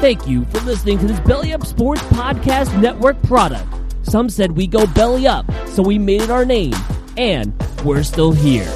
Thank 0.00 0.28
you 0.28 0.44
for 0.44 0.60
listening 0.60 0.96
to 1.00 1.08
this 1.08 1.18
Belly 1.18 1.52
Up 1.52 1.66
Sports 1.66 2.02
Podcast 2.02 2.80
Network 2.80 3.20
product. 3.24 3.66
Some 4.04 4.30
said 4.30 4.52
we 4.52 4.68
go 4.68 4.86
belly 4.86 5.26
up, 5.26 5.44
so 5.66 5.82
we 5.82 5.98
made 5.98 6.22
it 6.22 6.30
our 6.30 6.44
name, 6.44 6.72
and 7.16 7.52
we're 7.84 8.04
still 8.04 8.30
here. 8.30 8.72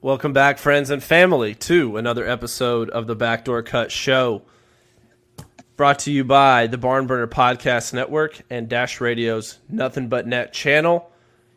Welcome 0.00 0.32
back, 0.32 0.58
friends 0.58 0.90
and 0.90 1.02
family, 1.02 1.56
to 1.56 1.96
another 1.96 2.24
episode 2.28 2.88
of 2.90 3.08
the 3.08 3.16
Backdoor 3.16 3.64
Cut 3.64 3.90
Show. 3.90 4.42
Brought 5.74 5.98
to 6.00 6.12
you 6.12 6.22
by 6.22 6.68
the 6.68 6.78
Barnburner 6.78 7.26
Podcast 7.26 7.92
Network 7.92 8.40
and 8.50 8.68
Dash 8.68 9.00
Radio's 9.00 9.58
Nothing 9.68 10.08
But 10.08 10.28
Net 10.28 10.52
channel. 10.52 11.10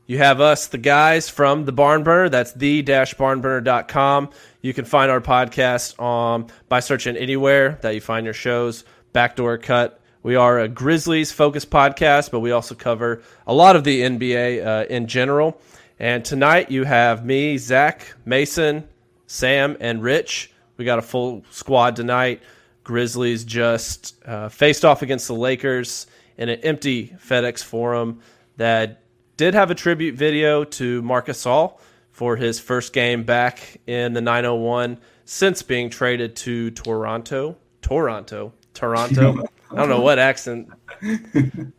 You 0.09 0.19
have 0.19 0.39
us, 0.39 0.67
the 0.67 0.77
guys 0.77 1.27
from 1.27 1.65
the 1.65 1.73
Barnburner. 1.73 2.31
That's 2.31 2.53
the-barnburner.com. 2.53 4.29
You 4.61 4.73
can 4.73 4.85
find 4.85 5.11
our 5.11 5.19
podcast 5.19 6.01
um, 6.01 6.47
by 6.69 6.79
searching 6.79 7.18
anywhere 7.18 7.77
that 7.82 7.93
you 7.93 7.99
find 7.99 8.23
your 8.23 8.33
shows. 8.33 8.85
Backdoor 9.11 9.57
Cut. 9.57 9.99
We 10.23 10.37
are 10.37 10.61
a 10.61 10.69
Grizzlies 10.69 11.33
focused 11.33 11.69
podcast, 11.69 12.32
but 12.32 12.39
we 12.39 12.51
also 12.51 12.73
cover 12.73 13.21
a 13.46 13.54
lot 13.54 13.75
of 13.75 13.83
the 13.83 13.99
NBA 13.99 14.65
uh, 14.65 14.85
in 14.85 15.07
general. 15.07 15.59
And 15.99 16.24
tonight 16.24 16.71
you 16.71 16.85
have 16.85 17.25
me, 17.25 17.57
Zach, 17.57 18.15
Mason, 18.24 18.87
Sam, 19.25 19.75
and 19.82 20.01
Rich. 20.01 20.51
We 20.77 20.85
got 20.85 20.99
a 20.99 21.01
full 21.01 21.43
squad 21.49 21.97
tonight. 21.97 22.41
Grizzlies 22.85 23.43
just 23.43 24.15
uh, 24.25 24.47
faced 24.47 24.85
off 24.85 25.01
against 25.01 25.27
the 25.27 25.35
Lakers 25.35 26.07
in 26.37 26.47
an 26.47 26.61
empty 26.61 27.13
FedEx 27.21 27.61
Forum 27.61 28.21
that 28.55 29.01
did 29.37 29.54
have 29.54 29.69
a 29.69 29.75
tribute 29.75 30.15
video 30.15 30.64
to 30.64 31.01
Marc 31.04 31.27
Gasol 31.27 31.79
for 32.11 32.36
his 32.36 32.59
first 32.59 32.91
game 32.91 33.23
back 33.23 33.77
in 33.86 34.13
the 34.13 34.22
901 34.22 35.00
since 35.25 35.61
being 35.61 35.91
traded 35.91 36.36
to 36.38 36.72
Toronto. 36.72 37.55
Toronto. 37.81 38.53
Toronto. 38.73 39.45
I 39.71 39.75
don't 39.75 39.89
know 39.89 40.02
what 40.02 40.17
accent 40.17 40.69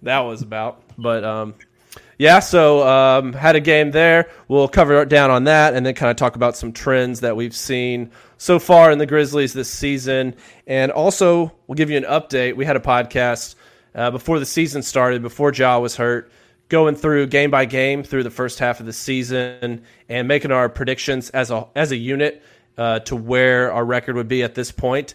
that 0.02 0.20
was 0.20 0.42
about, 0.42 0.82
but 0.96 1.24
um, 1.24 1.54
yeah. 2.18 2.38
So 2.38 2.86
um, 2.86 3.32
had 3.32 3.56
a 3.56 3.60
game 3.60 3.90
there. 3.90 4.30
We'll 4.46 4.68
cover 4.68 5.04
down 5.06 5.30
on 5.30 5.44
that, 5.44 5.74
and 5.74 5.84
then 5.84 5.94
kind 5.94 6.10
of 6.10 6.16
talk 6.16 6.36
about 6.36 6.54
some 6.54 6.72
trends 6.72 7.20
that 7.20 7.34
we've 7.34 7.56
seen 7.56 8.12
so 8.36 8.58
far 8.58 8.92
in 8.92 8.98
the 8.98 9.06
Grizzlies 9.06 9.54
this 9.54 9.70
season, 9.70 10.36
and 10.66 10.92
also 10.92 11.50
we'll 11.66 11.76
give 11.76 11.90
you 11.90 11.96
an 11.96 12.04
update. 12.04 12.56
We 12.56 12.66
had 12.66 12.76
a 12.76 12.80
podcast 12.80 13.54
uh, 13.94 14.10
before 14.10 14.38
the 14.38 14.46
season 14.46 14.82
started, 14.82 15.22
before 15.22 15.52
Ja 15.52 15.78
was 15.78 15.96
hurt 15.96 16.30
going 16.68 16.94
through 16.94 17.26
game 17.26 17.50
by 17.50 17.64
game 17.64 18.02
through 18.02 18.22
the 18.22 18.30
first 18.30 18.58
half 18.58 18.80
of 18.80 18.86
the 18.86 18.92
season 18.92 19.82
and 20.08 20.28
making 20.28 20.52
our 20.52 20.68
predictions 20.68 21.30
as 21.30 21.50
a 21.50 21.66
as 21.74 21.92
a 21.92 21.96
unit 21.96 22.42
uh, 22.76 23.00
to 23.00 23.16
where 23.16 23.72
our 23.72 23.84
record 23.84 24.16
would 24.16 24.28
be 24.28 24.42
at 24.42 24.54
this 24.54 24.70
point. 24.70 25.14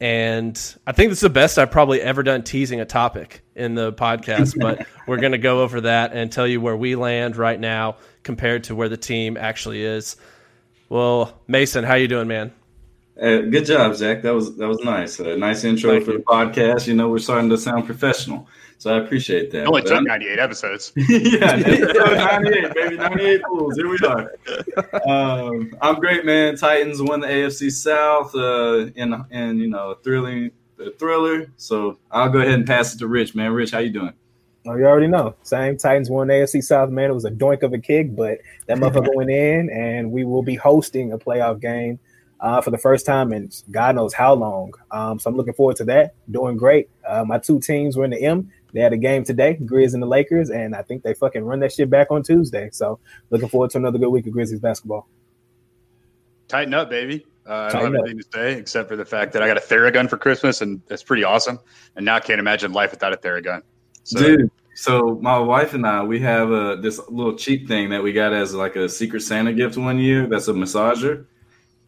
And 0.00 0.56
I 0.86 0.92
think 0.92 1.10
this 1.10 1.18
is 1.18 1.22
the 1.22 1.30
best 1.30 1.58
I've 1.58 1.72
probably 1.72 2.00
ever 2.00 2.22
done 2.22 2.44
teasing 2.44 2.80
a 2.80 2.84
topic 2.84 3.40
in 3.56 3.74
the 3.74 3.92
podcast, 3.92 4.56
but 4.60 4.86
we're 5.08 5.16
going 5.18 5.32
to 5.32 5.38
go 5.38 5.62
over 5.62 5.80
that 5.80 6.12
and 6.12 6.30
tell 6.30 6.46
you 6.46 6.60
where 6.60 6.76
we 6.76 6.94
land 6.94 7.36
right 7.36 7.58
now 7.58 7.96
compared 8.22 8.64
to 8.64 8.76
where 8.76 8.88
the 8.88 8.96
team 8.96 9.36
actually 9.36 9.82
is. 9.82 10.16
Well, 10.88 11.40
Mason, 11.48 11.82
how 11.82 11.94
you 11.94 12.06
doing, 12.06 12.28
man? 12.28 12.52
Uh, 13.20 13.38
good 13.38 13.66
job, 13.66 13.96
Zach. 13.96 14.22
That 14.22 14.34
was 14.34 14.56
that 14.56 14.68
was 14.68 14.78
nice. 14.84 15.18
A 15.18 15.36
nice 15.36 15.64
intro 15.64 15.90
Thank 15.90 16.04
for 16.04 16.12
you. 16.12 16.18
the 16.18 16.24
podcast. 16.24 16.86
You 16.86 16.94
know, 16.94 17.08
we're 17.08 17.18
starting 17.18 17.50
to 17.50 17.58
sound 17.58 17.84
professional. 17.84 18.46
So 18.78 18.94
I 18.94 18.98
appreciate 18.98 19.50
that. 19.50 19.62
It 19.62 19.66
only 19.66 19.82
but 19.82 19.88
took 19.88 20.06
98 20.06 20.38
episodes. 20.38 20.92
yeah, 21.08 21.56
episode 21.56 22.16
98, 22.16 22.74
baby, 22.74 22.96
98 22.96 23.42
pools. 23.42 23.76
Here 23.76 23.88
we 23.88 23.98
are. 24.06 24.32
Um, 25.08 25.74
I'm 25.80 25.96
great, 25.96 26.24
man. 26.24 26.56
Titans 26.56 27.02
won 27.02 27.20
the 27.20 27.26
AFC 27.26 27.70
South 27.72 28.34
uh, 28.34 28.90
in, 28.94 29.24
in, 29.30 29.58
you 29.58 29.68
know, 29.68 29.90
a 29.90 29.96
thrilling 29.96 30.50
a 30.80 30.90
thriller. 30.92 31.50
So 31.56 31.98
I'll 32.10 32.30
go 32.30 32.40
ahead 32.40 32.54
and 32.54 32.66
pass 32.66 32.94
it 32.94 32.98
to 32.98 33.06
Rich, 33.06 33.34
man. 33.34 33.52
Rich, 33.52 33.72
how 33.72 33.78
you 33.78 33.90
doing? 33.90 34.12
Oh, 34.66 34.74
you 34.74 34.84
already 34.84 35.06
know. 35.06 35.34
Same 35.42 35.76
Titans 35.76 36.10
won 36.10 36.28
AFC 36.28 36.62
South, 36.62 36.90
man. 36.90 37.10
It 37.10 37.14
was 37.14 37.24
a 37.24 37.30
doink 37.30 37.62
of 37.62 37.72
a 37.72 37.78
kick, 37.78 38.14
but 38.14 38.38
that 38.66 38.78
motherfucker 38.78 39.14
went 39.14 39.30
in, 39.30 39.70
and 39.70 40.12
we 40.12 40.24
will 40.24 40.42
be 40.42 40.56
hosting 40.56 41.12
a 41.12 41.18
playoff 41.18 41.60
game 41.60 41.98
uh, 42.40 42.60
for 42.60 42.70
the 42.70 42.78
first 42.78 43.06
time 43.06 43.32
in 43.32 43.50
God 43.70 43.96
knows 43.96 44.14
how 44.14 44.34
long. 44.34 44.72
Um, 44.90 45.18
so 45.18 45.30
I'm 45.30 45.36
looking 45.36 45.54
forward 45.54 45.76
to 45.76 45.84
that. 45.86 46.14
Doing 46.30 46.56
great. 46.56 46.90
Uh, 47.06 47.24
my 47.24 47.38
two 47.38 47.60
teams 47.60 47.96
were 47.96 48.04
in 48.04 48.10
the 48.10 48.22
M. 48.22 48.50
They 48.72 48.80
had 48.80 48.92
a 48.92 48.96
game 48.96 49.24
today, 49.24 49.58
Grizz 49.60 49.94
and 49.94 50.02
the 50.02 50.06
Lakers, 50.06 50.50
and 50.50 50.74
I 50.74 50.82
think 50.82 51.02
they 51.02 51.14
fucking 51.14 51.42
run 51.42 51.60
that 51.60 51.72
shit 51.72 51.88
back 51.88 52.10
on 52.10 52.22
Tuesday. 52.22 52.68
So 52.72 52.98
looking 53.30 53.48
forward 53.48 53.70
to 53.70 53.78
another 53.78 53.98
good 53.98 54.10
week 54.10 54.26
of 54.26 54.32
Grizzlies 54.32 54.60
basketball. 54.60 55.08
Tighten 56.48 56.74
up, 56.74 56.90
baby. 56.90 57.26
Uh, 57.46 57.70
I 57.72 57.72
don't 57.72 57.94
have 57.94 58.04
anything 58.04 58.18
to 58.18 58.26
say 58.32 58.52
except 58.58 58.90
for 58.90 58.96
the 58.96 59.06
fact 59.06 59.32
that 59.32 59.42
I 59.42 59.46
got 59.46 59.56
a 59.56 59.60
Theragun 59.60 60.08
for 60.10 60.18
Christmas, 60.18 60.60
and 60.60 60.82
that's 60.86 61.02
pretty 61.02 61.24
awesome. 61.24 61.58
And 61.96 62.04
now 62.04 62.16
I 62.16 62.20
can't 62.20 62.40
imagine 62.40 62.72
life 62.72 62.90
without 62.90 63.14
a 63.14 63.16
Theragun. 63.16 63.62
So, 64.04 64.18
Dude, 64.18 64.50
so 64.74 65.18
my 65.22 65.38
wife 65.38 65.72
and 65.72 65.86
I, 65.86 66.02
we 66.02 66.20
have 66.20 66.50
a 66.50 66.76
this 66.80 67.00
little 67.08 67.34
cheap 67.34 67.66
thing 67.66 67.88
that 67.90 68.02
we 68.02 68.12
got 68.12 68.34
as 68.34 68.54
like 68.54 68.76
a 68.76 68.88
Secret 68.88 69.20
Santa 69.20 69.52
gift 69.52 69.78
one 69.78 69.98
year. 69.98 70.26
That's 70.26 70.48
a 70.48 70.52
massager. 70.52 71.24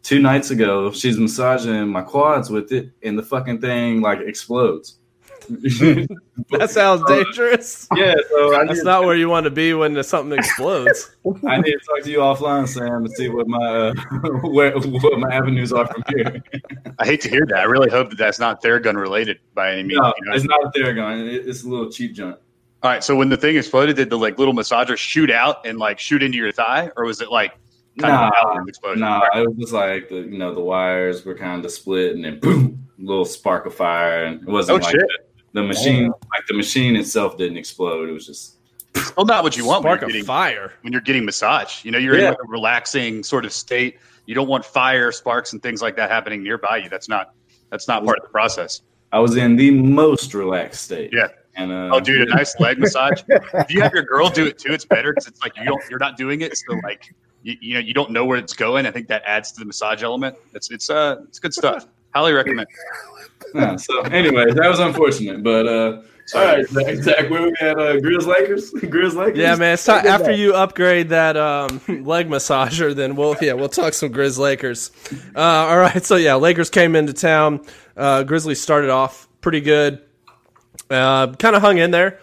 Two 0.01 0.19
nights 0.19 0.49
ago, 0.49 0.91
she's 0.91 1.19
massaging 1.19 1.87
my 1.87 2.01
quads 2.01 2.49
with 2.49 2.71
it, 2.71 2.91
and 3.03 3.17
the 3.17 3.23
fucking 3.23 3.61
thing 3.61 4.01
like 4.01 4.19
explodes. 4.19 4.97
that 6.51 6.69
sounds 6.69 7.03
dangerous. 7.07 7.87
Yeah, 7.95 8.15
so 8.29 8.51
that's 8.65 8.83
not 8.83 9.03
where 9.03 9.15
you 9.15 9.29
want 9.29 9.45
to 9.45 9.49
be 9.49 9.73
when 9.73 10.01
something 10.03 10.37
explodes. 10.37 11.15
I 11.47 11.57
need 11.57 11.71
to 11.71 11.79
talk 11.79 12.03
to 12.03 12.11
you 12.11 12.19
offline, 12.19 12.67
Sam, 12.67 13.03
to 13.05 13.09
see 13.11 13.29
what 13.29 13.47
my 13.47 13.57
uh, 13.57 13.93
where 14.43 14.77
what 14.77 15.19
my 15.19 15.33
avenues 15.33 15.73
are 15.73 15.87
from 15.87 16.03
here. 16.15 16.43
I 16.99 17.05
hate 17.05 17.21
to 17.21 17.29
hear 17.29 17.45
that. 17.47 17.59
I 17.59 17.63
really 17.63 17.89
hope 17.89 18.09
that 18.09 18.17
that's 18.17 18.39
not 18.39 18.61
Theragun 18.61 18.95
related 18.95 19.39
by 19.53 19.73
any 19.73 19.83
means. 19.83 19.99
No, 19.99 20.13
you 20.17 20.29
know? 20.29 20.35
it's 20.35 20.45
not 20.45 20.63
a 20.63 20.69
Theragun. 20.69 21.27
It's 21.47 21.63
a 21.63 21.67
little 21.67 21.91
cheap 21.91 22.13
junk. 22.13 22.37
All 22.83 22.89
right. 22.89 23.03
So 23.03 23.15
when 23.15 23.29
the 23.29 23.37
thing 23.37 23.57
exploded, 23.57 23.95
did 23.95 24.09
the 24.09 24.17
like 24.17 24.39
little 24.39 24.53
massager 24.53 24.97
shoot 24.97 25.29
out 25.29 25.65
and 25.65 25.77
like 25.77 25.99
shoot 25.99 26.23
into 26.23 26.37
your 26.37 26.51
thigh, 26.51 26.91
or 26.95 27.05
was 27.05 27.21
it 27.21 27.31
like 27.31 27.53
kind 27.99 28.13
nah, 28.13 28.59
of 28.59 28.67
explosion? 28.67 29.01
Nah, 29.01 29.27
it 29.35 29.47
was 29.47 29.57
just 29.57 29.73
like 29.73 30.09
the 30.09 30.15
you 30.15 30.37
know 30.37 30.53
the 30.53 30.61
wires 30.61 31.25
were 31.25 31.35
kind 31.35 31.63
of 31.63 31.71
split 31.71 32.15
and 32.15 32.25
then 32.25 32.39
boom, 32.39 32.87
a 32.99 33.03
little 33.03 33.25
spark 33.25 33.65
of 33.65 33.75
fire, 33.75 34.25
and 34.25 34.41
it 34.41 34.47
wasn't 34.47 34.81
oh, 34.81 34.85
like 34.85 34.91
shit. 34.91 35.01
That 35.01 35.30
the 35.53 35.63
machine, 35.63 36.07
like 36.07 36.45
the 36.47 36.53
machine 36.53 36.95
itself, 36.95 37.37
didn't 37.37 37.57
explode. 37.57 38.09
It 38.09 38.13
was 38.13 38.25
just 38.25 38.57
well, 39.15 39.25
not 39.25 39.43
what 39.43 39.57
you 39.57 39.65
want. 39.65 39.83
Spark 39.83 40.01
when 40.01 40.09
you're 40.09 40.13
getting, 40.13 40.25
fire 40.25 40.73
when 40.81 40.93
you're 40.93 41.01
getting 41.01 41.25
massage. 41.25 41.83
You 41.83 41.91
know, 41.91 41.97
you're 41.97 42.15
yeah. 42.15 42.25
in 42.25 42.29
like 42.29 42.43
a 42.43 42.47
relaxing 42.47 43.23
sort 43.23 43.45
of 43.45 43.53
state. 43.53 43.99
You 44.25 44.35
don't 44.35 44.47
want 44.47 44.65
fire, 44.65 45.11
sparks, 45.11 45.53
and 45.53 45.61
things 45.61 45.81
like 45.81 45.95
that 45.97 46.09
happening 46.09 46.43
nearby 46.43 46.77
you. 46.77 46.89
That's 46.89 47.09
not 47.09 47.33
that's 47.69 47.87
not 47.87 48.05
part 48.05 48.19
of 48.19 48.23
the 48.23 48.29
process. 48.29 48.81
I 49.11 49.19
was 49.19 49.35
in 49.35 49.55
the 49.55 49.71
most 49.71 50.33
relaxed 50.33 50.83
state. 50.83 51.11
Yeah. 51.11 51.27
And 51.55 51.71
uh, 51.71 51.89
oh, 51.93 51.99
dude, 51.99 52.29
a 52.29 52.33
nice 52.33 52.57
leg 52.59 52.79
massage. 52.79 53.23
if 53.27 53.71
you 53.71 53.81
have 53.81 53.93
your 53.93 54.03
girl 54.03 54.29
do 54.29 54.45
it 54.45 54.57
too, 54.57 54.71
it's 54.71 54.85
better 54.85 55.11
because 55.11 55.27
it's 55.27 55.41
like 55.41 55.57
you 55.57 55.65
don't 55.65 55.81
you're 55.89 55.99
not 55.99 56.15
doing 56.15 56.41
it, 56.41 56.55
so 56.55 56.75
like 56.83 57.13
you, 57.43 57.55
you 57.59 57.73
know 57.73 57.81
you 57.81 57.93
don't 57.93 58.11
know 58.11 58.25
where 58.25 58.37
it's 58.37 58.53
going. 58.53 58.85
I 58.85 58.91
think 58.91 59.07
that 59.09 59.23
adds 59.25 59.51
to 59.53 59.59
the 59.59 59.65
massage 59.65 60.01
element. 60.01 60.37
It's 60.53 60.71
it's 60.71 60.89
uh 60.89 61.17
it's 61.27 61.39
good 61.39 61.53
stuff. 61.53 61.87
Highly 62.13 62.33
recommend. 62.33 62.67
Yeah, 63.53 63.75
so, 63.75 64.01
anyways, 64.03 64.55
that 64.55 64.69
was 64.69 64.79
unfortunate, 64.79 65.43
but 65.43 65.67
uh, 65.67 66.01
all 66.33 66.45
right, 66.45 66.65
Zach, 66.67 66.95
Zach, 66.97 67.29
where 67.29 67.41
we 67.43 67.53
at? 67.59 67.77
Uh, 67.77 67.95
Grizz 67.97 68.25
Lakers, 68.25 68.71
Grizz 68.75 69.15
Lakers. 69.15 69.37
Yeah, 69.37 69.55
man. 69.55 69.73
It's 69.73 69.83
time 69.83 70.05
after 70.07 70.31
you 70.31 70.53
upgrade 70.53 71.09
that 71.09 71.35
um, 71.35 71.81
leg 72.05 72.29
massager, 72.29 72.95
then 72.95 73.15
we'll 73.15 73.35
yeah 73.41 73.53
we'll 73.53 73.69
talk 73.69 73.93
some 73.93 74.09
Grizz 74.09 74.37
Lakers. 74.37 74.91
Uh, 75.35 75.39
all 75.39 75.77
right, 75.77 76.03
so 76.05 76.15
yeah, 76.15 76.35
Lakers 76.35 76.69
came 76.69 76.95
into 76.95 77.11
town. 77.11 77.65
Uh, 77.97 78.23
Grizzlies 78.23 78.61
started 78.61 78.89
off 78.89 79.27
pretty 79.41 79.59
good, 79.59 80.01
uh, 80.89 81.33
kind 81.33 81.55
of 81.55 81.61
hung 81.61 81.77
in 81.77 81.91
there. 81.91 82.19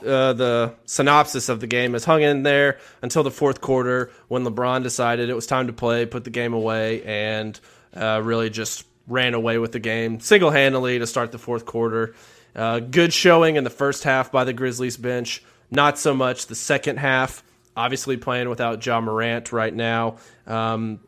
Uh, 0.00 0.32
the 0.32 0.74
synopsis 0.84 1.48
of 1.48 1.60
the 1.60 1.66
game 1.66 1.94
is 1.94 2.04
hung 2.04 2.22
in 2.22 2.42
there 2.42 2.78
until 3.02 3.22
the 3.22 3.30
fourth 3.30 3.60
quarter 3.60 4.10
when 4.28 4.44
LeBron 4.44 4.82
decided 4.82 5.28
it 5.28 5.34
was 5.34 5.46
time 5.46 5.66
to 5.66 5.72
play, 5.72 6.06
put 6.06 6.24
the 6.24 6.30
game 6.30 6.54
away, 6.54 7.02
and 7.02 7.58
uh, 7.96 8.20
really 8.22 8.48
just 8.50 8.84
ran 9.08 9.34
away 9.34 9.58
with 9.58 9.72
the 9.72 9.80
game 9.80 10.20
single 10.20 10.50
handedly 10.50 10.98
to 10.98 11.06
start 11.06 11.32
the 11.32 11.38
fourth 11.38 11.64
quarter. 11.64 12.14
Uh, 12.54 12.80
good 12.80 13.12
showing 13.12 13.56
in 13.56 13.64
the 13.64 13.70
first 13.70 14.04
half 14.04 14.30
by 14.30 14.44
the 14.44 14.52
Grizzlies 14.52 14.96
bench. 14.96 15.42
Not 15.70 15.98
so 15.98 16.14
much 16.14 16.46
the 16.46 16.54
second 16.54 16.98
half. 16.98 17.42
Obviously, 17.76 18.16
playing 18.16 18.48
without 18.48 18.84
Ja 18.84 19.00
Morant 19.00 19.52
right 19.52 19.72
now. 19.72 20.16
Um, 20.46 21.00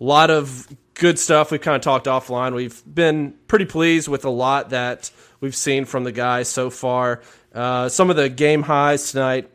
a 0.00 0.04
lot 0.04 0.30
of 0.30 0.66
good 0.94 1.18
stuff. 1.18 1.50
We've 1.50 1.60
kind 1.60 1.76
of 1.76 1.82
talked 1.82 2.06
offline. 2.06 2.54
We've 2.54 2.82
been 2.92 3.34
pretty 3.46 3.66
pleased 3.66 4.08
with 4.08 4.24
a 4.24 4.30
lot 4.30 4.70
that 4.70 5.10
we've 5.40 5.54
seen 5.54 5.84
from 5.84 6.04
the 6.04 6.12
guys 6.12 6.48
so 6.48 6.70
far. 6.70 7.22
Uh, 7.54 7.88
some 7.88 8.10
of 8.10 8.16
the 8.16 8.28
game 8.28 8.62
highs 8.62 9.12
tonight. 9.12 9.50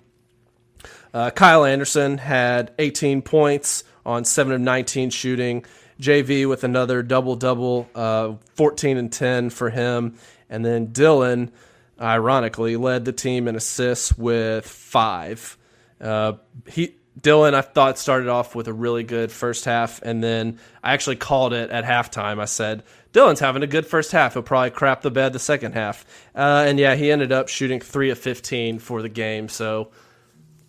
Uh, 1.13 1.29
Kyle 1.29 1.65
Anderson 1.65 2.17
had 2.17 2.73
18 2.79 3.21
points 3.21 3.83
on 4.05 4.23
7 4.23 4.53
of 4.53 4.61
19 4.61 5.09
shooting. 5.09 5.65
JV 6.01 6.49
with 6.49 6.63
another 6.63 7.03
double 7.03 7.35
double, 7.35 7.87
uh, 7.95 8.33
14 8.55 8.97
and 8.97 9.11
10 9.11 9.51
for 9.51 9.69
him. 9.69 10.17
And 10.49 10.65
then 10.65 10.87
Dillon, 10.87 11.51
ironically, 11.99 12.75
led 12.75 13.05
the 13.05 13.13
team 13.13 13.47
in 13.47 13.55
assists 13.55 14.17
with 14.17 14.65
five. 14.65 15.57
Uh, 16.01 16.33
he 16.67 16.95
Dillon, 17.19 17.53
I 17.53 17.61
thought 17.61 17.99
started 17.99 18.29
off 18.29 18.55
with 18.55 18.67
a 18.67 18.73
really 18.73 19.03
good 19.03 19.31
first 19.31 19.65
half, 19.65 20.01
and 20.01 20.23
then 20.23 20.59
I 20.81 20.93
actually 20.93 21.17
called 21.17 21.53
it 21.53 21.69
at 21.69 21.83
halftime. 21.83 22.39
I 22.39 22.45
said 22.45 22.83
Dillon's 23.11 23.41
having 23.41 23.63
a 23.63 23.67
good 23.67 23.85
first 23.85 24.11
half. 24.13 24.33
He'll 24.33 24.43
probably 24.43 24.71
crap 24.71 25.01
the 25.01 25.11
bed 25.11 25.33
the 25.33 25.39
second 25.39 25.73
half, 25.73 26.05
uh, 26.33 26.63
and 26.65 26.79
yeah, 26.79 26.95
he 26.95 27.11
ended 27.11 27.31
up 27.31 27.49
shooting 27.49 27.81
three 27.81 28.09
of 28.09 28.17
fifteen 28.17 28.79
for 28.79 29.01
the 29.01 29.09
game. 29.09 29.49
So 29.49 29.91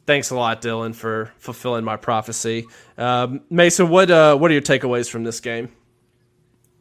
thanks 0.07 0.31
a 0.31 0.37
lot, 0.37 0.61
Dillon, 0.61 0.93
for 0.93 1.33
fulfilling 1.39 1.85
my 1.85 1.97
prophecy. 1.97 2.67
Um, 2.99 3.43
Mason, 3.51 3.89
what 3.89 4.11
uh, 4.11 4.37
what 4.37 4.51
are 4.51 4.55
your 4.55 4.63
takeaways 4.63 5.09
from 5.09 5.25
this 5.25 5.41
game? 5.41 5.71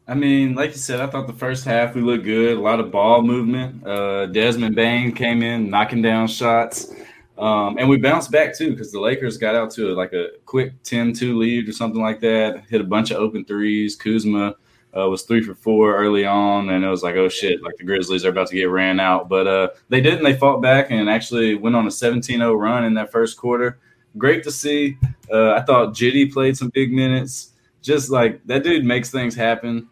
I 0.08 0.14
mean, 0.14 0.54
like 0.54 0.72
you 0.72 0.78
said, 0.78 1.00
I 1.00 1.06
thought 1.06 1.26
the 1.26 1.32
first 1.32 1.64
half 1.64 1.94
we 1.94 2.02
looked 2.02 2.24
good. 2.24 2.56
A 2.56 2.60
lot 2.60 2.80
of 2.80 2.90
ball 2.90 3.22
movement. 3.22 3.86
Uh, 3.86 4.26
Desmond 4.26 4.74
Bane 4.74 5.12
came 5.12 5.42
in 5.42 5.70
knocking 5.70 6.02
down 6.02 6.26
shots. 6.26 6.92
Um, 7.38 7.78
and 7.78 7.88
we 7.88 7.96
bounced 7.96 8.30
back 8.30 8.56
too 8.56 8.70
because 8.72 8.92
the 8.92 9.00
Lakers 9.00 9.38
got 9.38 9.54
out 9.54 9.70
to 9.72 9.94
like 9.94 10.12
a 10.12 10.28
quick 10.44 10.80
10-2 10.82 11.36
lead 11.36 11.68
or 11.68 11.72
something 11.72 12.02
like 12.02 12.20
that. 12.20 12.64
Hit 12.68 12.80
a 12.80 12.84
bunch 12.84 13.10
of 13.10 13.18
open 13.18 13.44
threes. 13.44 13.96
Kuzma 13.96 14.54
uh, 14.96 15.08
was 15.08 15.22
three 15.22 15.42
for 15.42 15.54
four 15.54 15.96
early 15.96 16.24
on, 16.24 16.70
and 16.70 16.84
it 16.84 16.88
was 16.88 17.02
like, 17.02 17.16
oh 17.16 17.28
shit, 17.28 17.62
like 17.62 17.76
the 17.76 17.84
Grizzlies 17.84 18.24
are 18.24 18.30
about 18.30 18.48
to 18.48 18.56
get 18.56 18.64
ran 18.64 19.00
out. 19.00 19.28
But 19.28 19.46
uh, 19.46 19.68
they 19.88 20.00
didn't. 20.00 20.24
They 20.24 20.34
fought 20.34 20.60
back 20.60 20.90
and 20.90 21.08
actually 21.08 21.54
went 21.54 21.76
on 21.76 21.86
a 21.86 21.90
17-0 21.90 22.58
run 22.58 22.84
in 22.84 22.94
that 22.94 23.10
first 23.10 23.36
quarter. 23.36 23.78
Great 24.18 24.42
to 24.44 24.50
see. 24.50 24.98
Uh, 25.30 25.52
I 25.52 25.62
thought 25.62 25.94
Giddey 25.94 26.30
played 26.30 26.56
some 26.56 26.68
big 26.68 26.92
minutes. 26.92 27.52
Just 27.80 28.10
like 28.10 28.46
that 28.46 28.62
dude 28.62 28.84
makes 28.84 29.10
things 29.10 29.34
happen. 29.34 29.88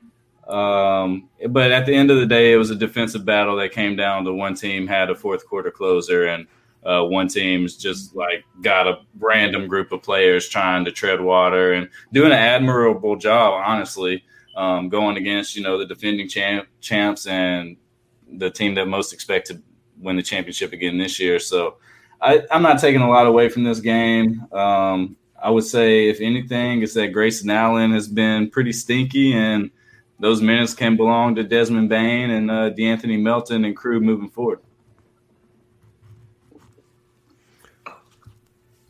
Um, 0.47 1.29
but 1.49 1.73
at 1.73 1.87
the 1.87 1.95
end 1.95 2.11
of 2.11 2.19
the 2.19 2.27
day, 2.27 2.53
it 2.53 2.57
was 2.57 2.71
a 2.71 2.77
defensive 2.77 3.25
battle 3.25 3.57
that 3.57 3.73
came 3.73 3.97
down 3.97 4.25
to 4.25 4.33
one 4.33 4.55
team 4.55 4.87
had 4.87 5.11
a 5.11 5.15
fourth 5.15 5.47
quarter 5.47 5.71
closer 5.71 6.27
and– 6.27 6.47
uh, 6.85 7.03
one 7.05 7.29
team's 7.29 7.77
just 7.77 8.15
like 8.17 8.45
got 8.63 8.87
a 8.87 9.01
random 9.19 9.67
group 9.69 9.93
of 9.93 10.03
players 10.03 10.49
trying 10.49 10.85
to 10.85 10.93
tread 10.93 11.21
water 11.21 11.75
and 11.75 11.89
doing 12.13 12.33
an 12.33 12.39
admirable 12.39 13.17
job, 13.17 13.63
honestly, 13.67 14.25
um, 14.57 14.89
going 14.89 15.17
against 15.17 15.57
you 15.57 15.63
know 15.63 15.79
the 15.79 15.87
defending 15.87 16.29
champ, 16.29 16.67
champs 16.81 17.27
and 17.27 17.77
the 18.29 18.51
team 18.51 18.75
that 18.77 18.87
most 18.87 19.13
expect 19.13 19.47
to 19.49 19.61
win 19.99 20.17
the 20.17 20.23
championship 20.23 20.73
again 20.73 20.99
this 20.99 21.19
year. 21.19 21.39
So 21.39 21.77
I, 22.21 22.43
am 22.51 22.63
not 22.63 22.79
taking 22.79 23.01
a 23.01 23.09
lot 23.09 23.27
away 23.27 23.49
from 23.49 23.65
this 23.65 23.81
game. 23.81 24.47
Um, 24.53 25.17
I 25.43 25.51
would 25.51 25.65
say, 25.65 26.09
if 26.09 26.21
anything, 26.21 26.83
it's 26.83 26.95
that 26.95 27.09
Grayson 27.09 27.51
Allen 27.51 27.93
has 27.93 28.09
been 28.09 28.51
pretty 28.51 28.73
stinky, 28.73 29.33
and 29.33 29.71
those 30.19 30.43
minutes 30.43 30.75
can 30.75 30.97
belong 30.97 31.35
to 31.37 31.45
Desmond 31.45 31.89
Bane 31.89 32.31
and 32.31 32.51
uh, 32.51 32.71
De'Anthony 32.71 33.21
Melton 33.21 33.65
and 33.65 33.75
crew 33.75 34.01
moving 34.01 34.29
forward. 34.29 34.61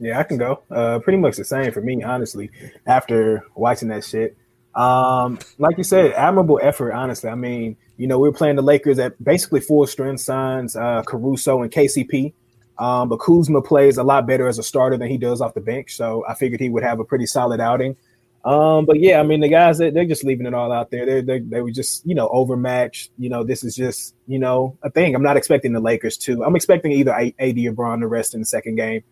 Yeah, 0.01 0.19
I 0.19 0.23
can 0.25 0.39
go. 0.39 0.63
Uh, 0.71 0.99
pretty 0.99 1.19
much 1.19 1.37
the 1.37 1.45
same 1.45 1.71
for 1.73 1.83
me, 1.83 2.03
honestly. 2.03 2.51
After 2.87 3.45
watching 3.55 3.89
that 3.89 4.03
shit, 4.03 4.37
um, 4.75 5.39
like 5.59 5.79
you 5.79 5.85
said, 5.85 6.13
admirable 6.13 6.61
effort. 6.63 6.93
Honestly, 6.93 7.29
I 7.31 7.35
mean, 7.35 7.77
you 7.97 8.07
know, 8.07 8.19
we 8.19 8.29
were 8.29 8.35
playing 8.35 8.57
the 8.57 8.63
Lakers 8.63 8.99
at 8.99 9.23
basically 9.23 9.61
full 9.61 9.87
strength 9.87 10.21
signs, 10.21 10.77
uh, 10.77 11.03
Caruso 11.03 11.63
and 11.63 11.71
KCP. 11.71 12.33
Um, 12.79 13.11
but 13.11 13.19
Kuzma 13.19 13.61
plays 13.61 13.99
a 13.99 14.03
lot 14.03 14.27
better 14.27 14.49
as 14.49 14.59
a 14.59 14.63
starter 14.63 14.97
than 14.97 15.09
he 15.09 15.19
does 15.19 15.43
off 15.43 15.53
the 15.53 15.61
bench, 15.61 15.97
so 15.97 16.25
I 16.27 16.35
figured 16.35 16.61
he 16.61 16.71
would 16.71 16.83
have 16.83 16.99
a 16.99 17.05
pretty 17.05 17.27
solid 17.27 17.61
outing. 17.61 17.95
Um, 18.43 18.87
but 18.87 19.01
yeah, 19.01 19.21
I 19.21 19.23
mean, 19.23 19.41
the 19.41 19.51
guys 19.51 19.77
they're, 19.77 19.91
they're 19.91 20.07
just 20.07 20.25
leaving 20.25 20.47
it 20.47 20.55
all 20.55 20.73
out 20.73 20.91
there. 20.91 21.05
They 21.05 21.21
they 21.21 21.41
they 21.41 21.61
were 21.61 21.71
just 21.71 22.07
you 22.07 22.15
know 22.15 22.29
overmatched. 22.29 23.11
You 23.19 23.29
know, 23.29 23.45
this 23.45 23.65
is 23.65 23.77
just 23.77 24.15
you 24.27 24.39
know 24.39 24.79
a 24.83 24.91
thing. 24.91 25.15
I'm 25.15 25.23
not 25.23 25.37
expecting 25.37 25.75
the 25.75 25.81
Lakers 25.81 26.17
to. 26.19 26.43
I'm 26.43 26.57
expecting 26.57 26.93
either 26.93 27.13
AD 27.13 27.59
or 27.59 27.73
Bron 27.73 28.01
to 28.01 28.07
rest 28.07 28.33
in 28.33 28.41
the 28.41 28.47
second 28.47 28.77
game. 28.77 29.05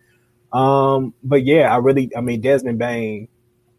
Um, 0.51 1.13
but 1.23 1.45
yeah, 1.45 1.71
I 1.71 1.77
really, 1.77 2.11
I 2.17 2.23
mean, 2.23 2.41
Desmond 2.41 2.79
Bane, 2.79 3.29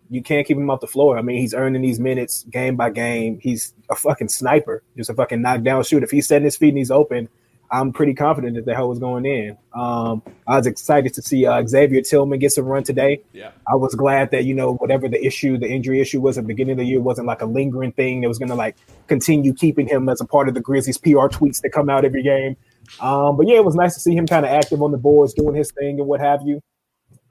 you 0.09 0.23
can't 0.23 0.45
keep 0.45 0.57
him 0.57 0.69
off 0.69 0.81
the 0.81 0.87
floor. 0.87 1.17
I 1.17 1.21
mean, 1.21 1.37
he's 1.37 1.53
earning 1.53 1.81
these 1.81 1.99
minutes 1.99 2.43
game 2.49 2.75
by 2.75 2.89
game. 2.89 3.39
He's 3.41 3.73
a 3.89 3.95
fucking 3.95 4.29
sniper, 4.29 4.83
just 4.97 5.09
a 5.09 5.13
fucking 5.13 5.41
knockdown 5.41 5.83
shooter. 5.83 6.03
If 6.03 6.11
he's 6.11 6.27
setting 6.27 6.45
his 6.45 6.57
feet 6.57 6.69
and 6.69 6.77
he's 6.77 6.91
open, 6.91 7.29
I'm 7.71 7.93
pretty 7.93 8.15
confident 8.15 8.55
that 8.55 8.65
the 8.65 8.73
hell 8.73 8.89
was 8.89 8.97
going 8.97 9.25
in. 9.25 9.55
Um, 9.75 10.23
I 10.47 10.57
was 10.57 10.65
excited 10.65 11.13
to 11.13 11.21
see 11.21 11.45
uh, 11.45 11.65
Xavier 11.65 12.01
Tillman 12.01 12.39
get 12.39 12.51
some 12.51 12.65
run 12.65 12.83
today. 12.83 13.21
Yeah, 13.31 13.51
I 13.67 13.75
was 13.75 13.93
glad 13.93 14.31
that 14.31 14.45
you 14.45 14.55
know 14.55 14.73
whatever 14.75 15.07
the 15.07 15.23
issue, 15.23 15.57
the 15.57 15.69
injury 15.69 16.01
issue 16.01 16.19
was 16.19 16.37
at 16.37 16.45
the 16.45 16.47
beginning 16.47 16.73
of 16.73 16.77
the 16.79 16.85
year, 16.85 16.99
wasn't 16.99 17.27
like 17.27 17.41
a 17.41 17.45
lingering 17.45 17.91
thing 17.91 18.21
that 18.21 18.27
was 18.27 18.39
going 18.39 18.49
to 18.49 18.55
like 18.55 18.75
continue 19.07 19.53
keeping 19.53 19.87
him 19.87 20.09
as 20.09 20.19
a 20.19 20.25
part 20.25 20.47
of 20.47 20.55
the 20.55 20.61
Grizzlies 20.61 20.97
PR 20.97 21.27
tweets 21.27 21.61
that 21.61 21.69
come 21.69 21.89
out 21.89 22.05
every 22.05 22.23
game. 22.23 22.57
Um, 22.99 23.37
but 23.37 23.47
yeah, 23.47 23.57
it 23.57 23.65
was 23.65 23.75
nice 23.75 23.93
to 23.93 23.99
see 23.99 24.15
him 24.15 24.25
kind 24.25 24.45
of 24.45 24.51
active 24.51 24.81
on 24.81 24.91
the 24.91 24.97
boards, 24.97 25.33
doing 25.33 25.55
his 25.55 25.71
thing 25.71 25.99
and 25.99 26.07
what 26.07 26.19
have 26.19 26.41
you. 26.43 26.61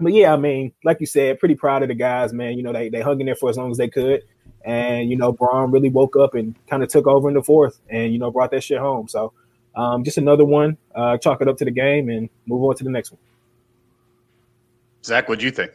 But 0.00 0.12
yeah, 0.12 0.32
I 0.32 0.36
mean, 0.36 0.72
like 0.84 1.00
you 1.00 1.06
said, 1.06 1.38
pretty 1.40 1.56
proud 1.56 1.82
of 1.82 1.88
the 1.88 1.94
guys, 1.94 2.32
man. 2.32 2.56
You 2.56 2.62
know, 2.62 2.72
they 2.72 2.88
they 2.88 3.00
hung 3.00 3.20
in 3.20 3.26
there 3.26 3.34
for 3.34 3.50
as 3.50 3.56
long 3.56 3.70
as 3.70 3.78
they 3.78 3.88
could, 3.88 4.22
and 4.64 5.10
you 5.10 5.16
know, 5.16 5.32
Bron 5.32 5.70
really 5.70 5.88
woke 5.88 6.16
up 6.16 6.34
and 6.34 6.54
kind 6.68 6.82
of 6.82 6.88
took 6.88 7.06
over 7.06 7.28
in 7.28 7.34
the 7.34 7.42
fourth, 7.42 7.80
and 7.88 8.12
you 8.12 8.18
know, 8.18 8.30
brought 8.30 8.50
that 8.52 8.62
shit 8.62 8.78
home. 8.78 9.08
So, 9.08 9.32
um, 9.74 10.04
just 10.04 10.18
another 10.18 10.44
one. 10.44 10.76
Uh, 10.94 11.18
chalk 11.18 11.40
it 11.40 11.48
up 11.48 11.56
to 11.58 11.64
the 11.64 11.70
game 11.70 12.08
and 12.08 12.28
move 12.46 12.62
on 12.62 12.76
to 12.76 12.84
the 12.84 12.90
next 12.90 13.10
one. 13.10 13.20
Zach, 15.04 15.28
what 15.28 15.40
do 15.40 15.44
you 15.44 15.50
think? 15.50 15.72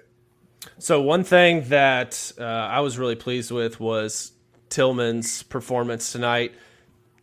So 0.79 1.01
one 1.01 1.23
thing 1.23 1.63
that 1.69 2.31
uh, 2.39 2.43
I 2.43 2.79
was 2.79 2.97
really 2.97 3.15
pleased 3.15 3.51
with 3.51 3.79
was 3.79 4.31
Tillman's 4.69 5.43
performance 5.43 6.11
tonight. 6.11 6.53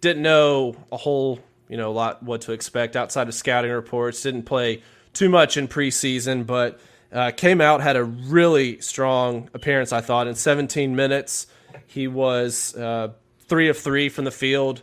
Didn't 0.01 0.23
know 0.23 0.77
a 0.93 0.97
whole 0.99 1.41
you 1.71 1.77
know, 1.77 1.89
a 1.89 1.93
lot 1.93 2.23
what 2.23 2.43
to 2.43 2.53
expect 2.53 2.97
outside 2.97 3.29
of 3.29 3.35
scouting 3.35 3.71
reports. 3.71 4.23
Didn't 4.23 4.43
play 4.43 4.83
too 5.13 5.29
much 5.29 5.57
in 5.57 5.69
preseason, 5.69 6.45
but 6.45 6.81
uh, 7.13 7.31
came 7.33 7.61
out 7.61 7.81
had 7.81 7.97
a 7.97 8.05
really 8.05 8.81
strong 8.81 9.51
appearance. 9.55 9.93
I 9.93 10.01
thought 10.01 10.27
in 10.27 10.35
17 10.35 10.95
minutes 10.95 11.47
he 11.87 12.07
was 12.09 12.75
uh, 12.77 13.13
three 13.41 13.69
of 13.69 13.79
three 13.79 14.09
from 14.09 14.25
the 14.25 14.31
field, 14.31 14.83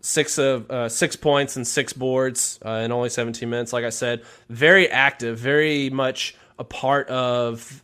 six 0.00 0.38
of 0.38 0.70
uh, 0.70 0.88
six 0.88 1.16
points 1.16 1.56
and 1.56 1.66
six 1.66 1.92
boards 1.92 2.58
uh, 2.64 2.82
in 2.84 2.92
only 2.92 3.08
17 3.08 3.48
minutes. 3.48 3.72
Like 3.72 3.84
I 3.84 3.90
said, 3.90 4.22
very 4.48 4.88
active, 4.88 5.38
very 5.38 5.90
much 5.90 6.36
a 6.58 6.64
part 6.64 7.08
of 7.08 7.82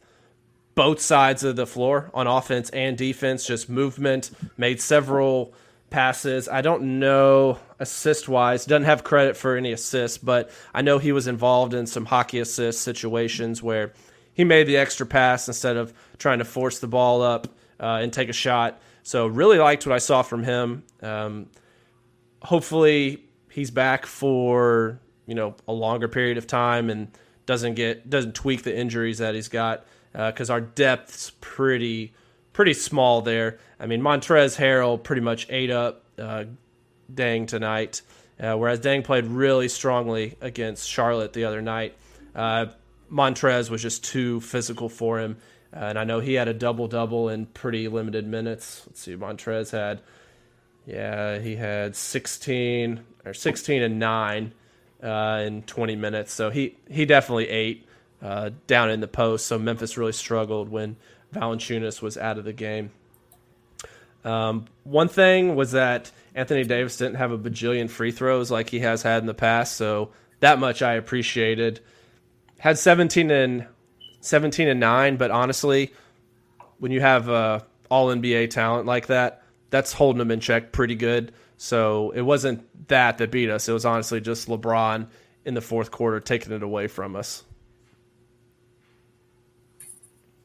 both 0.74 1.00
sides 1.00 1.42
of 1.42 1.56
the 1.56 1.66
floor 1.66 2.10
on 2.14 2.26
offense 2.26 2.70
and 2.70 2.96
defense. 2.96 3.46
Just 3.46 3.68
movement, 3.68 4.30
made 4.56 4.80
several 4.80 5.54
passes. 5.90 6.48
I 6.48 6.62
don't 6.62 6.98
know 6.98 7.58
assist 7.78 8.28
wise, 8.28 8.64
doesn't 8.64 8.84
have 8.84 9.04
credit 9.04 9.36
for 9.36 9.56
any 9.56 9.72
assists, 9.72 10.18
but 10.18 10.50
I 10.74 10.82
know 10.82 10.98
he 10.98 11.12
was 11.12 11.26
involved 11.26 11.74
in 11.74 11.86
some 11.86 12.06
hockey 12.06 12.38
assist 12.38 12.80
situations 12.80 13.62
where 13.62 13.92
he 14.32 14.44
made 14.44 14.66
the 14.66 14.76
extra 14.76 15.06
pass 15.06 15.48
instead 15.48 15.76
of 15.76 15.92
trying 16.18 16.38
to 16.38 16.44
force 16.44 16.78
the 16.78 16.88
ball 16.88 17.22
up 17.22 17.48
uh, 17.80 18.00
and 18.02 18.12
take 18.12 18.28
a 18.28 18.34
shot. 18.34 18.80
So 19.02 19.26
really 19.26 19.58
liked 19.58 19.86
what 19.86 19.94
I 19.94 19.98
saw 19.98 20.22
from 20.22 20.42
him. 20.42 20.84
Um, 21.02 21.48
hopefully 22.42 23.24
he's 23.50 23.70
back 23.70 24.06
for 24.06 25.00
you 25.26 25.34
know 25.34 25.54
a 25.66 25.72
longer 25.72 26.08
period 26.08 26.38
of 26.38 26.46
time 26.46 26.90
and 26.90 27.08
doesn't 27.46 27.74
get 27.74 28.08
doesn't 28.10 28.34
tweak 28.34 28.62
the 28.62 28.76
injuries 28.76 29.18
that 29.18 29.34
he's 29.34 29.48
got 29.48 29.86
because 30.12 30.50
uh, 30.50 30.54
our 30.54 30.60
depth's 30.60 31.32
pretty 31.40 32.12
pretty 32.56 32.72
small 32.72 33.20
there. 33.20 33.58
I 33.78 33.84
mean, 33.84 34.00
Montrezl 34.00 34.56
Harrell 34.56 35.00
pretty 35.00 35.20
much 35.20 35.46
ate 35.50 35.70
up 35.70 36.04
uh, 36.18 36.44
Dieng 37.14 37.46
tonight, 37.46 38.00
uh, 38.40 38.56
whereas 38.56 38.80
Dieng 38.80 39.04
played 39.04 39.26
really 39.26 39.68
strongly 39.68 40.38
against 40.40 40.88
Charlotte 40.88 41.34
the 41.34 41.44
other 41.44 41.60
night. 41.60 41.94
Uh, 42.34 42.68
Montrez 43.12 43.68
was 43.68 43.82
just 43.82 44.04
too 44.04 44.40
physical 44.40 44.88
for 44.88 45.20
him, 45.20 45.36
and 45.70 45.98
I 45.98 46.04
know 46.04 46.20
he 46.20 46.32
had 46.32 46.48
a 46.48 46.54
double 46.54 46.88
double 46.88 47.28
in 47.28 47.44
pretty 47.44 47.88
limited 47.88 48.26
minutes. 48.26 48.84
Let's 48.86 49.02
see, 49.02 49.16
Montrez 49.16 49.72
had, 49.72 50.00
yeah, 50.86 51.38
he 51.38 51.56
had 51.56 51.94
16 51.94 53.04
or 53.26 53.34
16 53.34 53.82
and 53.82 53.98
nine 53.98 54.54
uh, 55.02 55.42
in 55.46 55.60
20 55.64 55.94
minutes, 55.94 56.32
so 56.32 56.48
he 56.48 56.78
he 56.88 57.04
definitely 57.04 57.50
ate 57.50 57.86
uh, 58.22 58.48
down 58.66 58.90
in 58.90 59.00
the 59.00 59.08
post. 59.08 59.44
So 59.44 59.58
Memphis 59.58 59.98
really 59.98 60.12
struggled 60.12 60.70
when 60.70 60.96
Valanciunas 61.36 62.02
was 62.02 62.16
out 62.16 62.38
of 62.38 62.44
the 62.44 62.52
game. 62.52 62.90
Um, 64.24 64.66
one 64.84 65.08
thing 65.08 65.54
was 65.54 65.72
that 65.72 66.10
Anthony 66.34 66.64
Davis 66.64 66.96
didn't 66.96 67.14
have 67.14 67.30
a 67.30 67.38
bajillion 67.38 67.88
free 67.88 68.10
throws 68.10 68.50
like 68.50 68.70
he 68.70 68.80
has 68.80 69.02
had 69.02 69.22
in 69.22 69.26
the 69.26 69.34
past, 69.34 69.76
so 69.76 70.10
that 70.40 70.58
much 70.58 70.82
I 70.82 70.94
appreciated. 70.94 71.80
Had 72.58 72.78
17 72.78 73.30
and 73.30 73.66
17 74.20 74.68
and 74.68 74.80
9, 74.80 75.16
but 75.16 75.30
honestly, 75.30 75.92
when 76.78 76.90
you 76.90 77.00
have 77.00 77.28
uh, 77.28 77.60
all 77.90 78.08
NBA 78.08 78.50
talent 78.50 78.86
like 78.86 79.06
that, 79.06 79.42
that's 79.70 79.92
holding 79.92 80.18
them 80.18 80.30
in 80.30 80.40
check 80.40 80.72
pretty 80.72 80.96
good. 80.96 81.32
So 81.56 82.10
it 82.10 82.22
wasn't 82.22 82.88
that 82.88 83.18
that 83.18 83.30
beat 83.30 83.50
us. 83.50 83.68
It 83.68 83.72
was 83.72 83.84
honestly 83.84 84.20
just 84.20 84.48
LeBron 84.48 85.06
in 85.44 85.54
the 85.54 85.60
fourth 85.60 85.90
quarter 85.90 86.20
taking 86.20 86.52
it 86.52 86.62
away 86.62 86.88
from 86.88 87.16
us. 87.16 87.44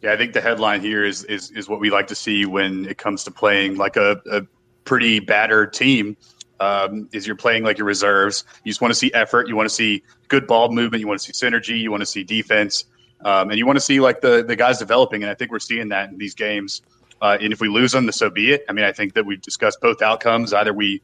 Yeah, 0.02 0.14
I 0.14 0.18
think 0.18 0.34
the 0.34 0.42
headline 0.42 0.82
here 0.82 1.04
is 1.04 1.24
is 1.26 1.52
is 1.52 1.70
what 1.70 1.80
we 1.80 1.92
like 1.92 2.08
to 2.08 2.16
see 2.16 2.46
when 2.46 2.86
it 2.86 2.98
comes 2.98 3.24
to 3.26 3.32
playing 3.32 3.76
like 3.76 3.98
a, 3.98 4.22
a 4.32 4.42
pretty 4.84 5.20
battered 5.20 5.74
team. 5.74 6.18
Um, 6.60 7.10
is 7.12 7.26
you're 7.26 7.36
playing 7.36 7.64
like 7.64 7.80
your 7.80 7.88
reserves. 7.88 8.44
You 8.64 8.72
just 8.72 8.82
want 8.82 8.92
to 8.92 8.96
see 8.96 9.12
effort. 9.14 9.48
You 9.48 9.56
want 9.56 9.68
to 9.68 9.74
see 9.74 10.04
good 10.28 10.46
ball 10.46 10.72
movement. 10.72 11.02
You 11.02 11.08
want 11.08 11.20
to 11.20 11.34
see 11.34 11.46
synergy. 11.46 11.80
You 11.80 11.90
want 11.90 12.02
to 12.02 12.06
see 12.06 12.24
defense. 12.24 12.86
Um, 13.24 13.50
and 13.50 13.58
you 13.58 13.66
want 13.66 13.78
to 13.78 13.82
see 13.82 14.00
like 14.00 14.22
the 14.22 14.44
the 14.44 14.56
guys 14.56 14.80
developing, 14.80 15.24
and 15.24 15.32
I 15.32 15.36
think 15.36 15.52
we're 15.52 15.60
seeing 15.60 15.90
that 15.90 16.10
in 16.10 16.18
these 16.18 16.36
games. 16.36 16.82
Uh, 17.22 17.38
and 17.40 17.54
if 17.54 17.62
we 17.62 17.68
lose 17.68 17.92
them, 17.92 18.08
the 18.08 18.14
so 18.14 18.30
be 18.30 18.52
it. 18.52 18.66
I 18.68 18.74
mean, 18.74 18.86
I 18.86 18.92
think 18.92 19.14
that 19.14 19.26
we've 19.26 19.42
discussed 19.42 19.80
both 19.82 20.02
outcomes. 20.02 20.54
Either 20.54 20.74
we 20.74 21.02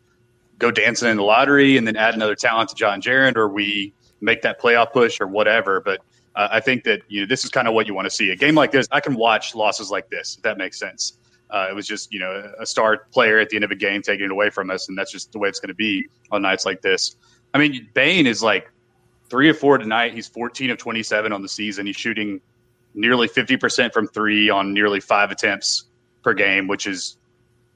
go 0.58 0.72
dancing 0.72 1.10
in 1.10 1.18
the 1.18 1.24
lottery 1.24 1.78
and 1.78 1.86
then 1.86 1.96
add 1.96 2.16
another 2.16 2.36
talent 2.36 2.70
to 2.70 2.76
John 2.76 3.02
Jarrett, 3.02 3.38
or 3.38 3.48
we 3.48 3.94
make 4.22 4.42
that 4.42 4.60
playoff 4.60 4.92
push 4.92 5.22
or 5.22 5.28
whatever. 5.28 5.80
But 5.80 6.02
uh, 6.38 6.48
I 6.52 6.60
think 6.60 6.84
that 6.84 7.02
you 7.10 7.22
know 7.22 7.28
this 7.28 7.44
is 7.44 7.50
kind 7.50 7.68
of 7.68 7.74
what 7.74 7.88
you 7.88 7.96
want 7.96 8.06
to 8.06 8.12
see. 8.12 8.30
A 8.30 8.36
game 8.36 8.56
like 8.56 8.72
this, 8.72 8.88
I 8.92 9.00
can 9.00 9.16
watch 9.16 9.56
losses 9.56 9.90
like 9.90 10.10
this. 10.10 10.38
If 10.38 10.44
that 10.44 10.58
makes 10.58 10.80
sense. 10.80 11.18
Uh, 11.50 11.68
it 11.70 11.74
was 11.74 11.88
just 11.88 12.14
you 12.14 12.20
know 12.20 12.54
a 12.60 12.66
star 12.66 13.08
player 13.12 13.40
at 13.40 13.50
the 13.50 13.56
end 13.56 13.66
of 13.66 13.72
a 13.72 13.76
game 13.76 14.02
taking 14.02 14.26
it 14.26 14.32
away 14.32 14.50
from 14.52 14.70
us, 14.70 14.88
and 14.88 14.98
that's 14.98 15.12
just 15.12 15.32
the 15.32 15.40
way 15.40 15.50
it's 15.50 15.60
going 15.60 15.70
to 15.70 15.76
be 15.76 16.08
on 16.32 16.44
nights 16.44 16.66
like 16.66 16.82
this. 16.82 17.16
I 17.54 17.58
mean, 17.58 17.90
Bane 17.94 18.28
is 18.28 18.44
like 18.44 18.72
three 19.30 19.50
or 19.50 19.54
four 19.54 19.78
tonight. 19.80 20.14
He's 20.14 20.28
14 20.28 20.70
of 20.70 20.78
27 20.78 21.34
on 21.34 21.42
the 21.42 21.50
season. 21.50 21.88
He's 21.88 21.96
shooting 21.96 22.40
nearly 22.94 23.28
50% 23.28 23.94
from 23.94 24.08
three 24.08 24.50
on 24.50 24.74
nearly 24.74 25.00
five 25.00 25.32
attempts 25.32 25.86
per 26.24 26.34
game, 26.34 26.68
which 26.68 26.86
is, 26.86 27.18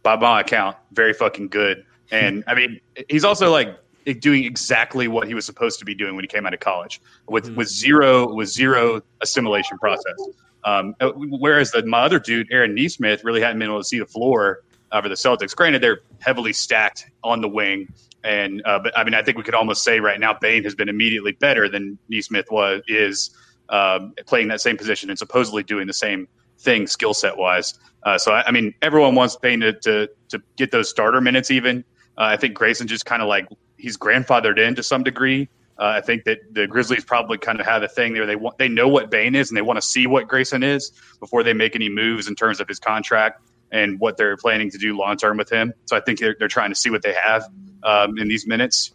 by 0.04 0.16
my 0.16 0.42
account, 0.42 0.78
very 0.92 1.14
fucking 1.14 1.48
good. 1.48 1.86
And 2.12 2.44
I 2.48 2.56
mean, 2.56 2.82
he's 3.10 3.24
also 3.24 3.52
like 3.52 3.78
doing 4.20 4.44
exactly 4.44 5.08
what 5.08 5.28
he 5.28 5.34
was 5.34 5.46
supposed 5.46 5.80
to 5.80 5.86
be 5.86 5.96
doing 5.96 6.16
when 6.16 6.24
he 6.24 6.28
came 6.28 6.46
out 6.46 6.54
of 6.54 6.60
college 6.60 7.02
with 7.28 7.46
mm-hmm. 7.46 7.56
with 7.56 7.68
zero 7.68 8.34
with 8.34 8.50
zero 8.50 9.02
assimilation 9.22 9.78
process. 9.78 10.16
Um, 10.64 10.96
uh, 11.00 11.12
whereas 11.16 11.72
the, 11.72 11.84
my 11.86 12.02
other 12.02 12.20
dude, 12.20 12.48
Aaron 12.52 12.76
Nesmith, 12.76 13.24
really 13.24 13.42
hadn't 13.42 13.60
been 13.60 13.70
able 13.70 13.80
to 13.80 13.88
see 13.88 14.00
the 14.00 14.06
floor 14.06 14.62
uh, 14.92 15.02
for 15.02 15.10
the 15.10 15.16
Celtics. 15.16 15.56
Granted, 15.56 15.82
they're 15.82 16.02
heavily 16.20 16.54
stacked 16.54 17.10
on 17.24 17.42
the 17.42 17.48
wing, 17.48 17.88
and 18.24 18.62
uh, 18.66 18.80
but 18.80 18.98
I 18.98 19.04
mean, 19.04 19.14
I 19.14 19.24
think 19.24 19.38
we 19.38 19.44
could 19.44 19.56
almost 19.56 19.84
say 19.84 20.00
right 20.00 20.20
now 20.20 20.38
Bane 20.40 20.64
has 20.64 20.76
been 20.76 20.90
immediately 20.90 21.32
better 21.34 21.68
than 21.68 21.98
Nesmith 22.10 22.52
was 22.52 22.82
is 22.88 23.32
um, 23.70 24.14
playing 24.26 24.50
that 24.50 24.62
same 24.62 24.78
position 24.78 25.10
and 25.10 25.18
supposedly 25.18 25.64
doing 25.64 25.88
the 25.88 25.94
same 25.94 26.28
thing 26.60 26.88
skill 26.88 27.14
set 27.14 27.38
wise. 27.38 27.74
Uh, 28.04 28.18
so 28.18 28.34
I, 28.34 28.44
I, 28.48 28.52
mean, 28.52 28.74
everyone 28.82 29.16
wants 29.16 29.36
Bane 29.36 29.60
to, 29.62 29.74
to, 29.74 30.10
to 30.30 30.42
get 30.58 30.72
those 30.72 30.90
starter 30.90 31.22
minutes. 31.22 31.52
Even 31.52 31.84
uh, 32.18 32.24
I 32.24 32.38
think 32.38 32.54
Grayson 32.54 32.88
just 32.88 33.06
kind 33.06 33.22
of 33.22 33.28
like 33.28 33.48
he's 33.82 33.98
grandfathered 33.98 34.60
in 34.60 34.76
to 34.76 34.84
some 34.84 35.04
degree. 35.04 35.50
Uh, 35.80 35.86
I 35.86 36.02
think 36.02 36.26
that 36.26 36.54
the 36.54 36.68
Grizzlies 36.68 37.04
probably 37.04 37.38
kind 37.38 37.60
of 37.60 37.66
have 37.66 37.82
a 37.82 37.88
thing 37.88 38.14
there. 38.14 38.26
They 38.26 38.36
want 38.36 38.58
they 38.60 38.70
know 38.70 38.88
what 38.88 39.10
Bane 39.10 39.34
is 39.34 39.50
and 39.50 39.58
they 39.58 39.64
want 39.64 39.78
to 39.78 39.82
see 39.82 40.06
what 40.06 40.28
Grayson 40.28 40.64
is 40.64 40.92
before 41.20 41.44
they 41.44 41.54
make 41.54 41.76
any 41.76 41.90
moves 41.90 42.28
in 42.28 42.36
terms 42.36 42.60
of 42.60 42.68
his 42.68 42.80
contract 42.80 43.42
and 43.72 44.00
what 44.00 44.18
they're 44.18 44.38
planning 44.38 44.70
to 44.70 44.78
do 44.78 44.96
long 44.96 45.18
term 45.18 45.38
with 45.38 45.50
him. 45.50 45.74
So 45.86 45.98
I 45.98 46.02
think 46.02 46.20
they're, 46.20 46.36
they're 46.38 46.48
trying 46.48 46.70
to 46.70 46.76
see 46.76 46.90
what 46.90 47.02
they 47.02 47.14
have 47.14 47.50
um, 47.84 48.18
in 48.20 48.28
these 48.28 48.46
minutes, 48.46 48.92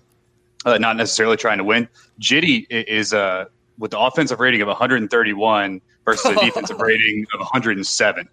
uh, 0.64 0.78
not 0.78 0.96
necessarily 0.96 1.36
trying 1.36 1.58
to 1.58 1.64
win. 1.64 1.88
Giddey 2.20 2.66
is 2.70 3.12
uh, 3.12 3.46
with 3.78 3.90
the 3.90 3.98
offensive 3.98 4.38
rating 4.38 4.60
of 4.60 4.68
131 4.68 5.80
versus 6.04 6.30
a 6.30 6.34
defensive 6.44 6.80
rating 6.80 7.26
of 7.34 7.40
107. 7.40 8.28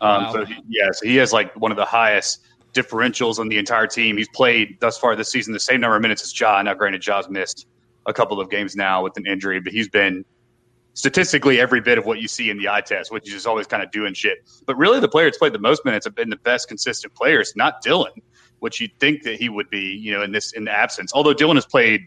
Um, 0.00 0.24
wow. 0.24 0.32
So 0.32 0.44
he, 0.44 0.54
yeah, 0.68 0.90
so 0.92 1.06
he 1.06 1.16
has 1.16 1.32
like 1.32 1.54
one 1.54 1.70
of 1.70 1.76
the 1.76 1.84
highest 1.84 2.40
differentials 2.74 3.38
on 3.38 3.48
the 3.48 3.58
entire 3.58 3.86
team. 3.86 4.16
He's 4.16 4.28
played 4.28 4.78
thus 4.80 4.98
far 4.98 5.16
this 5.16 5.30
season 5.30 5.52
the 5.52 5.60
same 5.60 5.80
number 5.80 5.96
of 5.96 6.02
minutes 6.02 6.22
as 6.22 6.38
Ja. 6.38 6.60
Now, 6.62 6.74
granted, 6.74 7.02
Ja's 7.02 7.28
missed 7.28 7.66
a 8.06 8.12
couple 8.12 8.40
of 8.40 8.50
games 8.50 8.76
now 8.76 9.02
with 9.02 9.16
an 9.16 9.26
injury, 9.26 9.60
but 9.60 9.72
he's 9.72 9.88
been 9.88 10.24
statistically 10.94 11.60
every 11.60 11.80
bit 11.80 11.96
of 11.96 12.06
what 12.06 12.20
you 12.20 12.26
see 12.26 12.50
in 12.50 12.58
the 12.58 12.68
eye 12.68 12.80
test, 12.80 13.12
which 13.12 13.26
is 13.26 13.32
just 13.32 13.46
always 13.46 13.66
kind 13.66 13.82
of 13.82 13.90
doing 13.90 14.14
shit. 14.14 14.38
But 14.66 14.76
really, 14.76 15.00
the 15.00 15.08
player 15.08 15.26
that's 15.26 15.38
played 15.38 15.52
the 15.52 15.58
most 15.58 15.84
minutes 15.84 16.04
have 16.06 16.14
been 16.14 16.30
the 16.30 16.36
best 16.36 16.68
consistent 16.68 17.14
players, 17.14 17.52
not 17.56 17.82
Dillon, 17.82 18.12
which 18.58 18.80
you'd 18.80 18.98
think 18.98 19.22
that 19.22 19.38
he 19.38 19.48
would 19.48 19.70
be, 19.70 19.80
you 19.80 20.12
know, 20.12 20.22
in 20.22 20.32
this 20.32 20.52
in 20.52 20.64
the 20.64 20.72
absence. 20.72 21.12
Although 21.14 21.34
Dillon 21.34 21.56
has 21.56 21.66
played 21.66 22.06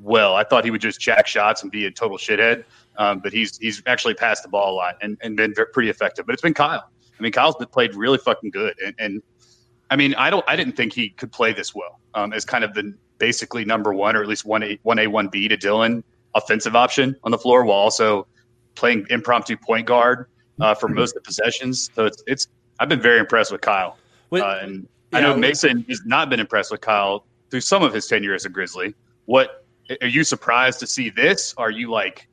well, 0.00 0.34
I 0.34 0.44
thought 0.44 0.64
he 0.64 0.70
would 0.70 0.80
just 0.80 1.00
jack 1.00 1.26
shots 1.26 1.62
and 1.62 1.70
be 1.70 1.86
a 1.86 1.90
total 1.90 2.18
shithead. 2.18 2.64
Um, 2.96 3.20
but 3.20 3.32
he's 3.32 3.56
he's 3.58 3.82
actually 3.86 4.14
passed 4.14 4.42
the 4.42 4.48
ball 4.48 4.72
a 4.72 4.74
lot 4.74 4.96
and, 5.00 5.16
and 5.22 5.36
been 5.36 5.54
pretty 5.72 5.88
effective. 5.88 6.26
But 6.26 6.32
it's 6.32 6.42
been 6.42 6.54
Kyle. 6.54 6.90
I 7.18 7.22
mean, 7.22 7.32
Kyle's 7.32 7.56
been 7.56 7.68
played 7.68 7.94
really 7.94 8.18
fucking 8.18 8.50
good. 8.50 8.74
And, 8.84 8.94
and 8.98 9.22
I 9.90 9.96
mean, 9.96 10.14
I 10.14 10.30
don't 10.30 10.44
I 10.48 10.56
didn't 10.56 10.76
think 10.76 10.92
he 10.92 11.10
could 11.10 11.32
play 11.32 11.52
this 11.52 11.74
well 11.74 12.00
um, 12.14 12.32
as 12.32 12.44
kind 12.44 12.64
of 12.64 12.74
the 12.74 12.94
basically 13.18 13.64
number 13.64 13.92
one 13.94 14.16
or 14.16 14.22
at 14.22 14.28
least 14.28 14.44
one 14.44 14.62
A 14.62 14.78
one 14.82 14.98
A 14.98 15.06
one 15.06 15.28
B 15.28 15.48
to 15.48 15.56
Dillon 15.56 16.02
offensive 16.34 16.74
option 16.74 17.16
on 17.24 17.30
the 17.30 17.38
floor 17.38 17.64
while 17.64 17.78
also 17.78 18.26
playing 18.74 19.06
impromptu 19.10 19.56
point 19.56 19.86
guard 19.86 20.26
uh, 20.60 20.74
for 20.74 20.88
most 20.88 21.16
of 21.16 21.22
the 21.22 21.26
possessions. 21.26 21.90
So 21.94 22.06
it's 22.06 22.22
it's 22.26 22.48
I've 22.80 22.88
been 22.88 23.00
very 23.00 23.18
impressed 23.20 23.52
with 23.52 23.60
Kyle, 23.60 23.96
uh, 24.32 24.58
and 24.62 24.88
yeah, 25.12 25.18
I 25.18 25.20
know 25.22 25.36
Mason 25.36 25.84
has 25.88 26.02
not 26.04 26.28
been 26.28 26.40
impressed 26.40 26.70
with 26.70 26.80
Kyle 26.80 27.24
through 27.50 27.60
some 27.60 27.82
of 27.82 27.92
his 27.92 28.06
tenure 28.06 28.34
as 28.34 28.44
a 28.44 28.48
Grizzly. 28.48 28.94
What 29.26 29.64
are 30.00 30.08
you 30.08 30.24
surprised 30.24 30.80
to 30.80 30.86
see 30.86 31.10
this? 31.10 31.54
Are 31.56 31.70
you 31.70 31.90
like? 31.90 32.28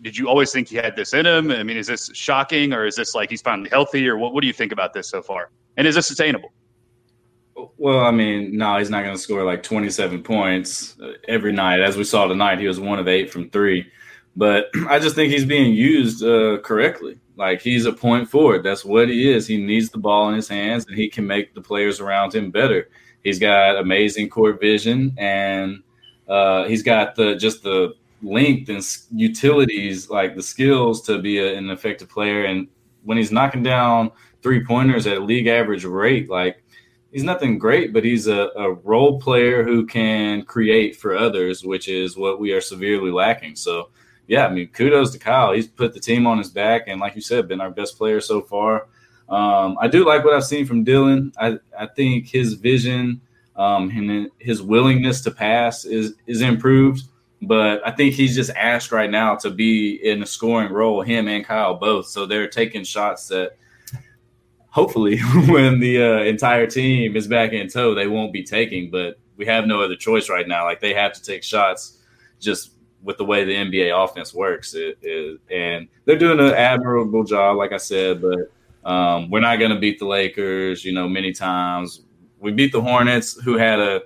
Did 0.00 0.16
you 0.16 0.28
always 0.28 0.52
think 0.52 0.68
he 0.68 0.76
had 0.76 0.94
this 0.94 1.12
in 1.12 1.26
him? 1.26 1.50
I 1.50 1.64
mean, 1.64 1.76
is 1.76 1.88
this 1.88 2.08
shocking, 2.14 2.72
or 2.72 2.86
is 2.86 2.94
this 2.94 3.14
like 3.14 3.30
he's 3.30 3.42
finally 3.42 3.68
healthy, 3.70 4.08
or 4.08 4.16
what? 4.16 4.32
What 4.32 4.42
do 4.42 4.46
you 4.46 4.52
think 4.52 4.70
about 4.70 4.92
this 4.92 5.08
so 5.08 5.22
far? 5.22 5.50
And 5.76 5.86
is 5.86 5.96
this 5.96 6.06
sustainable? 6.06 6.52
Well, 7.78 8.00
I 8.00 8.10
mean, 8.10 8.56
no, 8.56 8.76
he's 8.76 8.90
not 8.90 9.04
going 9.04 9.14
to 9.14 9.22
score 9.22 9.44
like 9.44 9.62
27 9.62 10.24
points 10.24 10.96
uh, 11.00 11.12
every 11.28 11.52
night. 11.52 11.80
As 11.80 11.96
we 11.96 12.02
saw 12.02 12.26
tonight, 12.26 12.58
he 12.58 12.66
was 12.66 12.80
one 12.80 12.98
of 12.98 13.06
eight 13.06 13.30
from 13.30 13.50
three. 13.50 13.86
But 14.36 14.66
I 14.88 14.98
just 14.98 15.14
think 15.14 15.32
he's 15.32 15.44
being 15.44 15.72
used 15.72 16.24
uh, 16.24 16.58
correctly. 16.58 17.20
Like 17.36 17.62
he's 17.62 17.86
a 17.86 17.92
point 17.92 18.28
forward. 18.28 18.64
That's 18.64 18.84
what 18.84 19.08
he 19.08 19.32
is. 19.32 19.46
He 19.46 19.58
needs 19.64 19.90
the 19.90 19.98
ball 19.98 20.28
in 20.28 20.34
his 20.34 20.48
hands, 20.48 20.86
and 20.86 20.96
he 20.96 21.08
can 21.08 21.24
make 21.24 21.54
the 21.54 21.60
players 21.60 22.00
around 22.00 22.34
him 22.34 22.50
better. 22.50 22.90
He's 23.22 23.38
got 23.38 23.76
amazing 23.76 24.28
court 24.28 24.60
vision, 24.60 25.14
and 25.16 25.82
uh, 26.28 26.64
he's 26.64 26.82
got 26.82 27.14
the 27.14 27.36
just 27.36 27.62
the 27.62 27.94
length 28.22 28.68
and 28.70 28.84
utilities, 29.12 30.10
like 30.10 30.34
the 30.34 30.42
skills 30.42 31.00
to 31.02 31.20
be 31.20 31.38
a, 31.38 31.54
an 31.56 31.70
effective 31.70 32.08
player. 32.08 32.44
And 32.44 32.66
when 33.04 33.18
he's 33.18 33.30
knocking 33.30 33.62
down 33.62 34.10
three 34.42 34.64
pointers 34.64 35.06
at 35.06 35.22
league 35.22 35.46
average 35.46 35.84
rate, 35.84 36.28
like 36.28 36.64
he's 37.10 37.22
nothing 37.24 37.58
great, 37.58 37.92
but 37.92 38.04
he's 38.04 38.26
a, 38.26 38.50
a, 38.56 38.72
role 38.72 39.20
player 39.20 39.64
who 39.64 39.86
can 39.86 40.42
create 40.42 40.96
for 40.96 41.16
others, 41.16 41.64
which 41.64 41.88
is 41.88 42.16
what 42.16 42.40
we 42.40 42.52
are 42.52 42.60
severely 42.60 43.10
lacking. 43.10 43.56
So, 43.56 43.90
yeah, 44.26 44.46
I 44.46 44.50
mean, 44.50 44.68
kudos 44.68 45.12
to 45.12 45.18
Kyle. 45.18 45.52
He's 45.52 45.66
put 45.66 45.94
the 45.94 46.00
team 46.00 46.26
on 46.26 46.38
his 46.38 46.50
back, 46.50 46.84
and 46.86 47.00
like 47.00 47.14
you 47.14 47.22
said, 47.22 47.48
been 47.48 47.60
our 47.60 47.70
best 47.70 47.96
player 47.96 48.20
so 48.20 48.42
far. 48.42 48.88
Um, 49.28 49.76
I 49.80 49.88
do 49.88 50.06
like 50.06 50.24
what 50.24 50.34
I've 50.34 50.44
seen 50.44 50.66
from 50.66 50.84
Dillon. 50.84 51.32
I, 51.38 51.58
I 51.78 51.86
think 51.86 52.26
his 52.26 52.54
vision 52.54 53.20
um, 53.56 53.90
and 53.90 54.30
his 54.38 54.62
willingness 54.62 55.20
to 55.22 55.30
pass 55.30 55.84
is 55.84 56.14
is 56.26 56.42
improved. 56.42 57.04
But 57.40 57.86
I 57.86 57.92
think 57.92 58.14
he's 58.14 58.34
just 58.34 58.50
asked 58.50 58.90
right 58.90 59.10
now 59.10 59.36
to 59.36 59.50
be 59.50 59.94
in 59.94 60.22
a 60.22 60.26
scoring 60.26 60.72
role, 60.72 61.02
him 61.02 61.28
and 61.28 61.44
Kyle 61.44 61.74
both. 61.74 62.08
So 62.08 62.26
they're 62.26 62.48
taking 62.48 62.84
shots 62.84 63.28
that– 63.28 63.56
hopefully 64.70 65.18
when 65.48 65.80
the 65.80 66.02
uh, 66.02 66.22
entire 66.22 66.66
team 66.66 67.16
is 67.16 67.26
back 67.26 67.52
in 67.52 67.68
tow, 67.68 67.94
they 67.94 68.06
won't 68.06 68.32
be 68.32 68.42
taking. 68.42 68.90
But 68.90 69.18
we 69.36 69.46
have 69.46 69.66
no 69.66 69.80
other 69.80 69.96
choice 69.96 70.28
right 70.28 70.46
now. 70.46 70.64
Like 70.64 70.80
they 70.80 70.94
have 70.94 71.12
to 71.14 71.22
take 71.22 71.42
shots 71.42 71.98
just 72.40 72.72
with 73.02 73.16
the 73.16 73.24
way 73.24 73.44
the 73.44 73.54
NBA 73.54 74.04
offense 74.04 74.34
works. 74.34 74.74
It, 74.74 74.98
it, 75.02 75.40
and 75.50 75.88
they're 76.04 76.18
doing 76.18 76.40
an 76.40 76.54
admirable 76.54 77.24
job, 77.24 77.56
like 77.56 77.72
I 77.72 77.76
said. 77.76 78.20
But 78.20 78.90
um, 78.90 79.30
we're 79.30 79.40
not 79.40 79.58
going 79.58 79.70
to 79.70 79.78
beat 79.78 79.98
the 79.98 80.06
Lakers. 80.06 80.84
You 80.84 80.92
know, 80.92 81.08
many 81.08 81.32
times 81.32 82.02
we 82.40 82.52
beat 82.52 82.72
the 82.72 82.80
Hornets, 82.80 83.40
who 83.40 83.56
had 83.56 83.78
a 83.80 84.02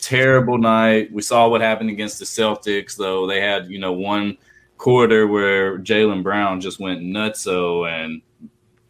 terrible 0.00 0.58
night. 0.58 1.12
We 1.12 1.22
saw 1.22 1.48
what 1.48 1.60
happened 1.60 1.90
against 1.90 2.18
the 2.18 2.24
Celtics, 2.24 2.96
though. 2.96 3.26
They 3.26 3.40
had 3.40 3.70
you 3.70 3.78
know 3.78 3.92
one 3.92 4.38
quarter 4.78 5.26
where 5.26 5.78
Jaylen 5.78 6.22
Brown 6.22 6.60
just 6.60 6.80
went 6.80 7.02
nuts. 7.02 7.40
So, 7.40 7.86
and 7.86 8.22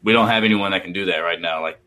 we 0.02 0.12
don't 0.12 0.28
have 0.28 0.44
anyone 0.44 0.72
that 0.72 0.82
can 0.82 0.92
do 0.92 1.06
that 1.06 1.18
right 1.18 1.40
now. 1.40 1.62
Like 1.62 1.80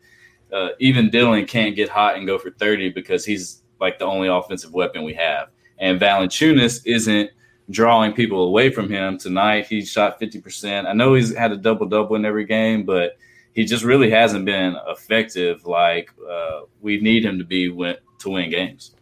uh, 0.52 0.68
even 0.78 1.10
Dillon 1.10 1.46
can't 1.46 1.76
get 1.76 1.88
hot 1.88 2.16
and 2.16 2.26
go 2.26 2.38
for 2.38 2.50
30 2.50 2.90
because 2.90 3.24
he's 3.24 3.62
like 3.80 3.98
the 3.98 4.06
only 4.06 4.28
offensive 4.28 4.72
weapon 4.72 5.04
we 5.04 5.14
have. 5.14 5.48
And 5.78 6.00
Valanciunas 6.00 6.86
isn't 6.86 7.30
drawing 7.70 8.12
people 8.12 8.44
away 8.44 8.70
from 8.70 8.88
him 8.88 9.18
tonight. 9.18 9.66
He 9.66 9.84
shot 9.84 10.20
50%. 10.20 10.86
I 10.86 10.92
know 10.92 11.14
he's 11.14 11.34
had 11.34 11.52
a 11.52 11.56
double 11.56 11.86
double 11.86 12.16
in 12.16 12.24
every 12.24 12.44
game, 12.44 12.84
but 12.84 13.18
he 13.52 13.64
just 13.64 13.84
really 13.84 14.10
hasn't 14.10 14.44
been 14.44 14.76
effective 14.86 15.66
like 15.66 16.10
uh, 16.30 16.60
we 16.80 17.00
need 17.00 17.24
him 17.24 17.38
to 17.38 17.44
be 17.44 17.68
win- 17.68 17.96
to 18.18 18.30
win 18.30 18.50
games. 18.50 18.92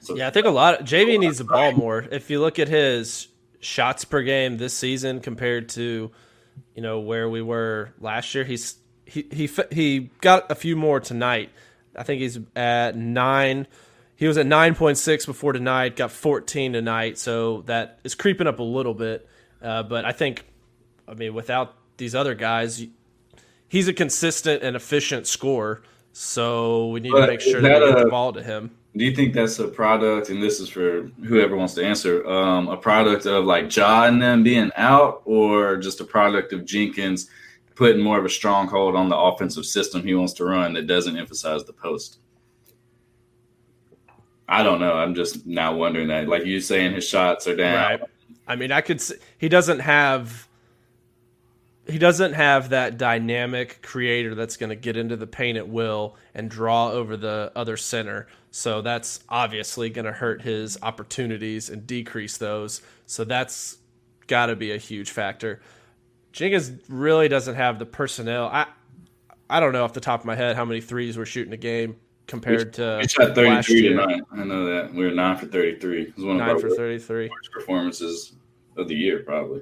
So, 0.00 0.14
yeah, 0.14 0.28
I 0.28 0.30
think 0.30 0.46
a 0.46 0.50
lot 0.50 0.80
of 0.80 0.86
JV 0.86 1.18
needs 1.18 1.38
the 1.38 1.44
ball 1.44 1.72
more. 1.72 2.06
If 2.12 2.30
you 2.30 2.40
look 2.40 2.58
at 2.58 2.68
his 2.68 3.28
shots 3.58 4.04
per 4.04 4.22
game 4.22 4.56
this 4.56 4.72
season 4.72 5.20
compared 5.20 5.68
to 5.70 6.12
you 6.76 6.82
know 6.82 7.00
where 7.00 7.28
we 7.28 7.42
were 7.42 7.92
last 7.98 8.34
year. 8.34 8.44
He's 8.44 8.76
he 9.06 9.26
he 9.32 9.50
he 9.72 10.10
got 10.20 10.50
a 10.50 10.54
few 10.54 10.76
more 10.76 11.00
tonight. 11.00 11.50
I 11.96 12.02
think 12.02 12.20
he's 12.20 12.38
at 12.54 12.96
nine. 12.96 13.66
He 14.14 14.28
was 14.28 14.38
at 14.38 14.46
nine 14.46 14.74
point 14.74 14.98
six 14.98 15.26
before 15.26 15.52
tonight. 15.52 15.96
Got 15.96 16.12
fourteen 16.12 16.74
tonight, 16.74 17.18
so 17.18 17.62
that 17.62 17.98
is 18.04 18.14
creeping 18.14 18.46
up 18.46 18.58
a 18.58 18.62
little 18.62 18.94
bit. 18.94 19.26
Uh, 19.62 19.82
but 19.82 20.04
I 20.04 20.12
think, 20.12 20.44
I 21.08 21.14
mean, 21.14 21.34
without 21.34 21.74
these 21.96 22.14
other 22.14 22.34
guys, 22.34 22.86
he's 23.68 23.88
a 23.88 23.92
consistent 23.94 24.62
and 24.62 24.76
efficient 24.76 25.26
scorer. 25.26 25.82
So 26.12 26.88
we 26.88 27.00
need 27.00 27.12
but 27.12 27.22
to 27.22 27.26
make 27.26 27.40
sure 27.40 27.60
that, 27.60 27.68
that 27.68 27.80
we 27.80 27.92
get 27.94 28.04
the 28.04 28.10
ball 28.10 28.32
to 28.34 28.42
him. 28.42 28.70
Do 28.96 29.04
you 29.04 29.14
think 29.14 29.34
that's 29.34 29.58
a 29.58 29.68
product, 29.68 30.30
and 30.30 30.42
this 30.42 30.58
is 30.58 30.68
for 30.68 31.10
whoever 31.24 31.56
wants 31.56 31.74
to 31.74 31.84
answer, 31.84 32.26
um, 32.26 32.68
a 32.68 32.76
product 32.76 33.26
of 33.26 33.44
like 33.44 33.74
Ja 33.74 34.04
and 34.04 34.22
them 34.22 34.42
being 34.42 34.70
out, 34.76 35.22
or 35.24 35.76
just 35.76 36.00
a 36.00 36.04
product 36.04 36.52
of 36.52 36.64
Jenkins 36.64 37.28
putting 37.74 38.02
more 38.02 38.18
of 38.18 38.24
a 38.24 38.30
stronghold 38.30 38.96
on 38.96 39.10
the 39.10 39.16
offensive 39.16 39.66
system 39.66 40.02
he 40.02 40.14
wants 40.14 40.32
to 40.32 40.44
run 40.44 40.72
that 40.72 40.86
doesn't 40.86 41.16
emphasize 41.16 41.64
the 41.64 41.74
post? 41.74 42.18
I 44.48 44.62
don't 44.62 44.80
know. 44.80 44.94
I'm 44.94 45.14
just 45.14 45.46
now 45.46 45.74
wondering 45.74 46.08
that. 46.08 46.28
Like 46.28 46.46
you 46.46 46.60
saying, 46.60 46.94
his 46.94 47.06
shots 47.06 47.46
are 47.46 47.56
down. 47.56 48.00
Right. 48.00 48.00
I 48.46 48.56
mean, 48.56 48.72
I 48.72 48.80
could. 48.80 49.00
See, 49.00 49.16
he 49.38 49.48
doesn't 49.48 49.80
have. 49.80 50.48
He 51.88 51.98
doesn't 51.98 52.32
have 52.32 52.70
that 52.70 52.98
dynamic 52.98 53.80
creator 53.82 54.34
that's 54.34 54.56
going 54.56 54.70
to 54.70 54.76
get 54.76 54.96
into 54.96 55.16
the 55.16 55.26
paint 55.26 55.56
at 55.56 55.68
will 55.68 56.16
and 56.34 56.50
draw 56.50 56.90
over 56.90 57.16
the 57.16 57.52
other 57.54 57.76
center. 57.76 58.26
So 58.56 58.80
that's 58.80 59.20
obviously 59.28 59.90
going 59.90 60.06
to 60.06 60.12
hurt 60.12 60.40
his 60.40 60.78
opportunities 60.80 61.68
and 61.68 61.86
decrease 61.86 62.38
those. 62.38 62.80
So 63.04 63.22
that's 63.22 63.76
got 64.28 64.46
to 64.46 64.56
be 64.56 64.72
a 64.72 64.78
huge 64.78 65.10
factor. 65.10 65.60
Jenkins 66.32 66.72
really 66.88 67.28
doesn't 67.28 67.54
have 67.54 67.78
the 67.78 67.84
personnel. 67.84 68.46
I 68.46 68.64
I 69.50 69.60
don't 69.60 69.74
know 69.74 69.84
off 69.84 69.92
the 69.92 70.00
top 70.00 70.20
of 70.20 70.26
my 70.26 70.34
head 70.34 70.56
how 70.56 70.64
many 70.64 70.80
threes 70.80 71.18
we're 71.18 71.26
shooting 71.26 71.52
a 71.52 71.58
game 71.58 71.96
compared 72.28 72.72
to 72.74 73.00
We 73.02 73.08
shot 73.08 73.34
33 73.34 73.50
last 73.50 73.68
year. 73.68 73.90
tonight. 73.90 74.22
I 74.32 74.44
know 74.44 74.64
that. 74.64 74.94
We 74.94 75.04
were 75.04 75.10
9 75.10 75.36
for 75.36 75.44
33. 75.44 76.02
It 76.02 76.16
was 76.16 76.24
one 76.24 76.36
of 76.36 76.38
nine 76.38 76.48
our 76.48 76.58
for 76.58 76.70
thirty 76.70 76.98
three. 76.98 77.28
worst 77.28 77.52
performances 77.52 78.36
of 78.78 78.88
the 78.88 78.94
year, 78.94 79.18
probably. 79.22 79.60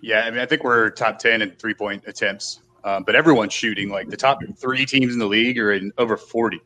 Yeah, 0.00 0.22
I 0.22 0.30
mean, 0.32 0.40
I 0.40 0.46
think 0.46 0.64
we're 0.64 0.90
top 0.90 1.20
ten 1.20 1.40
in 1.40 1.52
three 1.52 1.74
point 1.74 2.02
attempts, 2.08 2.62
um, 2.82 3.04
but 3.04 3.14
everyone's 3.14 3.52
shooting. 3.52 3.90
Like 3.90 4.08
the 4.08 4.16
top 4.16 4.40
three 4.56 4.84
teams 4.84 5.12
in 5.12 5.20
the 5.20 5.26
league 5.26 5.56
are 5.60 5.72
in 5.72 5.92
over 5.98 6.16
forty, 6.16 6.60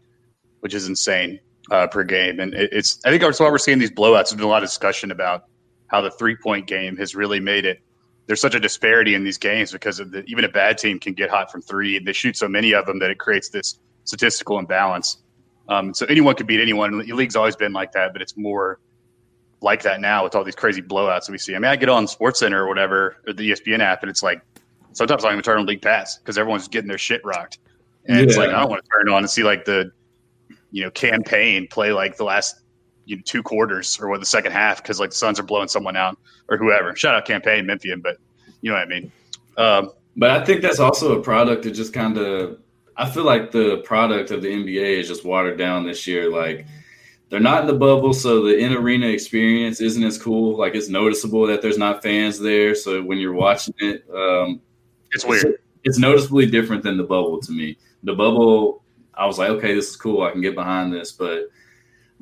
which 0.61 0.75
is 0.75 0.89
insane 0.89 1.41
uh, 1.71 1.87
per 1.87 2.05
game. 2.05 2.41
And 2.41 2.55
it, 2.55 2.71
it's 2.73 3.01
I 3.05 3.11
think 3.11 3.23
that's 3.23 3.41
why 3.41 3.51
we're 3.51 3.59
seeing 3.59 3.79
these 3.79 3.91
blowouts. 3.91 4.31
There's 4.31 4.35
been 4.35 4.45
a 4.45 4.49
lot 4.49 4.63
of 4.63 4.69
discussion 4.69 5.11
about 5.11 5.45
how 5.89 6.01
the 6.01 6.11
three 6.11 6.37
point 6.37 6.67
game 6.67 6.97
has 6.97 7.15
really 7.15 7.41
made 7.41 7.65
it. 7.65 7.81
There's 8.27 8.41
such 8.41 8.55
a 8.55 8.61
disparity 8.61 9.15
in 9.15 9.25
these 9.25 9.39
games 9.39 9.73
because 9.73 9.99
of 9.99 10.13
the, 10.13 10.23
even 10.25 10.45
a 10.45 10.49
bad 10.49 10.79
team 10.79 11.01
can 11.01 11.15
get 11.15 11.31
hot 11.31 11.51
from 11.51 11.63
three. 11.63 11.99
They 11.99 12.13
shoot 12.13 12.37
so 12.37 12.49
many 12.49 12.73
of 12.73 12.87
them 12.87 13.01
that 13.01 13.11
it 13.11 13.19
creates 13.19 13.49
this 13.49 13.81
statistical 14.05 14.59
imbalance. 14.59 15.19
Um, 15.69 15.93
so 15.95 16.07
anyone 16.07 16.37
could 16.37 16.47
beat 16.47 16.61
anyone. 16.61 16.99
The 16.99 17.13
league's 17.13 17.37
always 17.37 17.57
been 17.57 17.73
like 17.73 17.93
that, 17.93 18.13
but 18.13 18.23
it's 18.23 18.37
more 18.37 18.79
like 19.63 19.83
that 19.83 20.01
now 20.01 20.25
with 20.25 20.35
all 20.35 20.45
these 20.45 20.55
crazy 20.55 20.81
blowouts 20.81 21.27
that 21.27 21.33
we 21.33 21.39
see. 21.39 21.55
I 21.55 21.59
mean, 21.59 21.71
I 21.71 21.77
get 21.77 21.89
on 21.89 22.07
SportsCenter 22.07 22.55
or 22.55 22.69
whatever, 22.69 23.17
or 23.27 23.33
the 23.33 23.51
ESPN 23.51 23.81
app, 23.81 24.03
and 24.03 24.11
it's 24.11 24.23
like 24.23 24.43
sometimes 24.93 25.25
I 25.25 25.29
don't 25.29 25.35
even 25.35 25.45
turn 25.45 25.59
on 25.59 25.67
League 25.67 25.83
Pass 25.83 26.19
because 26.19 26.39
everyone's 26.39 26.69
getting 26.69 26.89
their 26.89 26.99
shit 26.99 27.21
rocked. 27.25 27.59
And 28.07 28.19
it's 28.19 28.37
like 28.37 28.51
I 28.51 28.61
don't 28.61 28.71
want 28.71 28.83
to 28.83 28.91
turn 28.91 29.09
on 29.09 29.19
and 29.19 29.31
see 29.31 29.43
like 29.43 29.65
the 29.65 29.93
you 30.71 30.83
know 30.83 30.91
Cam 30.91 31.23
Payne 31.23 31.67
play 31.69 31.93
like 31.93 32.17
the 32.17 32.25
last 32.25 32.61
you 33.07 33.17
know, 33.17 33.23
two 33.25 33.43
quarters 33.43 33.99
or 34.01 34.09
what 34.09 34.21
the 34.21 34.27
second 34.27 34.53
half 34.53 34.83
because 34.83 35.01
like 35.01 35.11
the 35.11 35.17
Suns 35.17 35.41
are 35.41 35.45
blowing 35.45 35.69
someone 35.69 35.97
out 35.97 36.19
or 36.49 36.57
whoever. 36.57 36.95
Shout 36.95 37.15
out 37.15 37.25
Cam 37.25 37.41
Payne 37.41 37.67
Memphian, 37.67 38.01
but 38.01 38.19
you 38.61 38.71
know 38.71 38.77
what 38.77 38.87
I 38.87 38.89
mean. 38.89 39.13
Um, 39.57 39.93
But 40.17 40.31
I 40.31 40.45
think 40.45 40.63
that's 40.63 40.81
also 40.81 41.19
a 41.19 41.23
product 41.23 41.67
of 41.67 41.73
just 41.73 41.93
kind 41.93 42.19
of. 42.19 42.59
I 42.97 43.09
feel 43.09 43.25
like 43.25 43.51
the 43.51 43.79
product 43.79 44.31
of 44.31 44.43
the 44.43 44.49
NBA 44.49 45.01
is 45.01 45.09
just 45.09 45.25
watered 45.25 45.57
down 45.57 45.87
this 45.87 46.07
year. 46.07 46.31
Like 46.31 46.67
they're 47.31 47.41
not 47.41 47.63
in 47.63 47.67
the 47.67 47.75
bubble, 47.75 48.13
so 48.13 48.43
the 48.43 48.59
in 48.59 48.73
arena 48.75 49.07
experience 49.07 49.81
isn't 49.81 50.03
as 50.03 50.19
cool. 50.19 50.59
Like 50.59 50.75
it's 50.75 50.89
noticeable 50.89 51.47
that 51.47 51.63
there's 51.63 51.79
not 51.79 52.03
fans 52.03 52.39
there. 52.39 52.75
So 52.75 53.03
when 53.03 53.19
you're 53.19 53.33
watching 53.33 53.75
it, 53.79 54.05
um, 54.15 54.61
it's 55.13 55.25
weird. 55.25 55.59
It's 55.85 55.99
noticeably 55.99 56.47
different 56.47 56.83
than 56.83 56.99
the 56.99 57.05
bubble 57.05 57.41
to 57.41 57.53
me. 57.53 57.79
The 58.03 58.15
bubble, 58.15 58.80
I 59.21 59.27
was 59.27 59.39
like, 59.39 59.51
okay, 59.51 59.75
this 59.75 59.91
is 59.91 59.97
cool. 59.97 60.23
I 60.23 60.31
can 60.31 60.41
get 60.41 60.55
behind 60.55 60.93
this. 60.93 61.13
But 61.13 61.51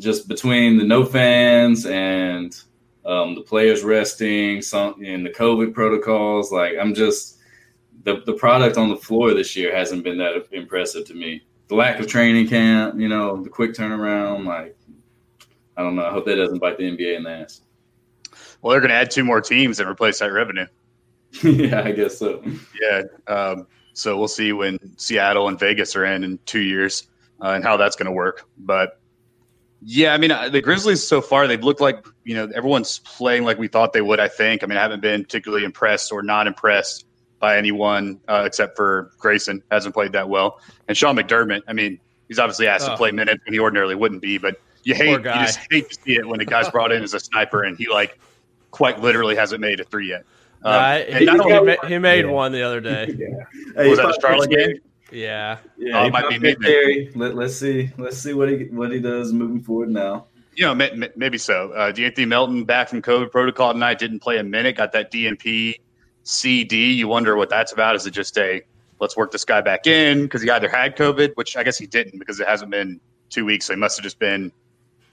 just 0.01 0.27
between 0.27 0.77
the 0.77 0.85
no 0.85 1.05
fans 1.05 1.87
and 1.87 2.61
um, 3.07 3.37
the 3.37 3.43
players 3.43 3.85
resting, 3.85 4.61
some 4.61 5.01
and 5.05 5.25
the 5.25 5.31
COVID 5.31 5.73
protocols, 5.73 6.51
like 6.51 6.75
I'm 6.79 6.95
just 6.95 7.39
the 8.03 8.21
the 8.27 8.35
product 8.35 8.77
on 8.77 8.89
the 8.89 8.97
floor 8.97 9.33
this 9.33 9.55
year 9.55 9.75
hasn't 9.75 10.03
been 10.03 10.19
that 10.19 10.47
impressive 10.51 11.07
to 11.07 11.15
me. 11.15 11.45
The 11.69 11.77
lack 11.77 12.01
of 12.01 12.09
training 12.09 12.49
camp, 12.49 12.99
you 12.99 13.09
know, 13.09 13.43
the 13.43 13.51
quick 13.51 13.75
turnaround, 13.75 14.45
like 14.45 14.77
I 15.77 15.83
don't 15.83 15.95
know. 15.95 16.05
I 16.05 16.11
hope 16.11 16.27
that 16.27 16.35
doesn't 16.35 16.59
bite 16.59 16.79
the 16.79 16.91
NBA 16.91 17.17
in 17.17 17.23
the 17.23 17.31
ass. 17.31 17.61
Well, 18.61 18.73
they're 18.73 18.81
going 18.81 18.91
to 18.91 18.97
add 18.97 19.13
two 19.13 19.23
more 19.23 19.41
teams 19.41 19.79
and 19.79 19.89
replace 19.89 20.19
that 20.19 20.33
revenue. 20.33 20.67
yeah, 21.45 21.83
I 21.83 21.93
guess 21.93 22.19
so. 22.19 22.43
Yeah. 22.81 23.03
Um, 23.29 23.69
so 23.99 24.17
we'll 24.17 24.29
see 24.29 24.53
when 24.53 24.79
Seattle 24.97 25.49
and 25.49 25.59
Vegas 25.59 25.97
are 25.97 26.05
in 26.05 26.25
in 26.25 26.39
two 26.47 26.61
years 26.61 27.09
uh, 27.43 27.49
and 27.51 27.65
how 27.65 27.77
that's 27.77 27.97
going 27.97 28.07
to 28.07 28.13
work. 28.13 28.49
But 28.57 29.01
yeah, 29.83 30.13
I 30.13 30.19
mean, 30.19 30.31
uh, 30.31 30.49
the 30.49 30.61
Grizzlies 30.61 31.07
so 31.07 31.21
far, 31.21 31.47
they've 31.47 31.63
looked 31.63 31.81
like, 31.81 32.05
you 32.25 32.35
know, 32.35 32.49
everyone's 32.55 32.99
playing 33.01 33.45
like 33.45 33.59
we 33.59 33.69
thought 33.69 33.93
they 33.93 34.01
would, 34.01 34.21
I 34.21 34.29
think. 34.29 34.63
I 34.63 34.67
mean, 34.67 34.79
I 34.79 34.83
haven't 34.83 35.01
been 35.01 35.23
particularly 35.23 35.65
impressed 35.65 36.11
or 36.13 36.23
not 36.23 36.47
impressed 36.47 37.07
by 37.39 37.57
anyone 37.57 38.21
uh, 38.29 38.43
except 38.47 38.77
for 38.77 39.13
Grayson, 39.19 39.63
hasn't 39.71 39.95
played 39.95 40.13
that 40.13 40.29
well. 40.29 40.61
And 40.89 40.97
Sean 40.97 41.17
McDermott, 41.17 41.63
I 41.69 41.73
mean, 41.73 42.01
he's 42.27 42.39
obviously 42.41 42.67
asked 42.67 42.87
to 42.87 42.95
Oh. 42.95 42.97
play 42.97 43.13
minutes 43.13 43.45
when 43.45 43.53
he 43.53 43.61
ordinarily 43.61 43.95
wouldn't 43.95 44.21
be, 44.23 44.39
but 44.39 44.61
you 44.83 44.95
hate, 44.95 45.11
you 45.11 45.23
just 45.23 45.61
hate 45.71 45.91
to 45.91 45.99
see 46.03 46.17
it 46.17 46.27
when 46.27 46.41
a 46.41 46.45
guy's 46.45 46.69
brought 46.71 46.91
in 46.93 47.03
as 47.03 47.15
a 47.15 47.21
sniper 47.21 47.63
and 47.63 47.77
he, 47.79 47.89
like, 47.89 48.19
quite 48.71 49.01
literally 49.01 49.37
hasn't 49.37 49.61
made 49.61 49.79
a 49.81 49.85
three 49.85 50.09
yet. 50.09 50.25
Um, 50.65 50.73
Nah, 50.73 50.99
he, 50.99 51.25
not 51.25 51.47
he 51.47 51.53
only- 51.53 51.77
he 51.87 51.99
made 51.99 52.25
Yeah. 52.25 52.31
one 52.33 52.53
the 52.53 52.63
other 52.63 52.81
day. 52.81 53.07
Yeah. 53.19 53.29
Hey, 53.77 53.89
was 53.91 53.99
that 53.99 54.07
he 54.09 54.17
a 54.17 54.21
Charlotte 54.21 54.51
game? 54.51 54.77
Yeah. 55.13 55.59
Yeah, 55.79 56.01
Oh, 56.01 56.05
he 56.05 56.11
might 56.11 56.25
might 56.25 56.41
be 56.41 56.55
be 56.55 56.57
Terry. 56.57 57.11
Let, 57.15 57.35
let's 57.35 57.57
see. 57.57 57.91
Let's 57.97 58.19
see 58.19 58.35
what 58.35 58.49
he 58.51 58.65
what 58.65 58.91
he 58.93 59.01
does 59.01 59.33
moving 59.33 59.61
forward 59.63 59.89
now. 59.91 60.27
You 60.55 60.65
know, 60.67 60.75
may- 60.75 60.91
may- 60.95 61.11
maybe 61.17 61.39
so. 61.39 61.71
Uh, 61.73 61.93
De'Anthony 61.93 62.27
Melton 62.27 62.65
back 62.65 62.89
from 62.89 63.01
COVID 63.01 63.31
protocol 63.31 63.73
tonight 63.73 63.99
didn't 63.99 64.21
play 64.21 64.39
a 64.39 64.43
minute. 64.43 64.77
Got 64.77 64.93
that 64.93 65.11
DNP 65.13 65.77
CD. 66.25 66.93
You 66.93 67.09
wonder 67.09 67.37
what 67.37 67.49
that's 67.49 67.73
about. 67.73 67.95
Is 67.97 68.07
it 68.07 68.11
just 68.11 68.37
a 68.39 68.63
let's 69.01 69.17
work 69.17 69.31
this 69.31 69.45
guy 69.45 69.61
back 69.61 69.87
in 69.87 70.23
because 70.25 70.43
he 70.43 70.51
either 70.51 70.69
had 70.69 70.97
COVID, 70.97 71.37
which 71.37 71.57
I 71.57 71.63
guess 71.63 71.79
he 71.79 71.87
didn't 71.87 72.19
because 72.19 72.41
it 72.41 72.49
hasn't 72.49 72.71
been 72.73 73.01
two 73.31 73.45
weeks. 73.45 73.67
So 73.67 73.75
he 73.75 73.79
must 73.79 73.97
have 73.97 74.03
just 74.03 74.19
been 74.19 74.51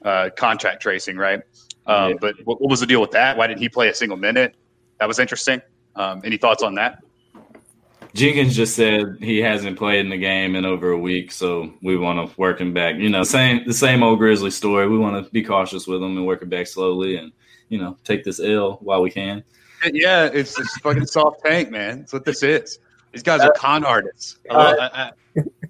uh, 0.04 0.30
contact 0.36 0.82
tracing, 0.82 1.18
right? 1.18 1.42
Um, 1.86 2.12
Yeah. 2.12 2.16
But 2.20 2.36
what, 2.46 2.60
what 2.60 2.70
was 2.70 2.80
the 2.80 2.88
deal 2.88 3.00
with 3.02 3.12
that? 3.12 3.38
Why 3.38 3.46
didn't 3.48 3.62
he 3.62 3.70
play 3.70 3.90
a 3.90 3.94
single 3.94 4.18
minute? 4.18 4.56
That 5.00 5.08
was 5.08 5.20
interesting. 5.20 5.62
Um, 5.96 6.22
any 6.26 6.38
thoughts 6.38 6.64
on 6.64 6.76
that? 6.76 7.00
Jenkins 8.14 8.56
just 8.56 8.76
said 8.76 9.18
he 9.20 9.40
hasn't 9.42 9.78
played 9.78 10.00
in 10.00 10.10
the 10.10 10.18
game 10.18 10.56
in 10.56 10.64
over 10.66 10.92
a 10.92 10.98
week, 10.98 11.32
so 11.34 11.74
we 11.82 11.98
want 11.98 12.30
to 12.30 12.40
work 12.40 12.62
him 12.62 12.74
back. 12.74 12.96
You 12.96 13.10
know, 13.10 13.24
same 13.24 13.66
the 13.68 13.74
same 13.74 14.04
old 14.04 14.20
Grizzly 14.20 14.52
story. 14.52 14.88
We 14.88 14.98
want 14.98 15.24
to 15.26 15.30
be 15.32 15.44
cautious 15.44 15.86
with 15.86 16.02
him 16.02 16.16
and 16.18 16.26
work 16.26 16.42
it 16.42 16.50
back 16.50 16.68
slowly, 16.68 17.18
and 17.18 17.34
you 17.68 17.78
know, 17.78 17.98
take 18.06 18.24
this 18.24 18.40
L 18.40 18.78
while 18.82 19.02
we 19.02 19.12
can. 19.12 19.44
Yeah, 19.92 20.30
it's 20.34 20.58
it's 20.58 20.78
fucking 20.78 21.08
soft 21.08 21.42
tank, 21.44 21.72
man. 21.72 22.00
That's 22.00 22.14
what 22.14 22.24
this 22.24 22.42
is. 22.42 22.80
These 23.12 23.24
guys 23.24 23.42
are 23.42 23.52
con 23.52 23.84
artists. 23.84 24.38
I 24.50 24.56
I- 24.56 25.04
I- 25.08 25.12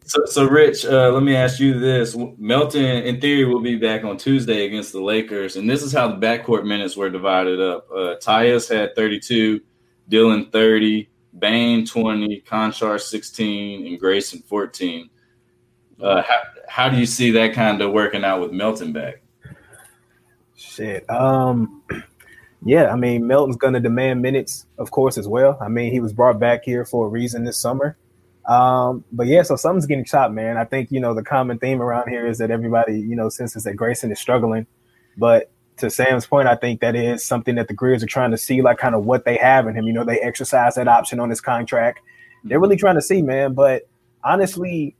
So, 0.05 0.23
so 0.25 0.47
Rich, 0.47 0.85
uh, 0.85 1.11
let 1.11 1.23
me 1.23 1.35
ask 1.35 1.59
you 1.59 1.79
this: 1.79 2.15
Melton, 2.37 2.83
in 2.83 3.19
theory, 3.19 3.45
will 3.45 3.59
be 3.59 3.75
back 3.75 4.03
on 4.03 4.17
Tuesday 4.17 4.65
against 4.65 4.91
the 4.91 5.01
Lakers, 5.01 5.55
and 5.55 5.67
this 5.67 5.81
is 5.81 5.91
how 5.91 6.07
the 6.07 6.15
backcourt 6.15 6.63
minutes 6.63 6.95
were 6.95 7.09
divided 7.09 7.59
up. 7.59 7.87
Uh, 7.89 8.15
Tyus 8.21 8.69
had 8.69 8.95
32, 8.95 9.61
Dillon 10.07 10.51
30, 10.51 11.09
Bane 11.39 11.87
20, 11.87 12.43
Konchar 12.47 13.01
16, 13.01 13.87
and 13.87 13.99
Grayson 13.99 14.43
14. 14.45 15.09
Uh, 15.99 16.21
how, 16.21 16.39
how 16.67 16.89
do 16.89 16.97
you 16.97 17.07
see 17.07 17.31
that 17.31 17.53
kind 17.53 17.81
of 17.81 17.91
working 17.91 18.23
out 18.23 18.41
with 18.41 18.51
Melton 18.51 18.93
back? 18.93 19.23
Shit. 20.55 21.09
Um, 21.09 21.81
yeah, 22.63 22.91
I 22.91 22.95
mean, 22.95 23.25
Melton's 23.25 23.57
going 23.57 23.73
to 23.73 23.79
demand 23.79 24.21
minutes, 24.21 24.67
of 24.77 24.91
course, 24.91 25.17
as 25.17 25.27
well. 25.27 25.57
I 25.59 25.67
mean, 25.67 25.91
he 25.91 25.99
was 25.99 26.13
brought 26.13 26.39
back 26.39 26.63
here 26.63 26.85
for 26.85 27.07
a 27.07 27.09
reason 27.09 27.43
this 27.43 27.57
summer. 27.57 27.97
Um, 28.47 29.03
but 29.11 29.27
yeah, 29.27 29.41
so 29.41 29.55
something's 29.55 29.87
getting 29.87 30.05
chopped, 30.05 30.33
man. 30.33 30.57
I 30.57 30.65
think, 30.65 30.91
you 30.91 30.99
know, 30.99 31.13
the 31.13 31.23
common 31.23 31.57
theme 31.57 31.81
around 31.81 32.09
here 32.09 32.27
is 32.27 32.37
that 32.37 32.51
everybody, 32.51 32.99
you 32.99 33.15
know, 33.15 33.29
senses 33.29 33.63
that 33.63 33.75
Grayson 33.75 34.11
is 34.11 34.19
struggling. 34.19 34.67
But 35.17 35.49
to 35.77 35.89
Sam's 35.89 36.25
point, 36.25 36.47
I 36.47 36.55
think 36.55 36.81
that 36.81 36.95
is 36.95 37.25
something 37.25 37.55
that 37.55 37.67
the 37.67 37.75
Grizz 37.75 38.03
are 38.03 38.07
trying 38.07 38.31
to 38.31 38.37
see, 38.37 38.61
like 38.61 38.77
kind 38.77 38.95
of 38.95 39.05
what 39.05 39.25
they 39.25 39.37
have 39.37 39.67
in 39.67 39.75
him. 39.75 39.85
You 39.87 39.93
know, 39.93 40.03
they 40.03 40.19
exercise 40.19 40.75
that 40.75 40.87
option 40.87 41.19
on 41.19 41.29
his 41.29 41.41
contract. 41.41 42.01
They're 42.43 42.59
really 42.59 42.77
trying 42.77 42.95
to 42.95 43.01
see, 43.01 43.21
man. 43.21 43.53
But 43.53 43.89
honestly, 44.23 44.95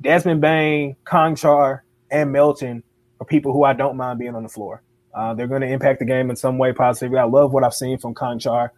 Desmond 0.00 0.40
Bane, 0.40 0.96
Konchar, 1.04 1.80
and 2.10 2.30
Melton 2.30 2.84
are 3.20 3.26
people 3.26 3.52
who 3.52 3.64
I 3.64 3.72
don't 3.72 3.96
mind 3.96 4.18
being 4.18 4.34
on 4.34 4.44
the 4.44 4.48
floor. 4.48 4.82
Uh, 5.12 5.34
they're 5.34 5.46
going 5.46 5.60
to 5.62 5.68
impact 5.68 5.98
the 5.98 6.04
game 6.04 6.30
in 6.30 6.36
some 6.36 6.58
way 6.58 6.72
positively. 6.72 7.18
I 7.18 7.24
love 7.24 7.52
what 7.52 7.64
I've 7.64 7.74
seen 7.74 7.98
from 7.98 8.14
Konchar. 8.14 8.70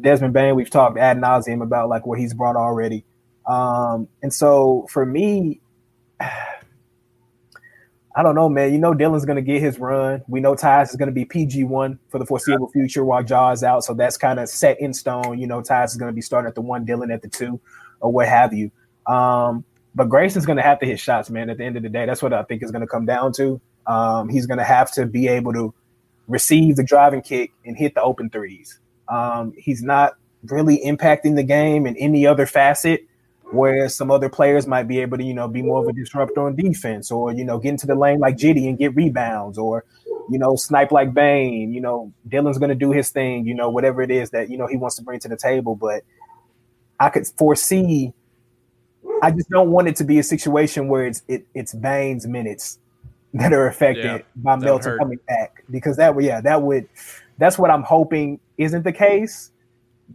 Desmond 0.00 0.32
Bane, 0.32 0.54
we've 0.54 0.70
talked 0.70 0.98
ad 0.98 1.18
nauseum 1.18 1.62
about 1.62 1.88
like 1.88 2.06
what 2.06 2.18
he's 2.18 2.32
brought 2.34 2.56
already. 2.56 3.04
Um, 3.46 4.08
and 4.22 4.32
so 4.32 4.86
for 4.90 5.04
me, 5.04 5.60
I 8.14 8.22
don't 8.22 8.34
know, 8.34 8.50
man. 8.50 8.72
You 8.72 8.78
know, 8.78 8.92
Dillon's 8.92 9.24
going 9.24 9.36
to 9.36 9.42
get 9.42 9.62
his 9.62 9.78
run. 9.78 10.22
We 10.28 10.40
know 10.40 10.54
Tyus 10.54 10.90
is 10.90 10.96
going 10.96 11.08
to 11.08 11.14
be 11.14 11.24
PG 11.24 11.64
one 11.64 11.98
for 12.10 12.18
the 12.18 12.26
foreseeable 12.26 12.68
future 12.68 13.04
while 13.04 13.24
Ja 13.24 13.52
is 13.52 13.64
out. 13.64 13.84
So 13.84 13.94
that's 13.94 14.18
kind 14.18 14.38
of 14.38 14.50
set 14.50 14.78
in 14.80 14.92
stone. 14.92 15.38
You 15.38 15.46
know, 15.46 15.62
Tyus 15.62 15.86
is 15.86 15.96
going 15.96 16.10
to 16.10 16.14
be 16.14 16.20
starting 16.20 16.46
at 16.46 16.54
the 16.54 16.60
one, 16.60 16.84
Dillon 16.84 17.10
at 17.10 17.22
the 17.22 17.28
two, 17.28 17.58
or 18.00 18.12
what 18.12 18.28
have 18.28 18.52
you. 18.52 18.70
Um, 19.06 19.64
but 19.94 20.08
Grayson's 20.08 20.46
going 20.46 20.56
to 20.56 20.62
have 20.62 20.78
to 20.80 20.86
hit 20.86 21.00
shots, 21.00 21.30
man. 21.30 21.50
At 21.50 21.58
the 21.58 21.64
end 21.64 21.76
of 21.76 21.82
the 21.82 21.88
day, 21.88 22.06
that's 22.06 22.22
what 22.22 22.32
I 22.32 22.42
think 22.42 22.62
is 22.62 22.70
going 22.70 22.80
to 22.80 22.86
come 22.86 23.06
down 23.06 23.32
to. 23.34 23.60
Um, 23.86 24.28
he's 24.28 24.46
going 24.46 24.58
to 24.58 24.64
have 24.64 24.92
to 24.92 25.06
be 25.06 25.28
able 25.28 25.52
to 25.52 25.74
receive 26.28 26.76
the 26.76 26.84
driving 26.84 27.22
kick 27.22 27.52
and 27.64 27.76
hit 27.76 27.94
the 27.94 28.02
open 28.02 28.30
threes. 28.30 28.78
Um, 29.08 29.52
he's 29.56 29.82
not 29.82 30.14
really 30.44 30.80
impacting 30.84 31.36
the 31.36 31.42
game 31.42 31.86
in 31.86 31.96
any 31.96 32.26
other 32.26 32.46
facet, 32.46 33.06
whereas 33.52 33.94
some 33.94 34.10
other 34.10 34.28
players 34.28 34.66
might 34.66 34.88
be 34.88 35.00
able 35.00 35.18
to, 35.18 35.24
you 35.24 35.34
know, 35.34 35.48
be 35.48 35.62
more 35.62 35.82
of 35.82 35.88
a 35.88 35.92
disruptor 35.92 36.46
on 36.46 36.56
defense, 36.56 37.10
or 37.10 37.32
you 37.32 37.44
know, 37.44 37.58
get 37.58 37.70
into 37.70 37.86
the 37.86 37.94
lane 37.94 38.18
like 38.18 38.36
Jitty 38.36 38.68
and 38.68 38.78
get 38.78 38.94
rebounds, 38.94 39.58
or 39.58 39.84
you 40.30 40.38
know, 40.38 40.56
snipe 40.56 40.92
like 40.92 41.14
Bane. 41.14 41.72
You 41.72 41.80
know, 41.80 42.12
Dillon's 42.28 42.58
going 42.58 42.70
to 42.70 42.74
do 42.74 42.92
his 42.92 43.10
thing. 43.10 43.46
You 43.46 43.54
know, 43.54 43.70
whatever 43.70 44.02
it 44.02 44.10
is 44.10 44.30
that 44.30 44.50
you 44.50 44.58
know 44.58 44.66
he 44.66 44.76
wants 44.76 44.96
to 44.96 45.02
bring 45.02 45.20
to 45.20 45.28
the 45.28 45.36
table, 45.36 45.76
but 45.76 46.02
I 46.98 47.08
could 47.08 47.26
foresee 47.26 48.12
I 49.22 49.30
just 49.30 49.48
don't 49.50 49.70
want 49.70 49.88
it 49.88 49.96
to 49.96 50.04
be 50.04 50.18
a 50.18 50.22
situation 50.22 50.88
where 50.88 51.06
it's 51.06 51.22
it, 51.28 51.46
it's 51.54 51.72
Bane's 51.72 52.26
minutes 52.26 52.78
that 53.34 53.52
are 53.52 53.68
affected 53.68 54.04
Yeah, 54.04 54.18
by 54.36 54.56
Melton 54.56 54.98
coming 54.98 55.18
back 55.28 55.64
because 55.70 55.96
that 55.96 56.14
would 56.14 56.24
yeah 56.24 56.40
that 56.40 56.62
would 56.62 56.88
that's 57.38 57.56
what 57.56 57.70
I'm 57.70 57.84
hoping 57.84 58.40
isn't 58.58 58.82
the 58.82 58.92
case, 58.92 59.50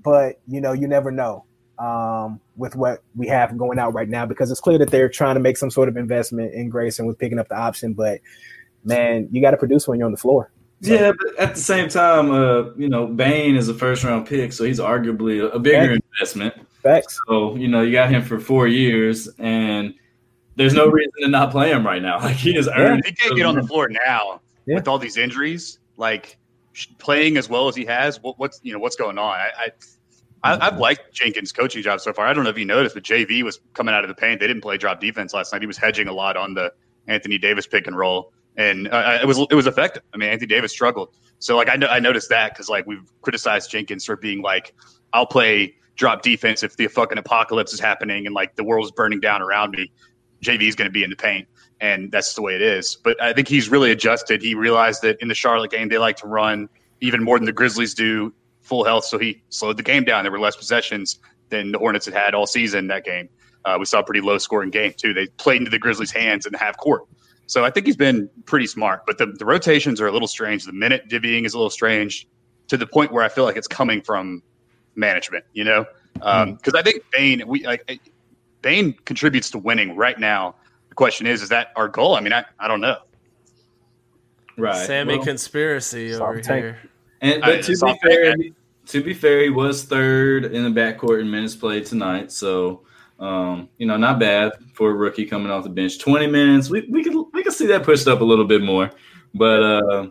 but 0.03 0.39
you 0.47 0.61
know 0.61 0.73
you 0.73 0.87
never 0.87 1.09
know 1.09 1.45
um, 1.79 2.39
with 2.55 2.75
what 2.75 3.03
we 3.15 3.27
have 3.27 3.55
going 3.57 3.79
out 3.79 3.93
right 3.93 4.09
now 4.09 4.25
because 4.25 4.49
it's 4.51 4.59
clear 4.59 4.77
that 4.79 4.89
they're 4.89 5.09
trying 5.09 5.35
to 5.35 5.39
make 5.39 5.57
some 5.57 5.69
sort 5.69 5.89
of 5.89 5.97
investment 5.97 6.53
in 6.53 6.69
Grayson 6.69 7.05
with 7.05 7.17
picking 7.19 7.39
up 7.39 7.47
the 7.49 7.55
option, 7.57 7.93
but 7.93 8.19
man, 8.83 9.27
you 9.31 9.41
got 9.41 9.51
to 9.51 9.57
produce 9.57 9.87
when 9.87 9.99
you're 9.99 10.05
on 10.05 10.11
the 10.11 10.17
floor. 10.17 10.51
Yeah, 10.81 11.11
but 11.11 11.39
at 11.39 11.55
the 11.55 11.61
same 11.61 11.89
time, 11.89 12.29
uh, 12.31 12.71
you 12.75 12.87
know, 12.87 13.07
Bane 13.07 13.55
is 13.55 13.67
a 13.67 13.73
first 13.73 14.03
round 14.03 14.27
pick, 14.27 14.53
so 14.53 14.63
he's 14.63 14.79
arguably 14.79 15.41
a, 15.41 15.47
a 15.49 15.59
bigger 15.59 15.93
Yeah. 15.93 15.97
investment. 16.13 16.53
Facts. 16.83 17.19
So, 17.27 17.55
you 17.55 17.67
know, 17.67 17.81
you 17.81 17.91
got 17.91 18.09
him 18.11 18.21
for 18.23 18.39
four 18.39 18.67
years, 18.67 19.27
and 19.39 19.93
there's 20.55 20.73
no 20.75 20.87
reason 20.87 21.11
to 21.21 21.27
not 21.29 21.49
play 21.51 21.71
him 21.71 21.85
right 21.85 22.01
now. 22.01 22.19
Like 22.21 22.35
he 22.35 22.53
has 22.53 22.67
earned. 22.67 22.99
If 22.99 23.07
he 23.07 23.11
can't 23.13 23.35
get 23.35 23.45
on 23.45 23.55
the 23.55 23.63
floor 23.63 23.89
now 23.89 24.41
Yeah. 24.65 24.75
with 24.75 24.87
all 24.87 24.99
these 24.99 25.17
injuries, 25.17 25.79
like 25.97 26.37
playing 26.99 27.37
as 27.37 27.49
well 27.49 27.67
as 27.67 27.75
he 27.75 27.83
has, 27.85 28.21
what, 28.21 28.37
what's 28.37 28.59
you 28.63 28.71
know 28.71 28.79
what's 28.79 28.95
going 28.95 29.17
on? 29.17 29.33
I, 29.33 29.49
I 29.57 29.69
I, 30.43 30.67
I've 30.67 30.77
liked 30.77 31.13
Jenkins' 31.13 31.51
coaching 31.51 31.81
job 31.81 31.99
so 31.99 32.13
far. 32.13 32.27
I 32.27 32.33
don't 32.33 32.43
know 32.43 32.49
if 32.49 32.57
you 32.57 32.65
noticed, 32.65 32.95
but 32.95 33.03
JV 33.03 33.43
was 33.43 33.59
coming 33.73 33.93
out 33.93 34.03
of 34.03 34.07
the 34.07 34.15
paint. 34.15 34.39
They 34.39 34.47
didn't 34.47 34.61
play 34.61 34.77
drop 34.77 34.99
defense 34.99 35.33
last 35.33 35.51
night. 35.51 35.61
He 35.61 35.67
was 35.67 35.77
hedging 35.77 36.07
a 36.07 36.13
lot 36.13 36.37
on 36.37 36.53
the 36.53 36.71
Anthony 37.07 37.37
Davis 37.37 37.65
pick 37.65 37.87
and 37.87 37.97
roll, 37.97 38.31
and 38.55 38.87
uh, 38.87 39.19
it 39.21 39.25
was 39.25 39.39
it 39.49 39.55
was 39.55 39.67
effective. 39.67 40.03
I 40.13 40.17
mean, 40.17 40.29
Anthony 40.29 40.47
Davis 40.47 40.71
struggled, 40.71 41.09
so 41.39 41.55
like 41.55 41.69
I 41.69 41.75
know, 41.75 41.87
I 41.87 41.99
noticed 41.99 42.29
that 42.29 42.53
because 42.53 42.69
like 42.69 42.85
we've 42.85 43.11
criticized 43.21 43.71
Jenkins 43.71 44.05
for 44.05 44.15
being 44.15 44.41
like, 44.41 44.75
I'll 45.13 45.25
play 45.25 45.75
drop 45.95 46.21
defense 46.21 46.61
if 46.61 46.77
the 46.77 46.87
fucking 46.87 47.17
apocalypse 47.17 47.73
is 47.73 47.79
happening 47.79 48.25
and 48.25 48.35
like 48.35 48.55
the 48.55 48.63
world's 48.63 48.91
burning 48.91 49.19
down 49.19 49.41
around 49.41 49.71
me. 49.71 49.91
JV 50.43 50.67
is 50.67 50.75
going 50.75 50.87
to 50.87 50.91
be 50.91 51.03
in 51.03 51.09
the 51.09 51.15
paint, 51.15 51.47
and 51.81 52.11
that's 52.11 52.35
the 52.35 52.43
way 52.43 52.53
it 52.53 52.61
is. 52.61 52.95
But 52.95 53.19
I 53.21 53.33
think 53.33 53.47
he's 53.47 53.69
really 53.69 53.89
adjusted. 53.89 54.41
He 54.41 54.53
realized 54.53 55.01
that 55.01 55.17
in 55.19 55.29
the 55.29 55.35
Charlotte 55.35 55.71
game, 55.71 55.89
they 55.89 55.97
like 55.97 56.17
to 56.17 56.27
run 56.27 56.69
even 57.01 57.23
more 57.23 57.39
than 57.39 57.45
the 57.45 57.53
Grizzlies 57.53 57.95
do 57.95 58.33
full 58.67 58.83
health, 58.83 59.05
so 59.05 59.17
he 59.17 59.41
slowed 59.49 59.77
the 59.77 59.83
game 59.83 60.03
down. 60.03 60.23
There 60.23 60.31
were 60.31 60.39
less 60.39 60.55
possessions 60.55 61.19
than 61.49 61.71
the 61.71 61.79
Hornets 61.79 62.05
had 62.05 62.13
had 62.13 62.33
all 62.35 62.45
season 62.45 62.87
that 62.87 63.05
game. 63.05 63.29
Uh, 63.65 63.77
we 63.79 63.85
saw 63.85 63.99
a 63.99 64.03
pretty 64.03 64.21
low 64.21 64.37
scoring 64.37 64.69
game 64.69 64.93
too. 64.95 65.13
They 65.13 65.27
played 65.27 65.57
into 65.59 65.71
the 65.71 65.79
Grizzlies' 65.79 66.11
hands 66.11 66.45
in 66.45 66.51
the 66.51 66.57
half 66.57 66.77
court. 66.77 67.03
So 67.47 67.63
I 67.63 67.69
think 67.71 67.85
he's 67.85 67.95
been 67.97 68.29
pretty 68.45 68.67
smart. 68.67 69.05
But 69.05 69.17
the, 69.17 69.27
the 69.27 69.45
rotations 69.45 70.01
are 70.01 70.07
a 70.07 70.11
little 70.11 70.27
strange. 70.27 70.65
The 70.65 70.73
minute 70.73 71.07
divvying 71.09 71.45
is 71.45 71.53
a 71.53 71.57
little 71.57 71.69
strange 71.69 72.27
to 72.67 72.75
the 72.77 72.85
point 72.85 73.11
where 73.13 73.23
I 73.23 73.29
feel 73.29 73.45
like 73.45 73.55
it's 73.55 73.67
coming 73.67 74.01
from 74.01 74.43
management. 74.95 75.45
You 75.53 75.63
know, 75.63 75.85
because 76.13 76.73
I 76.75 76.81
think 76.81 77.03
Bane 77.11 77.43
we 77.47 77.65
like 77.65 78.01
Bane 78.61 78.93
contributes 79.05 79.49
to 79.51 79.57
winning 79.57 79.95
right 79.95 80.19
now. 80.19 80.55
The 80.89 80.95
question 80.95 81.25
is, 81.27 81.41
is 81.41 81.49
that 81.49 81.67
our 81.77 81.87
goal? 81.87 82.15
I 82.15 82.19
mean, 82.21 82.33
I, 82.33 82.43
I 82.59 82.67
don't 82.67 82.81
know. 82.81 82.97
right. 84.57 84.85
Sammy 84.85 85.15
Well, 85.15 85.25
conspiracy 85.25 86.13
over 86.13 86.41
tank. 86.41 86.63
here. 86.63 86.77
And 87.21 87.43
I- 87.43 87.55
but 87.57 87.63
to 87.65 87.71
be 87.71 87.99
fair, 88.01 88.35
fake, 88.35 88.41
he- 88.41 88.53
to 88.87 89.03
be 89.03 89.13
fair, 89.13 89.43
he 89.43 89.49
was 89.49 89.83
third 89.83 90.45
in 90.45 90.63
the 90.63 90.69
backcourt 90.79 91.19
in 91.21 91.29
minutes 91.29 91.55
played 91.55 91.85
tonight. 91.85 92.31
So 92.31 92.81
um, 93.19 93.67
you 93.77 93.87
know, 93.87 93.97
not 93.97 94.19
bad 94.19 94.53
for 94.73 94.91
a 94.91 94.93
rookie 94.93 95.25
coming 95.25 95.51
off 95.51 95.63
the 95.63 95.69
bench. 95.69 95.97
Twenty 95.99 96.27
minutes, 96.27 96.69
we 96.69 96.87
we 96.89 97.03
could 97.03 97.15
we 97.33 97.43
could 97.43 97.53
see 97.53 97.65
that 97.67 97.83
pushed 97.83 98.07
up 98.07 98.21
a 98.21 98.23
little 98.23 98.45
bit 98.45 98.61
more. 98.61 98.91
But 99.33 99.63
uh, 99.63 100.07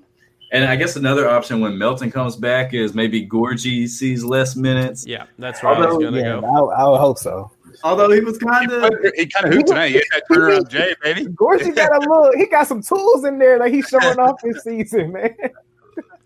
and 0.53 0.65
I 0.65 0.75
guess 0.77 0.97
another 0.97 1.29
option 1.29 1.61
when 1.61 1.79
Melton 1.79 2.11
comes 2.11 2.37
back 2.37 2.75
is 2.75 2.95
maybe 2.95 3.27
Gorgui 3.27 3.89
sees 3.89 4.25
less 4.25 4.57
minutes. 4.57 5.07
Yeah, 5.07 5.27
that's 5.39 5.63
where 5.63 5.73
I 5.75 5.79
was 5.79 5.87
Although, 5.87 6.01
gonna 6.11 6.17
yeah, 6.19 6.41
go. 6.41 6.71
I, 6.71 6.83
I 6.83 6.89
would 6.89 6.99
hope 6.99 7.19
so. 7.19 7.51
Although 7.85 8.11
he 8.11 8.21
was 8.21 8.39
kind 8.39 8.73
of 8.73 8.91
He 9.17 9.27
kind 9.27 9.47
of 9.47 9.53
hooped 9.53 9.69
tonight. 9.69 9.89
He 9.89 9.95
hit 9.95 10.05
that 10.13 10.23
turnaround 10.31 10.69
J, 10.71 10.95
baby. 11.03 11.27
Gorgui 11.27 11.75
got 11.77 11.95
a 11.95 12.01
little. 12.01 12.33
He 12.37 12.47
got 12.47 12.67
some 12.67 12.83
tools 12.83 13.25
in 13.25 13.39
there 13.39 13.59
that 13.59 13.73
he's 13.73 13.87
showing 13.87 14.19
off 14.19 14.41
this 14.43 14.65
season, 14.65 15.13
man. 15.13 15.37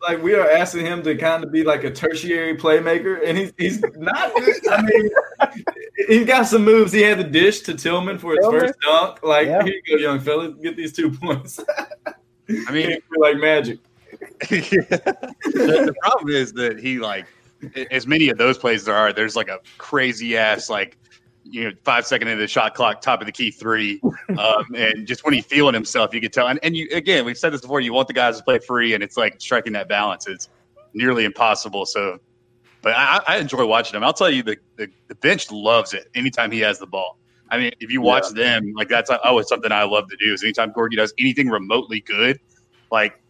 like 0.03 0.23
we 0.23 0.35
are 0.35 0.49
asking 0.51 0.87
him 0.87 1.03
to 1.03 1.17
kind 1.17 1.45
of 1.45 1.53
be 1.53 1.63
like 1.63 1.85
a 1.85 1.91
tertiary 1.91 2.57
playmaker, 2.57 3.21
and 3.27 3.37
he's 3.37 3.53
he's 3.59 3.81
not. 3.97 4.33
I 4.71 4.83
mean, 4.83 5.11
he 6.09 6.25
got 6.25 6.45
some 6.47 6.65
moves. 6.65 6.93
He 6.93 7.03
had 7.03 7.19
the 7.19 7.25
dish 7.25 7.61
to 7.63 7.75
Tillman 7.75 8.19
for 8.19 8.33
his 8.33 8.41
Tillman? 8.41 8.61
first 8.61 8.81
dunk. 8.81 9.23
Like 9.23 9.47
Yeah. 9.47 9.63
here 9.63 9.75
you 9.87 9.99
go, 9.99 10.03
young 10.03 10.21
fella, 10.21 10.53
get 10.53 10.77
these 10.77 10.93
two 10.93 11.11
points. 11.11 11.61
I 12.67 12.73
mean, 12.73 12.99
like 13.17 13.37
magic. 13.37 13.79
the, 14.51 15.37
the 15.53 15.95
problem 16.03 16.35
is 16.35 16.53
that 16.55 16.79
he 16.81 16.99
like 16.99 17.27
as 17.91 18.07
many 18.07 18.29
of 18.29 18.39
those 18.39 18.59
plays 18.59 18.85
there 18.85 18.95
are. 18.97 19.13
There's 19.13 19.37
like 19.37 19.49
a 19.49 19.61
crazy 19.79 20.37
ass 20.37 20.69
like 20.71 20.97
you 21.45 21.65
know 21.65 21.73
five 21.85 22.07
second 22.07 22.29
into 22.29 22.41
the 22.41 22.49
shot 22.49 22.75
clock, 22.75 23.01
top 23.01 23.21
of 23.21 23.27
the 23.27 23.33
key 23.33 23.51
three, 23.51 24.01
um, 24.39 24.65
and 24.77 25.07
just 25.07 25.25
when 25.25 25.35
he's 25.35 25.45
feeling 25.47 25.75
himself, 25.75 26.15
you 26.15 26.21
can 26.21 26.31
tell. 26.31 26.49
And, 26.49 26.59
and 26.63 26.77
you 26.77 26.89
again, 26.93 27.25
we've 27.25 27.39
said 27.39 27.53
this 27.53 27.61
before. 27.61 27.81
You 27.81 27.93
want 27.93 28.09
the 28.09 28.15
guys 28.15 28.37
to 28.39 28.45
play 28.45 28.59
free, 28.59 28.95
and 28.95 29.03
it's 29.03 29.17
like 29.17 29.41
striking 29.41 29.73
that 29.75 29.89
balance 29.89 30.27
is 30.29 30.49
nearly 30.95 31.25
impossible. 31.25 31.87
So, 31.87 32.19
but 32.83 32.95
I, 32.97 33.21
I 33.27 33.37
enjoy 33.39 33.65
watching 33.67 33.97
him. 33.97 34.05
I'll 34.05 34.13
tell 34.13 34.31
you, 34.31 34.43
the, 34.43 34.57
the 34.77 34.89
the 35.09 35.15
bench 35.17 35.51
loves 35.51 35.95
it 35.95 36.09
anytime 36.15 36.51
he 36.51 36.61
has 36.61 36.79
the 36.79 36.87
ball. 36.87 37.19
I 37.51 37.59
mean, 37.59 37.73
if 37.81 37.91
you 37.91 38.01
watch 38.01 38.29
them, 38.31 38.73
like 38.77 38.89
that's 38.89 39.11
always 39.11 39.49
something 39.49 39.73
I 39.73 39.83
love 39.83 40.09
to 40.11 40.17
do. 40.21 40.33
Is 40.33 40.43
anytime 40.45 40.73
Gorgui 40.73 40.97
does 40.97 41.13
anything 41.19 41.49
remotely 41.49 42.01
good, 42.01 42.39
like 42.93 43.21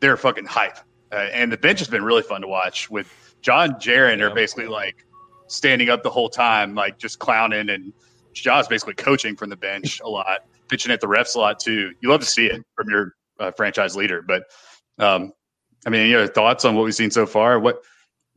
they're 0.00 0.16
fucking 0.16 0.46
hype. 0.46 0.78
Uh, 1.12 1.16
and 1.32 1.52
the 1.52 1.56
bench 1.58 1.78
has 1.80 1.88
been 1.88 2.02
really 2.04 2.22
fun 2.22 2.40
to 2.40 2.46
watch 2.46 2.88
with 2.88 3.34
John 3.42 3.72
Jaron 3.74 4.20
are 4.22 4.28
Yeah. 4.28 4.34
basically 4.34 4.66
like 4.68 5.04
standing 5.50 5.90
up 5.90 6.02
the 6.02 6.10
whole 6.10 6.28
time, 6.28 6.74
like 6.74 6.98
just 6.98 7.18
clowning, 7.18 7.70
and 7.70 7.92
John's 8.32 8.68
basically 8.68 8.94
coaching 8.94 9.36
from 9.36 9.50
the 9.50 9.56
bench 9.56 10.00
a 10.00 10.08
lot, 10.08 10.44
pitching 10.68 10.92
at 10.92 11.00
the 11.00 11.06
refs 11.06 11.34
a 11.34 11.40
lot 11.40 11.58
too. 11.58 11.92
You 12.00 12.08
love 12.08 12.20
to 12.20 12.26
see 12.26 12.46
it 12.46 12.62
from 12.74 12.88
your 12.88 13.14
uh, 13.38 13.50
franchise 13.50 13.96
leader. 13.96 14.22
But 14.22 14.44
um, 14.98 15.32
I 15.86 15.90
mean, 15.90 16.02
any 16.02 16.14
other 16.14 16.28
thoughts 16.28 16.64
on 16.64 16.76
what 16.76 16.84
we've 16.84 16.94
seen 16.94 17.10
so 17.10 17.26
far? 17.26 17.58
What 17.58 17.82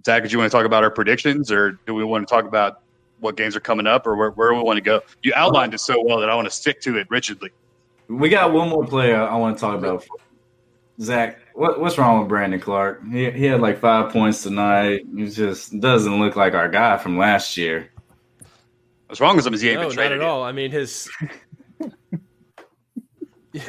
Zach, 0.05 0.23
did 0.23 0.31
you 0.31 0.39
want 0.39 0.51
to 0.51 0.57
talk 0.57 0.65
about 0.65 0.83
our 0.83 0.91
predictions, 0.91 1.51
or 1.51 1.79
do 1.85 1.93
we 1.93 2.03
want 2.03 2.27
to 2.27 2.33
talk 2.33 2.45
about 2.45 2.81
what 3.19 3.37
games 3.37 3.55
are 3.55 3.61
coming 3.61 3.87
up, 3.87 4.05
or 4.07 4.15
where, 4.15 4.31
where 4.31 4.53
we 4.53 4.61
want 4.61 4.77
to 4.77 4.81
go? 4.81 5.01
You 5.21 5.33
outlined 5.35 5.73
it 5.73 5.79
so 5.79 6.03
well 6.03 6.19
that 6.19 6.29
I 6.29 6.35
want 6.35 6.45
to 6.45 6.51
stick 6.51 6.81
to 6.81 6.97
it 6.97 7.07
rigidly. 7.09 7.51
We 8.09 8.29
got 8.29 8.51
one 8.51 8.69
more 8.69 8.85
player 8.85 9.21
I 9.21 9.35
want 9.37 9.57
to 9.57 9.61
talk 9.61 9.77
about. 9.77 10.05
Zach, 10.99 11.39
what, 11.53 11.79
what's 11.79 11.97
wrong 11.97 12.19
with 12.19 12.27
Brandon 12.29 12.59
Clarke? 12.59 13.03
He, 13.07 13.29
he 13.31 13.45
had 13.45 13.61
like 13.61 13.79
five 13.79 14.11
points 14.11 14.43
tonight. 14.43 15.05
He 15.15 15.29
just 15.29 15.79
doesn't 15.79 16.19
look 16.19 16.35
like 16.35 16.53
our 16.53 16.69
guy 16.69 16.97
from 16.97 17.17
last 17.17 17.57
year. 17.57 17.89
What's 19.07 19.21
wrong 19.21 19.35
with 19.35 19.45
him 19.45 19.53
is 19.53 19.61
he 19.61 19.69
ain't 19.69 19.79
No, 19.81 19.87
been 19.89 19.89
not 19.89 19.93
traded. 19.95 20.17
at 20.19 20.21
yet. 20.21 20.29
all. 20.29 20.43
I 20.43 20.51
mean, 20.51 20.71
his 20.71 21.09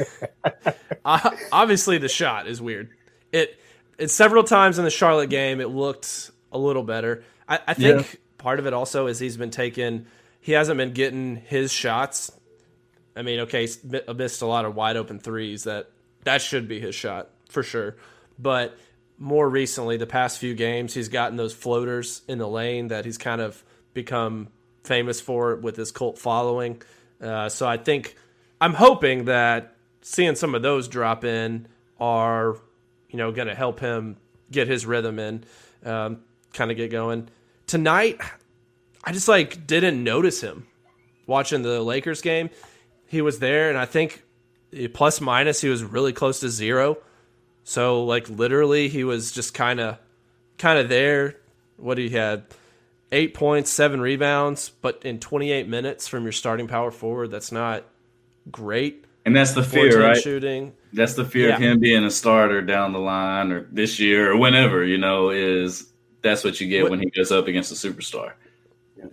obviously 1.52 1.98
the 1.98 2.08
shot 2.08 2.46
is 2.46 2.60
weird. 2.62 2.90
It 3.32 3.58
it 3.98 4.08
several 4.10 4.44
times 4.44 4.78
in 4.78 4.84
the 4.84 4.90
Charlotte 4.90 5.30
game 5.30 5.60
it 5.60 5.68
looked 5.68 6.30
a 6.52 6.58
little 6.58 6.82
better. 6.82 7.24
I, 7.48 7.58
I 7.68 7.74
think 7.74 8.12
Yeah. 8.12 8.18
part 8.38 8.58
of 8.58 8.66
it 8.66 8.72
also 8.72 9.06
is 9.06 9.18
he's 9.18 9.36
been 9.36 9.50
taking 9.50 10.06
he 10.40 10.52
hasn't 10.52 10.78
been 10.78 10.92
getting 10.92 11.36
his 11.36 11.72
shots. 11.72 12.30
I 13.16 13.22
mean, 13.22 13.40
okay, 13.40 13.62
he's 13.62 13.82
missed 13.84 14.42
a 14.42 14.46
lot 14.46 14.64
of 14.64 14.74
wide 14.74 14.96
open 14.96 15.18
threes 15.18 15.64
that 15.64 15.90
that 16.24 16.40
should 16.42 16.66
be 16.68 16.80
his 16.80 16.94
shot 16.94 17.28
for 17.54 17.62
sure. 17.62 17.96
But 18.38 18.76
more 19.18 19.48
recently, 19.48 19.96
the 19.96 20.06
past 20.06 20.38
few 20.38 20.54
games, 20.54 20.92
he's 20.92 21.08
gotten 21.08 21.36
those 21.36 21.54
floaters 21.54 22.22
in 22.28 22.38
the 22.38 22.48
lane 22.48 22.88
that 22.88 23.04
he's 23.04 23.16
kind 23.16 23.40
of 23.40 23.62
become 23.94 24.48
famous 24.82 25.20
for 25.20 25.56
with 25.56 25.76
his 25.76 25.90
cult 25.90 26.18
following. 26.18 26.82
Uh, 27.22 27.48
so 27.48 27.66
I 27.66 27.76
think 27.78 28.16
I'm 28.60 28.74
hoping 28.74 29.26
that 29.26 29.76
seeing 30.02 30.34
some 30.34 30.54
of 30.54 30.62
those 30.62 30.88
drop 30.88 31.24
in 31.24 31.68
are, 31.98 32.56
you 33.08 33.16
know, 33.16 33.32
going 33.32 33.48
to 33.48 33.54
help 33.54 33.80
him 33.80 34.16
get 34.50 34.68
his 34.68 34.84
rhythm 34.84 35.18
in, 35.18 35.44
um, 35.84 36.20
kind 36.52 36.70
of 36.70 36.76
get 36.76 36.90
going. 36.90 37.28
Tonight, 37.66 38.20
I 39.04 39.12
just 39.12 39.28
like 39.28 39.66
didn't 39.66 40.02
notice 40.02 40.40
him 40.40 40.66
watching 41.26 41.62
the 41.62 41.80
Lakers 41.82 42.20
game. 42.20 42.50
He 43.06 43.22
was 43.22 43.38
there, 43.38 43.68
and 43.68 43.78
I 43.78 43.86
think 43.86 44.22
eh, 44.72 44.88
plus 44.92 45.20
minus 45.20 45.60
he 45.60 45.68
was 45.68 45.82
really 45.82 46.12
close 46.12 46.40
to 46.40 46.48
zero. 46.48 46.98
So 47.64 48.04
like 48.04 48.28
literally, 48.28 48.88
he 48.88 49.02
was 49.04 49.32
just 49.32 49.54
kind 49.54 49.80
of 49.80 49.98
kind 50.58 50.78
of 50.78 50.88
there. 50.88 51.36
What 51.76 51.98
he 51.98 52.10
had 52.10 52.44
eight 53.10 53.34
points, 53.34 53.70
seven 53.70 54.00
rebounds, 54.00 54.68
but 54.68 55.02
in 55.04 55.18
28 55.18 55.66
minutes 55.68 56.06
from 56.06 56.22
your 56.22 56.32
starting 56.32 56.68
power 56.68 56.90
forward, 56.90 57.30
that's 57.30 57.50
not 57.50 57.84
great. 58.50 59.04
And 59.26 59.34
that's 59.34 59.52
the 59.52 59.62
fear, 59.62 60.02
right? 60.02 60.16
Shooting. 60.16 60.74
That's 60.92 61.14
the 61.14 61.24
fear 61.24 61.54
of 61.54 61.58
him 61.58 61.80
being 61.80 62.04
a 62.04 62.10
starter 62.10 62.60
down 62.62 62.92
the 62.92 62.98
line 63.00 63.50
or 63.50 63.66
this 63.72 63.98
year 63.98 64.32
or 64.32 64.36
whenever, 64.36 64.84
you 64.84 64.98
know, 64.98 65.30
is 65.30 65.88
that's 66.22 66.44
what 66.44 66.60
you 66.60 66.68
get 66.68 66.82
What- 66.82 66.90
when 66.92 67.00
he 67.00 67.10
goes 67.10 67.32
up 67.32 67.48
against 67.48 67.72
a 67.72 67.74
superstar. 67.74 68.32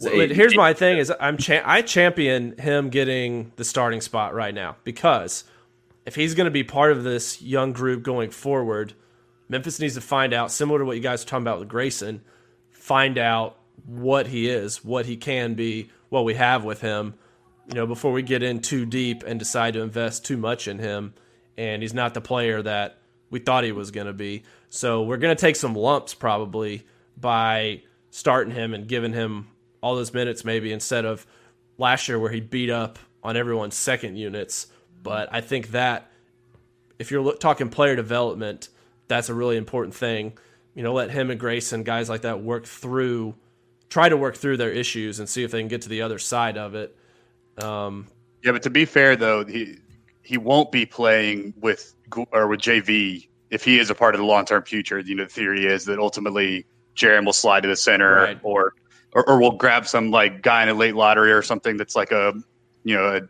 Eight- 0.10 0.32
here's 0.32 0.56
my 0.56 0.74
thing: 0.74 1.00
is 1.00 1.12
I'm 1.20 1.38
cha- 1.38 1.64
I 1.66 1.82
champion 1.82 2.58
him 2.58 2.90
getting 2.90 3.52
the 3.58 3.66
starting 3.66 4.00
spot 4.00 4.34
right 4.34 4.54
now 4.54 4.78
because 4.86 5.44
if 6.12 6.15
he's 6.15 6.36
going 6.36 6.43
to 6.43 6.52
be 6.52 6.65
part 6.65 6.91
of 6.91 7.06
this 7.06 7.41
young 7.41 7.71
group 7.71 8.04
going 8.04 8.32
forward, 8.32 8.91
Memphis 9.47 9.80
needs 9.80 9.93
to 9.93 10.02
find 10.02 10.34
out, 10.34 10.52
similar 10.52 10.80
to 10.80 10.84
what 10.84 10.97
you 10.97 11.02
guys 11.02 11.24
are 11.24 11.26
talking 11.26 11.45
about 11.45 11.60
with 11.60 11.69
Grayson, 11.69 12.21
find 12.69 13.17
out 13.17 13.58
what 13.86 14.28
he 14.28 14.50
is, 14.50 14.84
what 14.84 15.06
he 15.06 15.15
can 15.15 15.54
be, 15.54 15.89
what 16.10 16.26
we 16.26 16.34
have 16.34 16.65
with 16.65 16.82
him. 16.82 17.13
You 17.69 17.76
know, 17.76 17.88
before 17.88 18.12
we 18.12 18.24
get 18.24 18.43
in 18.43 18.60
too 18.60 18.86
deep 18.86 19.24
and 19.24 19.39
decide 19.39 19.76
to 19.76 19.82
invest 19.82 20.26
too 20.26 20.36
much 20.36 20.67
in 20.67 20.80
him, 20.80 21.13
and 21.56 21.82
he's 21.82 21.93
not 21.93 22.13
the 22.13 22.19
player 22.19 22.62
that 22.62 22.97
we 23.30 23.39
thought 23.39 23.63
he 23.63 23.71
was 23.71 23.89
going 23.91 24.08
to 24.08 24.13
be. 24.13 24.43
So 24.67 25.04
we're 25.04 25.15
going 25.15 25.34
to 25.34 25.39
take 25.39 25.56
some 25.56 25.76
lumps 25.76 26.13
probably 26.13 26.86
by 27.15 27.84
starting 28.10 28.54
him 28.54 28.74
and 28.74 28.86
giving 28.86 29.13
him 29.13 29.47
all 29.80 29.95
those 29.95 30.13
minutes 30.13 30.43
maybe 30.43 30.74
instead 30.74 31.06
of 31.06 31.26
last 31.78 32.10
year 32.10 32.19
where 32.19 32.32
he 32.32 32.41
beat 32.41 32.69
up 32.69 33.00
on 33.24 33.38
everyone's 33.38 33.76
second 33.76 34.17
units. 34.17 34.67
But 35.04 35.30
I 35.32 35.42
think 35.42 35.70
that 35.72 36.10
if 37.00 37.12
you're 37.12 37.34
talking 37.38 37.70
player 37.70 37.96
development, 37.96 38.70
that's 39.08 39.30
a 39.30 39.34
really 39.34 39.58
important 39.58 39.96
thing. 39.96 40.38
You 40.76 40.84
know, 40.84 40.94
let 40.94 41.10
him 41.12 41.32
and 41.32 41.40
Grayson, 41.40 41.84
guys 41.84 42.08
like 42.10 42.22
that, 42.22 42.42
work 42.42 42.66
through, 42.66 43.36
try 43.90 44.08
to 44.10 44.16
work 44.16 44.36
through 44.38 44.58
their 44.58 44.72
issues 44.72 45.20
and 45.20 45.28
see 45.28 45.44
if 45.44 45.52
they 45.52 45.60
can 45.60 45.68
get 45.68 45.82
to 45.84 45.90
the 45.90 46.02
other 46.02 46.20
side 46.20 46.58
of 46.58 46.76
it. 46.76 46.96
Um, 47.58 48.08
Yeah, 48.44 48.52
but 48.54 48.64
to 48.64 48.70
be 48.70 48.86
fair 48.86 49.16
though, 49.16 49.44
he 49.46 49.78
he 50.24 50.38
won't 50.38 50.72
be 50.72 50.86
playing 50.86 51.54
with 51.60 51.94
or 52.32 52.48
with 52.48 52.62
JV 52.62 53.28
if 53.50 53.64
he 53.66 53.80
is 53.80 53.90
a 53.90 53.96
part 53.96 54.16
of 54.16 54.20
the 54.20 54.26
long 54.26 54.46
term 54.46 54.64
future. 54.64 55.00
You 55.00 55.16
know, 55.16 55.24
the 55.24 55.30
theory 55.30 55.66
is 55.66 55.86
that 55.86 56.00
ultimately 56.00 56.66
Jaren 56.96 57.26
will 57.26 57.34
slide 57.34 57.62
to 57.64 57.70
the 57.70 57.76
center 57.76 58.16
Right. 58.16 58.40
or, 58.44 58.76
or 59.14 59.28
or 59.28 59.40
we'll 59.42 59.52
grab 59.58 59.88
some 59.88 60.12
like 60.12 60.42
guy 60.42 60.64
in 60.64 60.70
a 60.70 60.74
late 60.74 60.96
lottery 60.96 61.32
or 61.34 61.42
something 61.42 61.76
that's 61.76 61.96
like 61.96 62.12
a 62.12 62.34
you 62.84 62.96
know 62.96 63.18
a 63.18 63.22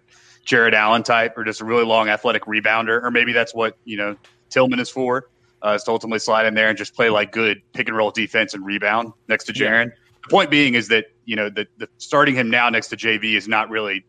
Jarrett 0.45 0.73
Allen 0.73 1.03
type 1.03 1.37
or 1.37 1.43
just 1.43 1.61
a 1.61 1.65
really 1.65 1.85
long 1.85 2.09
athletic 2.09 2.43
rebounder 2.45 3.01
or 3.03 3.11
maybe 3.11 3.31
that's 3.33 3.53
what 3.53 3.77
you 3.85 3.97
know 3.97 4.15
Tillman 4.49 4.79
is 4.79 4.89
for. 4.89 5.27
Uh, 5.63 5.73
is 5.75 5.83
to 5.83 5.91
ultimately 5.91 6.17
slide 6.17 6.47
in 6.47 6.55
there 6.55 6.69
and 6.69 6.77
just 6.77 6.95
play 6.95 7.09
like 7.11 7.31
good 7.31 7.61
pick 7.73 7.87
and 7.87 7.95
roll 7.95 8.09
defense 8.09 8.55
and 8.55 8.65
rebound 8.65 9.13
next 9.27 9.43
to 9.45 9.53
Yeah. 9.55 9.67
Jaren. 9.85 9.91
The 10.23 10.29
point 10.31 10.49
being 10.49 10.73
is 10.73 10.87
that 10.87 11.05
you 11.25 11.35
know 11.35 11.49
the, 11.49 11.67
the 11.77 11.87
starting 11.97 12.33
him 12.35 12.49
now 12.49 12.67
next 12.69 12.87
to 12.87 12.97
JV 12.97 13.35
is 13.37 13.47
not 13.47 13.69
really 13.69 14.03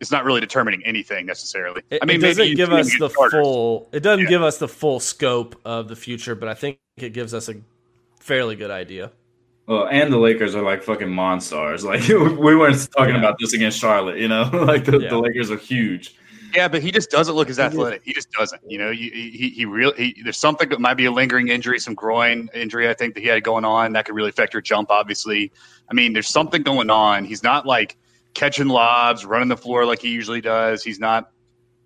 it's 0.00 0.10
not 0.10 0.24
really 0.24 0.40
determining 0.40 0.84
anything 0.84 1.24
necessarily. 1.26 1.80
It, 1.90 2.00
I 2.02 2.06
mean, 2.06 2.16
it 2.16 2.20
doesn't 2.26 2.56
give 2.56 2.72
us 2.72 2.90
the 2.98 3.08
starters. 3.08 3.40
full. 3.40 3.88
It 3.92 4.00
doesn't 4.00 4.24
Yeah. 4.24 4.28
give 4.30 4.42
us 4.42 4.58
the 4.58 4.66
full 4.68 4.98
scope 4.98 5.58
of 5.64 5.86
the 5.88 5.96
future, 5.96 6.34
but 6.34 6.48
I 6.48 6.54
think 6.54 6.78
it 6.96 7.12
gives 7.12 7.32
us 7.32 7.48
a 7.48 7.54
fairly 8.18 8.56
good 8.56 8.72
idea. 8.72 9.12
Well, 9.66 9.88
and 9.90 10.12
the 10.12 10.18
Lakers 10.18 10.54
are 10.54 10.62
like 10.62 10.82
fucking 10.82 11.10
monsters. 11.10 11.84
Like 11.84 12.06
we 12.08 12.54
weren't 12.56 12.88
talking 12.96 13.14
Yeah. 13.14 13.20
about 13.20 13.38
this 13.38 13.52
against 13.54 13.78
Charlotte, 13.78 14.18
you 14.18 14.28
know. 14.28 14.42
like 14.66 14.84
the, 14.84 14.98
Yeah. 14.98 15.08
the 15.10 15.18
Lakers 15.18 15.50
are 15.50 15.56
huge. 15.56 16.14
Yeah, 16.54 16.68
but 16.68 16.82
he 16.82 16.92
just 16.92 17.10
doesn't 17.10 17.34
look 17.34 17.50
as 17.50 17.58
athletic. 17.58 18.02
He 18.04 18.12
just 18.12 18.30
doesn't. 18.30 18.62
You 18.70 18.78
know, 18.78 18.90
you, 18.90 19.10
he 19.10 19.48
he 19.56 19.64
really 19.64 19.96
he, 20.14 20.22
there's 20.22 20.36
something 20.36 20.68
that 20.68 20.80
might 20.80 20.94
be 20.94 21.06
a 21.06 21.10
lingering 21.10 21.48
injury, 21.48 21.80
some 21.80 21.94
groin 21.94 22.48
injury. 22.54 22.88
I 22.88 22.94
think 22.94 23.14
that 23.14 23.22
he 23.22 23.26
had 23.26 23.42
going 23.42 23.64
on 23.64 23.92
that 23.94 24.04
could 24.04 24.14
really 24.14 24.28
affect 24.28 24.52
your 24.54 24.62
jump. 24.62 24.88
Obviously, 24.90 25.50
I 25.90 25.94
mean, 25.94 26.12
there's 26.12 26.28
something 26.28 26.62
going 26.62 26.90
on. 26.90 27.24
He's 27.24 27.42
not 27.42 27.66
like 27.66 27.96
catching 28.34 28.68
lobs, 28.68 29.24
running 29.24 29.48
the 29.48 29.56
floor 29.56 29.84
like 29.84 30.00
he 30.00 30.10
usually 30.10 30.40
does. 30.40 30.84
He's 30.84 31.00
not. 31.00 31.30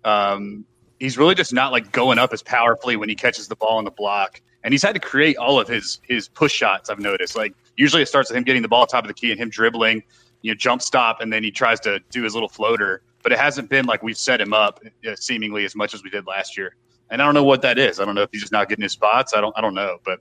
Um, 0.05 0.65
he's 0.99 1.17
really 1.17 1.33
just 1.33 1.51
not 1.53 1.71
like 1.71 1.91
going 1.91 2.19
up 2.19 2.31
as 2.31 2.43
powerfully 2.43 2.95
when 2.95 3.09
he 3.09 3.15
catches 3.15 3.47
the 3.47 3.55
ball 3.55 3.79
in 3.79 3.85
the 3.85 3.91
block. 3.91 4.39
And 4.63 4.71
he's 4.73 4.83
had 4.83 4.93
to 4.93 4.99
create 4.99 5.37
all 5.37 5.59
of 5.59 5.67
his 5.67 5.99
his 6.03 6.27
push 6.27 6.51
shots. 6.53 6.89
I've 6.91 6.99
noticed. 6.99 7.35
Like 7.35 7.53
usually 7.79 8.01
it 8.01 8.07
starts 8.07 8.29
with 8.29 8.37
him 8.37 8.43
getting 8.43 8.61
the 8.61 8.67
ball 8.67 8.85
top 8.85 9.05
of 9.05 9.07
the 9.07 9.13
key 9.13 9.31
and 9.31 9.39
him 9.39 9.49
dribbling, 9.49 10.03
you 10.41 10.51
know, 10.51 10.55
jump 10.55 10.81
stop, 10.81 11.21
and 11.21 11.31
then 11.31 11.43
he 11.43 11.49
tries 11.49 11.79
to 11.79 11.99
do 12.11 12.23
his 12.23 12.33
little 12.33 12.49
floater. 12.49 13.01
But 13.23 13.31
it 13.31 13.39
hasn't 13.39 13.69
been 13.69 13.85
like 13.85 14.03
we've 14.03 14.17
set 14.17 14.39
him 14.39 14.53
up 14.53 14.81
uh, 15.09 15.15
seemingly 15.15 15.63
as 15.65 15.75
much 15.75 15.93
as 15.93 16.03
we 16.03 16.09
did 16.09 16.27
last 16.27 16.57
year. 16.57 16.75
And 17.09 17.21
I 17.21 17.25
don't 17.25 17.33
know 17.33 17.43
what 17.43 17.61
that 17.63 17.79
is. 17.79 17.99
I 17.99 18.05
don't 18.05 18.15
know 18.15 18.21
if 18.21 18.29
he's 18.31 18.41
just 18.41 18.51
not 18.51 18.69
getting 18.69 18.83
his 18.83 18.91
spots. 18.91 19.33
I 19.33 19.41
don't. 19.41 19.57
I 19.57 19.61
don't 19.61 19.73
know. 19.73 19.97
But 20.03 20.19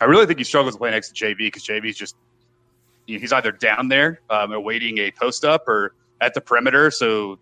I 0.00 0.04
really 0.04 0.26
think 0.26 0.38
he 0.38 0.44
struggles 0.44 0.74
to 0.74 0.78
play 0.78 0.90
next 0.90 1.12
to 1.12 1.24
JV 1.24 1.38
because 1.38 1.64
JV's 1.64 1.96
just 1.96 2.16
you 3.06 3.16
know, 3.16 3.20
he's 3.20 3.32
either 3.32 3.52
down 3.52 3.88
there 3.88 4.20
um, 4.28 4.52
awaiting 4.52 4.98
a 4.98 5.10
post 5.12 5.44
up 5.44 5.66
or 5.68 5.94
at 6.20 6.34
the 6.34 6.40
perimeter. 6.40 6.90
So 6.90 7.38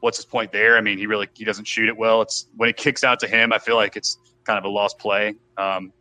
what's 0.00 0.18
his 0.18 0.26
point 0.26 0.52
there? 0.52 0.76
I 0.76 0.80
mean, 0.80 0.98
he 0.98 1.06
really 1.06 1.28
he 1.34 1.44
doesn't 1.44 1.66
shoot 1.66 1.88
it 1.88 1.96
well. 1.96 2.20
It's 2.20 2.48
when 2.56 2.68
it 2.68 2.76
kicks 2.76 3.04
out 3.04 3.20
to 3.20 3.28
him, 3.28 3.52
I 3.52 3.58
feel 3.58 3.76
like 3.76 3.96
it's 3.96 4.18
kind 4.44 4.58
of 4.58 4.64
a 4.64 4.68
lost 4.68 4.98
play. 4.98 5.34
Um, 5.56 5.92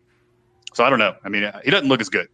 so 0.73 0.83
I 0.83 0.89
don't 0.89 0.99
know. 0.99 1.15
I 1.23 1.29
mean, 1.29 1.51
he 1.63 1.71
doesn't 1.71 1.87
look 1.87 2.01
as 2.01 2.09
good. 2.09 2.27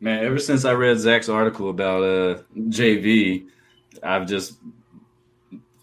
Man, 0.00 0.24
ever 0.24 0.38
since 0.38 0.64
I 0.64 0.72
read 0.72 0.98
Zach's 0.98 1.28
article 1.28 1.70
about 1.70 2.02
uh, 2.02 2.42
JV, 2.56 3.48
I've 4.02 4.26
just 4.26 4.54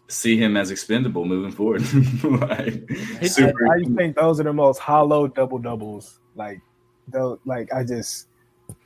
see 0.07 0.37
him 0.37 0.55
as 0.55 0.71
expendable 0.71 1.25
moving 1.25 1.51
forward. 1.51 1.81
like, 2.23 2.89
super, 3.23 3.67
I, 3.67 3.81
I 3.81 3.95
think 3.95 4.15
those 4.15 4.39
are 4.39 4.43
the 4.43 4.53
most 4.53 4.79
hollow 4.79 5.27
double 5.27 5.57
doubles. 5.57 6.19
Like, 6.35 6.61
though, 7.07 7.39
like 7.45 7.73
I 7.73 7.83
just 7.83 8.27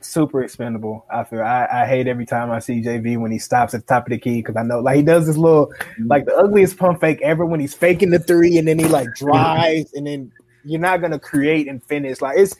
super 0.00 0.42
expendable. 0.42 1.06
I 1.10 1.24
feel 1.24 1.42
I, 1.42 1.66
I 1.70 1.86
hate 1.86 2.06
every 2.06 2.26
time 2.26 2.50
I 2.50 2.58
see 2.58 2.82
JV 2.82 3.18
when 3.18 3.30
he 3.30 3.38
stops 3.38 3.74
at 3.74 3.86
the 3.86 3.86
top 3.86 4.06
of 4.06 4.10
the 4.10 4.18
key 4.18 4.36
because 4.36 4.56
I 4.56 4.62
know 4.62 4.80
like 4.80 4.96
he 4.96 5.02
does 5.02 5.26
this 5.26 5.36
little 5.36 5.72
like 6.06 6.26
the 6.26 6.36
ugliest 6.36 6.76
pump 6.76 7.00
fake 7.00 7.20
ever 7.22 7.46
when 7.46 7.60
he's 7.60 7.74
faking 7.74 8.10
the 8.10 8.18
three 8.18 8.58
and 8.58 8.66
then 8.66 8.78
he 8.78 8.86
like 8.86 9.14
drives 9.14 9.92
and 9.94 10.06
then 10.06 10.32
you're 10.64 10.80
not 10.80 11.00
gonna 11.00 11.18
create 11.18 11.68
and 11.68 11.82
finish. 11.84 12.20
Like 12.20 12.38
it's, 12.38 12.56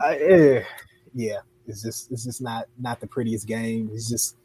uh, 0.00 0.62
yeah, 1.14 1.38
it's 1.68 1.82
just 1.82 2.10
it's 2.10 2.24
just 2.24 2.40
not 2.40 2.66
not 2.78 3.00
the 3.00 3.06
prettiest 3.06 3.46
game. 3.46 3.90
It's 3.92 4.08
just 4.08 4.36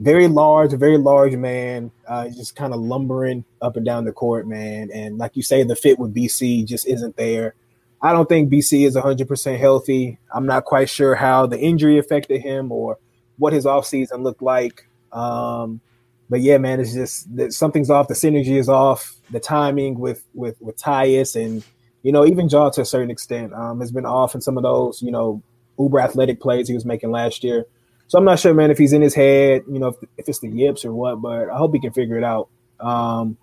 very 0.00 0.28
large, 0.28 0.72
very 0.72 0.96
large 0.96 1.36
man, 1.36 1.90
uh, 2.08 2.28
just 2.28 2.56
kind 2.56 2.72
of 2.72 2.80
lumbering 2.80 3.44
up 3.60 3.76
and 3.76 3.84
down 3.84 4.04
the 4.04 4.12
court, 4.12 4.46
man. 4.46 4.90
And 4.92 5.18
like 5.18 5.36
you 5.36 5.42
say, 5.42 5.62
the 5.62 5.76
fit 5.76 5.98
with 5.98 6.14
BC 6.14 6.66
just 6.66 6.86
isn't 6.86 7.16
there. 7.16 7.54
I 8.02 8.12
don't 8.12 8.28
think 8.28 8.50
BC 8.50 8.86
is 8.86 8.96
100% 8.96 9.58
healthy. 9.58 10.18
I'm 10.32 10.46
not 10.46 10.64
quite 10.64 10.88
sure 10.88 11.14
how 11.14 11.46
the 11.46 11.58
injury 11.58 11.98
affected 11.98 12.40
him 12.40 12.72
or 12.72 12.98
what 13.36 13.52
his 13.52 13.66
offseason 13.66 14.22
looked 14.22 14.40
like. 14.40 14.86
Um, 15.12 15.82
but 16.30 16.40
yeah, 16.40 16.56
man, 16.56 16.80
it's 16.80 16.94
just 16.94 17.36
that 17.36 17.52
something's 17.52 17.90
off. 17.90 18.08
The 18.08 18.14
synergy 18.14 18.58
is 18.58 18.70
off. 18.70 19.16
The 19.30 19.40
timing 19.40 19.98
with 19.98 20.24
with 20.34 20.60
with 20.62 20.78
Tyus 20.78 21.36
and 21.36 21.62
you 22.02 22.12
know 22.12 22.24
even 22.24 22.48
Ja 22.48 22.70
to 22.70 22.80
a 22.80 22.84
certain 22.86 23.10
extent 23.10 23.52
um, 23.52 23.80
has 23.80 23.92
been 23.92 24.06
off 24.06 24.34
in 24.34 24.40
some 24.40 24.56
of 24.56 24.62
those 24.62 25.02
you 25.02 25.10
know 25.10 25.42
uber 25.80 26.00
athletic 26.00 26.40
plays 26.40 26.68
he 26.68 26.74
was 26.74 26.84
making 26.84 27.10
last 27.10 27.42
year. 27.42 27.66
So 28.08 28.18
I'm 28.18 28.24
not 28.24 28.38
sure, 28.38 28.52
man, 28.54 28.70
if 28.70 28.78
he's 28.78 28.92
in 28.92 29.02
his 29.02 29.14
head, 29.14 29.62
you 29.70 29.78
know, 29.78 29.88
if, 29.88 29.96
if 30.18 30.28
it's 30.28 30.40
the 30.40 30.48
yips 30.48 30.84
or 30.84 30.92
what. 30.92 31.16
But 31.16 31.48
I 31.48 31.56
hope 31.56 31.72
he 31.72 31.80
can 31.80 31.92
figure 31.92 32.18
it 32.18 32.24
out. 32.24 32.48
Um, 32.80 33.36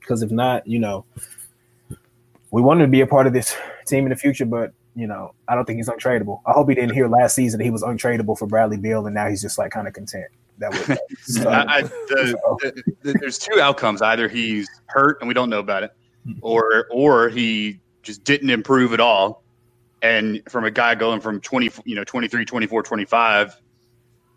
because 0.00 0.22
if 0.22 0.30
not, 0.30 0.66
you 0.66 0.78
know, 0.78 1.04
we 2.50 2.62
want 2.62 2.80
him 2.80 2.86
to 2.86 2.90
be 2.90 3.00
a 3.00 3.06
part 3.06 3.26
of 3.26 3.32
this 3.32 3.56
team 3.86 4.04
in 4.04 4.10
the 4.10 4.16
future, 4.16 4.46
but 4.46 4.72
you 4.96 5.06
know, 5.06 5.34
I 5.48 5.54
don't 5.54 5.64
think 5.64 5.76
he's 5.76 5.88
untradeable. 5.88 6.40
I 6.46 6.52
hope 6.52 6.68
he 6.68 6.74
didn't 6.74 6.94
hear 6.94 7.08
last 7.08 7.34
season 7.34 7.58
that 7.58 7.64
he 7.64 7.70
was 7.70 7.82
untradeable 7.82 8.36
for 8.36 8.46
Bradley 8.46 8.76
Beal, 8.76 9.06
and 9.06 9.14
now 9.14 9.28
he's 9.28 9.40
just 9.40 9.56
like 9.56 9.70
kind 9.70 9.86
of 9.86 9.94
content. 9.94 10.26
That 10.58 10.72
was 10.72 10.98
so, 11.42 11.48
I, 11.48 11.76
I, 11.76 11.82
the, 11.82 12.38
the, 12.60 12.94
the, 13.02 13.18
there's 13.20 13.38
two 13.38 13.60
outcomes. 13.60 14.02
Either 14.02 14.28
he's 14.28 14.68
hurt 14.86 15.18
and 15.20 15.28
we 15.28 15.34
don't 15.34 15.48
know 15.48 15.60
about 15.60 15.84
it, 15.84 15.92
or 16.40 16.86
or 16.90 17.28
he 17.28 17.80
just 18.02 18.24
didn't 18.24 18.50
improve 18.50 18.92
at 18.92 19.00
all. 19.00 19.42
And 20.02 20.42
from 20.48 20.64
a 20.64 20.70
guy 20.70 20.94
going 20.94 21.20
from 21.20 21.40
20, 21.40 21.70
you 21.84 21.94
know, 21.94 22.04
23, 22.04 22.44
24, 22.44 22.82
25, 22.82 23.56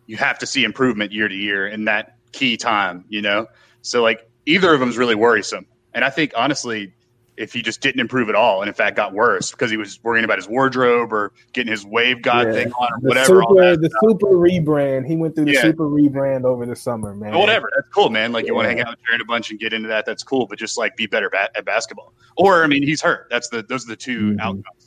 you 0.08 0.18
have 0.18 0.38
to 0.40 0.46
see 0.46 0.64
improvement 0.64 1.12
year 1.12 1.28
to 1.30 1.36
year 1.36 1.68
in 1.68 1.86
that 1.86 2.18
key 2.34 2.58
time, 2.58 3.06
you 3.08 3.22
know? 3.22 3.48
So 3.82 4.02
like 4.02 4.30
either 4.46 4.74
of 4.74 4.80
them 4.80 4.90
is 4.90 4.98
really 4.98 5.16
worrisome. 5.16 5.66
And 5.94 6.04
I 6.04 6.10
think 6.10 6.34
honestly, 6.36 6.94
if 7.38 7.52
he 7.54 7.62
just 7.64 7.82
didn't 7.82 8.00
improve 8.02 8.30
at 8.30 8.36
all 8.36 8.62
and 8.62 8.68
in 8.68 8.76
fact 8.76 8.96
got 8.96 9.12
worse 9.14 9.50
because 9.52 9.72
he 9.72 9.78
was 9.78 10.00
worrying 10.04 10.24
about 10.24 10.38
his 10.38 10.48
wardrobe 10.48 11.12
or 11.12 11.32
getting 11.54 11.72
his 11.72 11.84
wave 11.84 12.22
god 12.22 12.46
Yeah. 12.48 12.54
thing 12.54 12.72
on 12.74 12.90
or 12.94 13.00
the 13.02 13.08
whatever. 13.08 13.42
all 13.44 13.50
super, 13.56 13.78
the 13.78 13.90
super 14.02 14.28
rebrand. 14.36 15.08
He 15.08 15.16
went 15.16 15.34
through 15.36 15.46
the 15.46 15.54
Yeah. 15.54 15.62
super 15.62 15.86
rebrand 15.88 16.44
over 16.44 16.66
the 16.68 16.76
summer, 16.76 17.16
man. 17.16 17.34
Whatever. 17.36 17.72
That's 17.76 17.88
cool, 17.90 18.10
man. 18.12 18.34
Like 18.34 18.46
you 18.46 18.54
want 18.54 18.66
to 18.66 18.70
hang 18.70 18.82
out 18.82 18.90
with 18.90 19.00
Jared 19.08 19.22
a 19.22 19.26
bunch 19.26 19.50
and 19.50 19.60
get 19.60 19.74
into 19.74 19.88
that. 19.88 20.06
That's 20.06 20.22
cool. 20.24 20.46
But 20.46 20.60
just 20.60 20.78
like 20.78 20.96
be 20.96 21.08
better 21.08 21.30
ba- 21.32 21.50
at 21.58 21.66
basketball. 21.66 22.14
Or 22.38 22.64
I 22.64 22.68
mean, 22.68 22.84
he's 22.84 23.02
hurt. 23.02 23.28
That's 23.32 23.48
the 23.50 23.64
those 23.64 23.86
are 23.86 23.90
the 23.90 23.96
2 23.96 24.34
Mhm. 24.34 24.40
outcomes. 24.40 24.83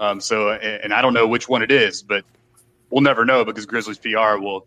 Um, 0.00 0.18
so 0.20 0.50
and, 0.50 0.92
I 0.92 1.02
don't 1.02 1.12
know 1.12 1.28
which 1.28 1.48
one 1.48 1.62
it 1.62 1.70
is, 1.70 2.02
but 2.02 2.24
we'll 2.88 3.02
never 3.02 3.24
know 3.24 3.44
because 3.44 3.66
Grizzlies 3.66 3.98
PR 3.98 4.38
will 4.38 4.66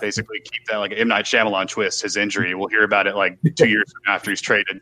basically 0.00 0.40
keep 0.40 0.64
that 0.66 0.76
like 0.76 0.92
an 0.92 0.98
M 0.98 1.08
Night 1.08 1.24
Shyamalan 1.24 1.68
twist. 1.68 2.02
His 2.02 2.16
injury. 2.16 2.54
We'll 2.54 2.68
hear 2.68 2.84
about 2.84 3.06
it 3.06 3.16
like 3.16 3.36
two 3.56 3.68
years 3.68 3.92
after 4.06 4.30
he's 4.30 4.40
traded. 4.40 4.80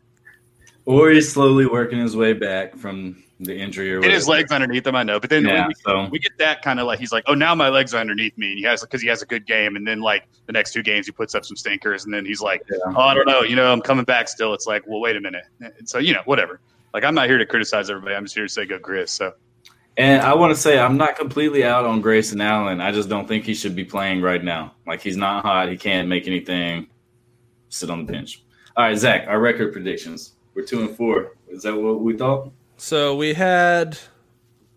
or 0.85 1.11
he's 1.11 1.32
slowly 1.32 1.66
working 1.66 1.98
his 1.98 2.14
way 2.14 2.35
back 2.35 2.76
from 2.76 3.22
the 3.40 3.56
injury 3.56 3.92
or 3.92 4.02
his 4.02 4.28
legs 4.28 4.52
underneath 4.52 4.87
him, 4.87 4.94
I 4.94 5.02
know. 5.02 5.18
But 5.18 5.30
then 5.30 5.44
Yeah, 5.44 5.66
we, 5.66 5.74
so 5.74 6.08
we 6.11 6.18
get 6.18 6.32
that 6.38 6.62
kind 6.62 6.78
of 6.78 6.87
like 6.87 6.98
he's 6.98 7.12
like, 7.12 7.24
oh, 7.26 7.35
now 7.35 7.54
my 7.54 7.68
legs 7.68 7.94
are 7.94 7.98
underneath 7.98 8.37
me, 8.37 8.50
and 8.50 8.58
he 8.58 8.64
has 8.64 8.82
because 8.82 9.00
he 9.00 9.08
has 9.08 9.22
a 9.22 9.26
good 9.26 9.46
game, 9.46 9.76
and 9.76 9.87
then 9.87 10.00
like 10.00 10.28
the 10.46 10.52
next 10.52 10.72
two 10.72 10.82
games 10.82 11.06
he 11.06 11.12
puts 11.12 11.35
up 11.35 11.44
some 11.44 11.56
stinkers, 11.56 12.04
and 12.04 12.12
then 12.12 12.24
he's 12.24 12.40
like, 12.40 12.62
yeah. 12.70 12.78
oh, 12.87 13.00
I 13.00 13.14
don't 13.14 13.26
know, 13.26 13.40
you 13.40 13.56
know, 13.56 13.72
I'm 13.72 13.80
coming 13.80 14.04
back 14.04 14.28
still. 14.28 14.54
It's 14.54 14.66
like, 14.66 14.87
well, 14.87 15.00
wait 15.00 15.16
a 15.16 15.20
minute. 15.20 15.44
And 15.61 15.88
so 15.88 15.98
you 15.98 16.12
know, 16.12 16.22
whatever. 16.26 16.61
Like 16.94 17.04
I'm 17.04 17.14
not 17.14 17.28
here 17.28 17.38
to 17.38 17.46
criticize 17.46 17.90
everybody. 17.90 18.14
I'm 18.14 18.24
just 18.24 18.35
here 18.35 18.46
to 18.46 18.52
say 18.52 18.66
go 18.66 18.78
Grizz. 18.78 19.08
So 19.08 19.32
And 19.96 20.22
I 20.22 20.35
want 20.35 20.55
to 20.55 20.61
say 20.61 20.78
I'm 20.78 20.96
not 20.96 21.16
completely 21.16 21.64
out 21.64 21.85
on 21.85 22.00
Grayson 22.00 22.40
Allen. 22.40 22.81
I 22.81 22.92
just 22.92 23.09
don't 23.11 23.28
think 23.28 23.44
he 23.44 23.55
should 23.55 23.76
be 23.76 23.85
playing 23.85 24.22
right 24.22 24.42
now. 24.42 24.72
Like 24.87 25.02
he's 25.02 25.16
not 25.18 25.44
hot. 25.44 25.68
He 25.68 25.76
can't 25.76 26.09
make 26.09 26.26
anything. 26.26 26.87
Sit 27.68 27.90
on 27.90 28.07
the 28.07 28.12
bench. 28.12 28.42
All 28.76 28.85
right, 28.85 28.96
Zach. 28.96 29.26
Our 29.28 29.38
record 29.38 29.72
predictions. 29.72 30.33
We're 30.55 30.64
two 30.64 30.81
and 30.81 30.96
four. 30.96 31.37
Is 31.48 31.62
that 31.64 31.74
what 31.76 32.00
we 32.00 32.16
thought? 32.16 32.50
So 32.78 33.14
we 33.16 33.35
had 33.35 33.98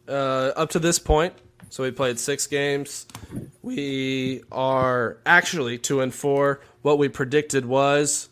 uh, 0.07 0.51
up 0.55 0.69
to 0.71 0.79
this 0.79 0.99
point. 0.99 1.33
So 1.69 1.83
we 1.83 1.91
played 1.91 2.19
six 2.19 2.45
games. 2.47 3.05
We 3.61 4.43
are 4.51 5.17
actually 5.25 5.77
two 5.77 6.01
and 6.01 6.13
four. 6.13 6.61
What 6.81 6.97
we 6.99 7.07
predicted 7.09 7.65
was 7.65 8.29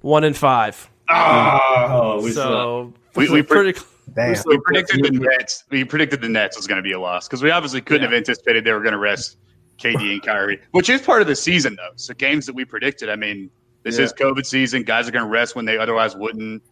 one 0.00 0.24
and 0.24 0.36
five. 0.36 0.88
Oh, 1.08 2.20
we 2.22 2.32
so 2.32 2.92
We- 3.14 3.28
we 3.30 3.42
pre- 3.42 3.72
pretty. 3.72 3.80
Damn. 4.14 4.36
we 4.46 4.58
predicted 4.60 5.04
the 5.04 5.10
Nets. 5.10 5.64
We 5.70 5.84
predicted 5.84 6.20
the 6.20 6.28
Nets 6.28 6.56
was 6.56 6.66
going 6.66 6.76
to 6.76 6.82
be 6.82 6.92
a 6.92 7.00
loss 7.00 7.28
because 7.28 7.42
we 7.42 7.50
obviously 7.50 7.80
couldn't 7.80 8.02
Yeah. 8.02 8.08
have 8.08 8.16
anticipated 8.16 8.64
they 8.64 8.72
were 8.72 8.80
going 8.80 8.92
to 8.92 8.98
rest 8.98 9.38
KD 9.78 10.12
and 10.12 10.22
Kyrie, 10.22 10.60
which 10.72 10.88
is 10.90 11.00
part 11.00 11.22
of 11.22 11.28
the 11.28 11.36
season 11.36 11.76
though. 11.76 11.90
So 11.96 12.14
games 12.14 12.46
that 12.46 12.54
we 12.54 12.64
predicted. 12.64 13.08
I 13.08 13.16
mean, 13.16 13.50
this 13.82 13.98
Yeah. 13.98 14.04
is 14.04 14.12
COVID 14.12 14.44
season. 14.46 14.82
Guys 14.82 15.08
are 15.08 15.12
going 15.12 15.24
to 15.24 15.30
rest 15.30 15.56
when 15.56 15.64
they 15.64 15.78
otherwise 15.78 16.14
wouldn't. 16.16 16.62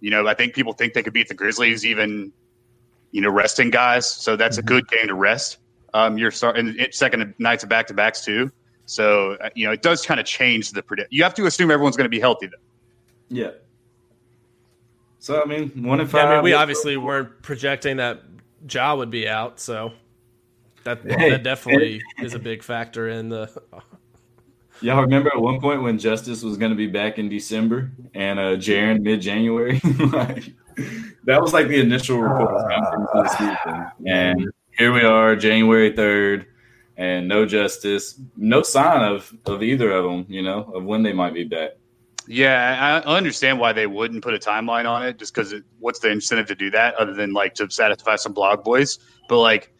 You 0.00 0.10
know, 0.10 0.26
I 0.26 0.34
think 0.34 0.54
people 0.54 0.72
think 0.72 0.94
they 0.94 1.02
could 1.02 1.12
beat 1.12 1.28
the 1.28 1.34
Grizzlies 1.34 1.84
even. 1.84 2.32
You 3.12 3.20
know, 3.22 3.30
resting 3.30 3.70
guys. 3.70 4.08
So 4.08 4.36
that's 4.36 4.58
a 4.58 4.62
good 4.62 4.86
game 4.88 5.08
to 5.08 5.14
rest. 5.14 5.58
Um, 5.94 6.16
you're 6.16 6.30
starting 6.30 6.76
second 6.92 7.34
nights 7.40 7.64
of 7.64 7.68
back 7.68 7.88
to 7.88 7.94
backs 7.94 8.24
too. 8.24 8.52
So 8.86 9.32
uh, 9.42 9.50
you 9.56 9.66
know, 9.66 9.72
it 9.72 9.82
does 9.82 10.06
kind 10.06 10.20
of 10.20 10.26
change 10.26 10.70
the 10.70 10.82
predict. 10.82 11.12
You 11.12 11.24
have 11.24 11.34
to 11.34 11.46
assume 11.46 11.70
everyone's 11.72 11.96
going 11.96 12.04
to 12.04 12.08
be 12.10 12.20
healthy 12.20 12.46
though. 12.46 12.56
Yeah. 13.28 13.50
So 15.20 15.40
I 15.40 15.44
mean, 15.44 15.68
one 15.84 16.00
and 16.00 16.08
Yeah, 16.08 16.22
five. 16.22 16.30
I 16.30 16.34
mean, 16.36 16.44
we 16.44 16.54
obviously 16.54 16.96
weren't 16.96 17.42
projecting 17.42 17.98
that 17.98 18.22
Ja 18.68 18.96
would 18.96 19.10
be 19.10 19.28
out, 19.28 19.60
so 19.60 19.92
that 20.84 21.02
Hey, 21.02 21.30
that 21.30 21.42
definitely 21.42 22.02
is 22.18 22.34
a 22.34 22.38
big 22.38 22.62
factor 22.62 23.08
in 23.08 23.28
the. 23.28 23.50
Y'all 24.82 25.02
remember 25.02 25.28
at 25.28 25.38
one 25.38 25.60
point 25.60 25.82
when 25.82 25.98
Justice 25.98 26.42
was 26.42 26.56
going 26.56 26.70
to 26.70 26.76
be 26.76 26.86
back 26.86 27.18
in 27.18 27.28
December 27.28 27.90
and 28.14 28.38
uh, 28.38 28.56
Jaren 28.56 29.02
mid 29.02 29.20
January? 29.20 29.78
like, 30.10 30.54
that 31.24 31.42
was 31.42 31.52
like 31.52 31.68
the 31.68 31.78
initial 31.78 32.18
report 32.18 32.48
coming 32.70 33.00
into 33.00 33.08
the 33.12 33.28
season. 33.28 33.86
And 34.06 34.50
here 34.78 34.90
we 34.94 35.02
are, 35.02 35.36
January 35.36 35.92
3rd, 35.92 36.46
and 36.96 37.28
no 37.28 37.44
Justice, 37.44 38.18
no 38.38 38.62
sign 38.62 39.02
of, 39.02 39.30
of 39.44 39.62
either 39.62 39.92
of 39.92 40.04
them, 40.04 40.24
you 40.30 40.40
know, 40.40 40.62
of 40.72 40.82
when 40.84 41.02
they 41.02 41.12
might 41.12 41.34
be 41.34 41.44
back. 41.44 41.72
Yeah, 42.32 43.02
I 43.04 43.10
I 43.10 43.16
understand 43.16 43.58
why 43.58 43.72
they 43.72 43.88
wouldn't 43.88 44.22
put 44.22 44.34
a 44.34 44.38
timeline 44.38 44.88
on 44.88 45.04
it, 45.04 45.18
just 45.18 45.34
because 45.34 45.52
what's 45.80 45.98
the 45.98 46.10
incentive 46.10 46.46
to 46.46 46.54
do 46.54 46.70
that 46.70 46.94
other 46.94 47.12
than 47.12 47.32
like 47.32 47.54
to 47.54 47.68
satisfy 47.68 48.14
some 48.14 48.32
blog 48.32 48.62
boys? 48.62 49.00
But 49.28 49.40
like 49.40 49.72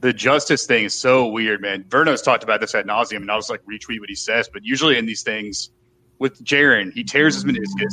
the 0.00 0.12
justice 0.12 0.66
thing 0.66 0.84
is 0.84 0.94
so 0.94 1.26
weird, 1.26 1.60
man. 1.60 1.82
Verno's 1.88 2.22
talked 2.22 2.44
about 2.44 2.60
this 2.60 2.76
ad 2.76 2.86
nauseum, 2.86 3.16
and 3.16 3.30
I'll 3.30 3.38
just 3.38 3.50
like 3.50 3.64
retweet 3.64 3.98
what 3.98 4.08
he 4.08 4.14
says. 4.14 4.48
But 4.52 4.64
usually 4.64 4.96
in 4.98 5.06
these 5.06 5.24
things, 5.24 5.70
with 6.20 6.40
Jaren, 6.44 6.92
he 6.92 7.02
tears 7.02 7.34
his 7.34 7.44
meniscus, 7.44 7.92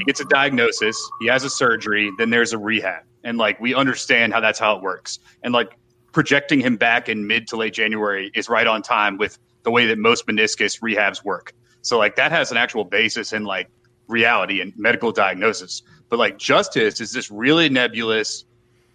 he 0.00 0.04
gets 0.06 0.18
a 0.18 0.24
diagnosis, 0.24 1.00
he 1.20 1.28
has 1.28 1.44
a 1.44 1.50
surgery, 1.50 2.10
then 2.18 2.30
there's 2.30 2.52
a 2.52 2.58
rehab, 2.58 3.04
and 3.22 3.38
like 3.38 3.60
we 3.60 3.76
understand 3.76 4.32
how 4.32 4.40
that's 4.40 4.58
how 4.58 4.76
it 4.76 4.82
works, 4.82 5.20
and 5.44 5.54
like 5.54 5.78
projecting 6.10 6.58
him 6.58 6.76
back 6.76 7.08
in 7.08 7.28
mid 7.28 7.46
to 7.46 7.56
late 7.56 7.74
January 7.74 8.32
is 8.34 8.48
right 8.48 8.66
on 8.66 8.82
time 8.82 9.18
with 9.18 9.38
the 9.62 9.70
way 9.70 9.86
that 9.86 9.98
most 9.98 10.26
meniscus 10.26 10.80
rehabs 10.80 11.24
work. 11.24 11.52
So 11.82 11.98
like 11.98 12.16
that 12.16 12.32
has 12.32 12.50
an 12.50 12.56
actual 12.56 12.84
basis 12.84 13.32
in 13.32 13.44
like 13.44 13.68
reality 14.08 14.60
and 14.60 14.72
medical 14.76 15.12
diagnosis. 15.12 15.82
But 16.08 16.18
like 16.18 16.38
justice 16.38 17.00
is 17.00 17.12
this 17.12 17.30
really 17.30 17.68
nebulous 17.68 18.44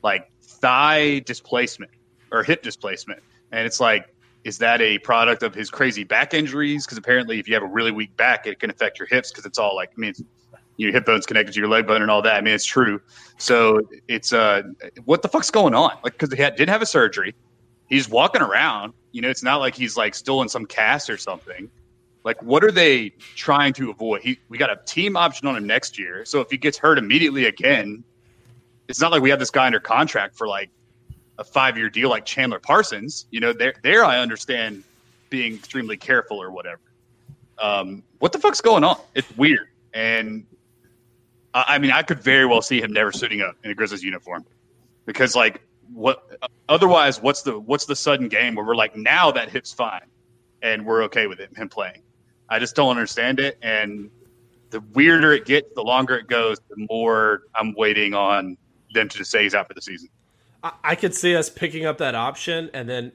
like 0.03 0.29
thigh 0.41 1.19
displacement 1.19 1.91
or 2.31 2.43
hip 2.43 2.61
displacement. 2.61 3.21
And 3.51 3.65
it's 3.65 3.79
like, 3.79 4.13
is 4.43 4.59
that 4.59 4.81
a 4.81 4.99
product 4.99 5.41
of 5.41 5.55
his 5.55 5.69
crazy 5.71 6.03
back 6.03 6.33
injuries? 6.33 6.85
Because 6.85 6.97
apparently 6.97 7.39
if 7.39 7.47
you 7.47 7.55
have 7.55 7.63
a 7.63 7.67
really 7.67 7.91
weak 7.91 8.15
back, 8.15 8.45
it 8.45 8.59
can 8.59 8.69
affect 8.69 8.99
your 8.99 9.07
hips 9.07 9.31
because 9.31 9.45
it's 9.45 9.57
all 9.57 9.75
like 9.75 9.89
I 9.97 9.99
mean 9.99 10.13
your 10.77 10.91
hip 10.91 11.05
bone's 11.05 11.25
connected 11.25 11.53
to 11.53 11.59
your 11.59 11.69
leg 11.69 11.87
bone 11.87 12.01
and 12.01 12.11
all 12.11 12.21
that. 12.21 12.35
I 12.35 12.41
mean 12.41 12.53
it's 12.53 12.65
true. 12.65 13.01
So 13.37 13.81
it's 14.07 14.33
uh 14.33 14.63
what 15.05 15.23
the 15.23 15.29
fuck's 15.29 15.49
going 15.49 15.73
on? 15.73 15.97
Like 16.03 16.13
because 16.13 16.31
he 16.31 16.41
had, 16.41 16.55
did 16.55 16.69
have 16.69 16.81
a 16.81 16.85
surgery. 16.85 17.33
He's 17.89 18.07
walking 18.07 18.41
around. 18.41 18.93
You 19.13 19.21
know, 19.21 19.29
it's 19.29 19.43
not 19.43 19.57
like 19.57 19.75
he's 19.75 19.97
like 19.97 20.13
still 20.13 20.41
in 20.41 20.49
some 20.49 20.65
cast 20.65 21.09
or 21.09 21.17
something. 21.17 21.69
Like, 22.25 22.41
what 22.41 22.63
are 22.63 22.71
they 22.71 23.11
trying 23.35 23.71
to 23.73 23.91
avoid? 23.91 24.21
He, 24.23 24.39
we 24.49 24.57
got 24.57 24.71
a 24.71 24.79
team 24.85 25.15
option 25.15 25.47
on 25.47 25.55
him 25.55 25.67
next 25.67 25.99
year. 25.99 26.25
So 26.25 26.41
if 26.41 26.49
he 26.49 26.57
gets 26.57 26.75
hurt 26.75 26.97
immediately 26.97 27.45
again, 27.45 28.03
it's 28.88 28.99
not 28.99 29.11
like 29.11 29.21
we 29.21 29.29
have 29.29 29.38
this 29.38 29.51
guy 29.51 29.67
under 29.67 29.79
contract 29.79 30.35
for 30.35 30.47
like 30.47 30.71
a 31.38 31.43
five 31.43 31.77
year 31.77 31.88
deal 31.88 32.09
like 32.09 32.25
Chandler 32.25 32.59
Parsons. 32.59 33.27
You 33.29 33.41
know, 33.41 33.53
there, 33.53 33.75
there 33.83 34.03
I 34.03 34.17
understand 34.19 34.83
being 35.29 35.53
extremely 35.53 35.97
careful 35.97 36.41
or 36.41 36.49
whatever. 36.49 36.81
Um, 37.59 38.01
what 38.17 38.31
the 38.31 38.39
fuck's 38.39 38.59
going 38.59 38.83
on? 38.83 38.99
It's 39.13 39.29
weird. 39.38 39.67
And 39.93 40.47
I, 41.53 41.65
I 41.67 41.77
mean, 41.77 41.91
I 41.91 42.01
could 42.01 42.21
very 42.21 42.47
well 42.47 42.63
see 42.63 42.81
him 42.81 42.91
never 42.91 43.11
suiting 43.11 43.41
up 43.41 43.55
in 43.63 43.69
a 43.69 43.75
Grizzlies 43.75 44.03
uniform 44.03 44.45
because, 45.05 45.35
like, 45.35 45.61
what 45.93 46.39
otherwise? 46.69 47.21
What's 47.21 47.43
the 47.43 47.59
what's 47.59 47.85
the 47.85 47.95
sudden 47.95 48.29
game 48.29 48.55
where 48.55 48.65
we're 48.65 48.75
like, 48.75 48.95
now 48.97 49.31
that 49.31 49.49
hip's 49.49 49.71
fine 49.71 50.07
and 50.63 50.83
we're 50.85 51.03
okay 51.03 51.27
with 51.27 51.39
it, 51.39 51.55
him 51.55 51.69
playing? 51.69 52.01
I 52.49 52.60
just 52.60 52.75
don't 52.75 52.89
understand 52.89 53.39
it. 53.39 53.58
And 53.62 54.10
the 54.69 54.81
weirder 54.93 55.34
it 55.34 55.45
gets, 55.45 55.73
the 55.75 55.81
longer 55.81 56.15
it 56.17 56.27
goes, 56.27 56.60
the 56.69 56.88
more 56.89 57.43
I'm 57.55 57.73
waiting 57.73 58.13
on 58.13 58.58
them 58.93 59.10
to 59.10 59.17
just 59.17 59.31
say 59.31 59.43
he's 59.43 59.55
out 59.55 59.67
for 59.67 59.73
the 59.73 59.81
season. 59.81 60.10
I, 60.84 60.95
could 60.95 61.13
see 61.13 61.36
us 61.36 61.47
picking 61.47 61.86
up 61.86 61.99
that 61.99 62.15
option 62.15 62.71
and 62.73 62.89
then 62.89 63.12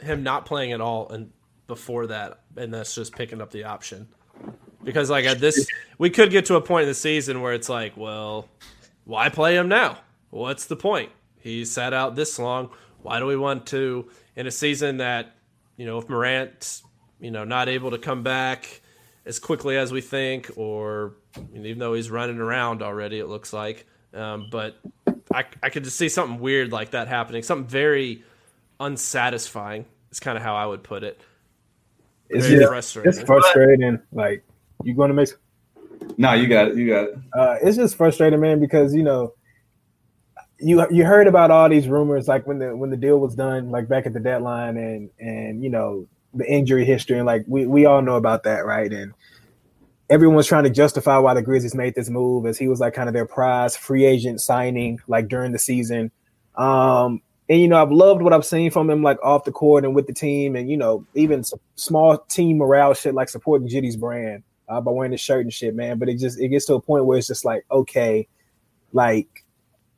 him 0.00 0.24
not 0.24 0.44
playing 0.44 0.72
at 0.72 0.80
all, 0.80 1.08
and 1.08 1.30
before 1.66 2.08
that, 2.08 2.40
and 2.56 2.72
that's 2.72 2.94
just 2.94 3.14
picking 3.14 3.40
up 3.40 3.50
the 3.50 3.64
option. 3.64 4.08
Because 4.82 5.08
like 5.08 5.24
at 5.24 5.40
this, 5.40 5.66
we 5.98 6.10
could 6.10 6.30
get 6.30 6.46
to 6.46 6.56
a 6.56 6.60
point 6.60 6.82
in 6.82 6.88
the 6.88 6.94
season 6.94 7.40
where 7.40 7.52
it's 7.52 7.68
like, 7.68 7.96
well, 7.96 8.48
why 9.04 9.28
play 9.28 9.56
him 9.56 9.68
now? 9.68 9.98
What's 10.30 10.66
the 10.66 10.76
point? 10.76 11.10
He 11.38 11.64
sat 11.64 11.92
out 11.92 12.16
this 12.16 12.38
long. 12.38 12.70
Why 13.02 13.18
do 13.18 13.26
we 13.26 13.36
want 13.36 13.66
to 13.66 14.10
in 14.36 14.46
a 14.46 14.50
season 14.50 14.98
that 14.98 15.36
you 15.76 15.86
know 15.86 15.98
if 15.98 16.08
Morant, 16.08 16.82
you 17.24 17.30
know, 17.30 17.44
not 17.44 17.70
able 17.70 17.90
to 17.92 17.98
come 17.98 18.22
back 18.22 18.82
as 19.24 19.38
quickly 19.38 19.78
as 19.78 19.90
we 19.90 20.02
think, 20.02 20.50
or 20.56 21.14
I 21.34 21.40
mean, 21.40 21.64
even 21.64 21.78
though 21.78 21.94
he's 21.94 22.10
running 22.10 22.38
around 22.38 22.82
already, 22.82 23.18
it 23.18 23.28
looks 23.28 23.50
like. 23.50 23.86
Um, 24.12 24.48
but 24.50 24.76
I, 25.32 25.46
I 25.62 25.70
could 25.70 25.84
just 25.84 25.96
see 25.96 26.10
something 26.10 26.38
weird 26.38 26.70
like 26.70 26.90
that 26.90 27.08
happening. 27.08 27.42
Something 27.42 27.66
very 27.66 28.22
unsatisfying. 28.78 29.86
Is 30.12 30.20
kind 30.20 30.36
of 30.36 30.44
how 30.44 30.54
I 30.54 30.66
would 30.66 30.84
put 30.84 31.02
it. 31.02 31.18
It's, 32.28 32.46
Very 32.46 32.58
just, 32.58 32.68
frustrating. 32.68 33.08
it's 33.08 33.22
frustrating. 33.22 33.98
Like 34.12 34.44
you 34.82 34.94
going 34.94 35.08
to 35.08 35.14
make. 35.14 35.30
No, 36.18 36.34
you 36.34 36.46
got 36.46 36.68
it. 36.68 36.76
You 36.76 36.88
got 36.88 37.04
it. 37.04 37.14
Uh, 37.32 37.56
it's 37.62 37.76
just 37.76 37.96
frustrating, 37.96 38.38
man, 38.38 38.60
because 38.60 38.94
you 38.94 39.02
know, 39.02 39.32
you 40.58 40.86
you 40.90 41.04
heard 41.06 41.26
about 41.26 41.50
all 41.50 41.70
these 41.70 41.88
rumors, 41.88 42.28
like 42.28 42.46
when 42.46 42.58
the 42.58 42.76
when 42.76 42.90
the 42.90 42.96
deal 42.98 43.18
was 43.18 43.34
done, 43.34 43.70
like 43.70 43.88
back 43.88 44.04
at 44.04 44.12
the 44.12 44.20
deadline, 44.20 44.76
and 44.76 45.10
and 45.18 45.64
you 45.64 45.70
know 45.70 46.06
the 46.34 46.50
injury 46.50 46.84
history, 46.84 47.16
and 47.16 47.26
like 47.26 47.44
we 47.46 47.66
we 47.66 47.86
all 47.86 48.02
know 48.02 48.16
about 48.16 48.44
that, 48.44 48.64
right? 48.64 48.92
And 48.92 49.12
everyone's 50.10 50.46
trying 50.46 50.64
to 50.64 50.70
justify 50.70 51.18
why 51.18 51.34
the 51.34 51.42
Grizzlies 51.42 51.74
made 51.74 51.94
this 51.94 52.10
move, 52.10 52.46
as 52.46 52.58
he 52.58 52.68
was 52.68 52.80
like 52.80 52.94
kind 52.94 53.08
of 53.08 53.14
their 53.14 53.26
prize 53.26 53.76
free 53.76 54.04
agent 54.04 54.40
signing, 54.40 55.00
like 55.06 55.28
during 55.28 55.52
the 55.52 55.58
season. 55.58 56.10
Um, 56.56 57.22
and 57.48 57.60
you 57.60 57.68
know, 57.68 57.80
I've 57.80 57.92
loved 57.92 58.22
what 58.22 58.32
I've 58.32 58.44
seen 58.44 58.70
from 58.70 58.88
him, 58.88 59.02
like 59.02 59.22
off 59.22 59.44
the 59.44 59.52
court 59.52 59.84
and 59.84 59.94
with 59.94 60.06
the 60.06 60.14
team, 60.14 60.56
and 60.56 60.70
you 60.70 60.76
know, 60.76 61.06
even 61.14 61.44
small 61.76 62.18
team 62.18 62.58
morale 62.58 62.94
shit, 62.94 63.14
like 63.14 63.28
supporting 63.28 63.68
Jitty's 63.68 63.96
brand 63.96 64.42
uh, 64.68 64.80
by 64.80 64.90
wearing 64.90 65.12
his 65.12 65.20
shirt 65.20 65.42
and 65.42 65.52
shit, 65.52 65.74
man. 65.74 65.98
But 65.98 66.08
it 66.08 66.18
just 66.18 66.40
it 66.40 66.48
gets 66.48 66.66
to 66.66 66.74
a 66.74 66.80
point 66.80 67.04
where 67.04 67.18
it's 67.18 67.26
just 67.26 67.44
like, 67.44 67.64
okay, 67.70 68.28
like 68.92 69.44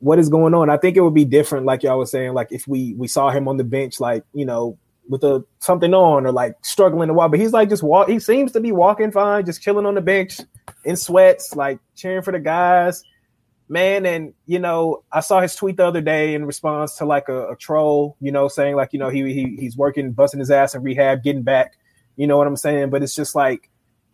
what 0.01 0.19
is 0.19 0.29
going 0.29 0.55
on? 0.55 0.71
I 0.71 0.77
think 0.77 0.97
it 0.97 1.01
would 1.01 1.15
be 1.15 1.25
different, 1.25 1.67
like 1.67 1.83
y'all 1.83 1.99
was 1.99 2.11
saying, 2.11 2.35
like 2.35 2.49
if 2.51 2.67
we 2.67 2.95
we 2.95 3.09
saw 3.09 3.31
him 3.31 3.49
on 3.49 3.57
the 3.57 3.65
bench, 3.65 4.01
like 4.01 4.25
you 4.35 4.45
know, 4.45 4.79
with 5.09 5.23
a 5.25 5.45
something 5.59 5.95
on 5.95 6.27
or 6.27 6.33
like 6.33 6.55
struggling 6.63 7.09
to 7.09 7.15
walk. 7.15 7.31
But 7.31 7.41
he's 7.41 7.53
like 7.53 7.69
just 7.69 7.83
walk. 7.83 8.09
He 8.09 8.19
seems 8.19 8.53
to 8.53 8.61
be 8.61 8.73
walking 8.73 9.11
fine, 9.11 9.45
just 9.47 9.63
chilling 9.63 9.87
on 9.87 9.95
the 9.95 10.01
bench 10.01 10.41
in 10.85 10.97
sweats, 10.97 11.55
like 11.55 11.79
cheering 11.95 12.23
for 12.23 12.33
the 12.33 12.41
guys. 12.41 13.03
Man, 13.69 14.07
and 14.07 14.33
you 14.47 14.59
know, 14.59 15.03
I 15.11 15.21
saw 15.21 15.41
his 15.41 15.57
tweet 15.57 15.77
the 15.77 15.87
other 15.87 16.01
day 16.01 16.35
in 16.35 16.45
response 16.45 16.97
to 16.99 17.05
like 17.05 17.29
a, 17.29 17.51
a 17.51 17.57
troll, 17.57 18.17
you 18.21 18.31
know, 18.31 18.47
saying 18.47 18.77
like, 18.77 18.93
you 18.93 18.99
know, 18.99 19.09
he, 19.09 19.23
he 19.33 19.57
he's 19.59 19.77
working, 19.77 20.13
busting 20.13 20.41
his 20.41 20.51
ass 20.51 20.75
in 20.75 20.83
rehab, 20.83 21.23
getting 21.23 21.43
back. 21.43 21.77
You 22.17 22.27
know 22.27 22.39
what 22.39 22.47
I'm 22.47 22.57
saying? 22.57 22.91
But 22.91 23.03
it's 23.03 23.15
just 23.15 23.35
like, 23.35 23.69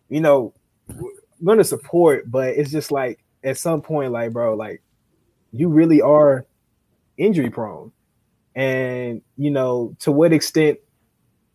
you 0.09 0.21
know, 0.21 0.53
I'm 0.89 1.45
gonna 1.45 1.63
support, 1.63 2.29
but 2.31 2.55
it's 2.55 2.71
just 2.71 2.91
like 2.91 3.23
at 3.43 3.57
some 3.57 3.81
point, 3.81 4.11
like, 4.11 4.33
bro, 4.33 4.55
like 4.55 4.81
you 5.51 5.69
really 5.69 6.01
are 6.01 6.45
injury 7.17 7.51
prone. 7.51 7.91
And, 8.55 9.21
you 9.37 9.51
know, 9.51 9.95
to 9.99 10.11
what 10.11 10.33
extent 10.33 10.79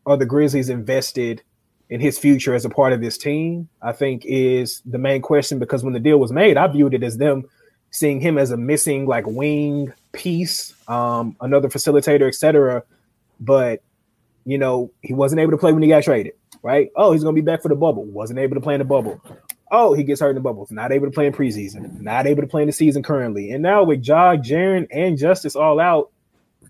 are 0.07 0.17
the 0.17 0.27
Grizzlies 0.27 0.69
invested 0.69 1.43
in 1.91 2.01
his 2.01 2.19
future 2.19 2.55
as 2.55 2.65
a 2.65 2.71
part 2.71 2.93
of 2.93 3.01
this 3.01 3.19
team? 3.19 3.69
I 3.83 3.93
think 3.93 4.25
is 4.25 4.83
the 4.85 4.99
main 4.99 5.23
question 5.23 5.59
because 5.59 5.85
when 5.85 5.93
the 5.93 6.01
deal 6.01 6.19
was 6.19 6.33
made, 6.33 6.57
I 6.57 6.67
viewed 6.67 6.95
it 6.95 7.03
as 7.03 7.19
them 7.19 7.45
seeing 7.91 8.21
him 8.21 8.39
as 8.39 8.51
a 8.51 8.57
missing 8.57 9.07
like 9.07 9.27
wing 9.27 9.93
piece, 10.13 10.75
um, 10.89 11.37
another 11.41 11.69
facilitator, 11.69 12.29
etc. 12.29 12.83
But 13.41 13.83
you 14.45 14.59
know, 14.59 14.91
he 15.03 15.13
wasn't 15.13 15.41
able 15.41 15.53
to 15.53 15.59
play 15.59 15.73
when 15.73 15.83
he 15.83 15.89
got 15.89 16.05
traded, 16.05 16.33
right? 16.63 16.91
Oh, 16.97 17.13
he's 17.13 17.23
gonna 17.23 17.35
be 17.35 17.41
back 17.41 17.63
for 17.63 17.69
the 17.69 17.77
bubble. 17.77 18.05
Wasn't 18.05 18.39
able 18.39 18.55
to 18.57 18.61
play 18.61 18.75
in 18.75 18.79
the 18.79 18.85
bubble. 18.85 19.21
Oh, 19.71 19.93
he 19.93 20.03
gets 20.03 20.21
hurt 20.21 20.31
in 20.31 20.37
the 20.37 20.41
bubble. 20.41 20.67
Not 20.71 20.93
able 20.93 21.07
to 21.07 21.11
play 21.11 21.27
in 21.27 21.33
preseason. 21.33 22.01
Not 22.01 22.27
able 22.27 22.41
to 22.41 22.49
play 22.49 22.63
in 22.63 22.69
the 22.69 22.73
season 22.73 23.03
currently. 23.03 23.51
And 23.51 23.63
now 23.63 23.85
with 23.85 24.07
Ja, 24.07 24.37
Jaren, 24.37 24.87
and 24.91 25.19
Justice 25.19 25.55
all 25.55 25.79
out, 25.79 26.11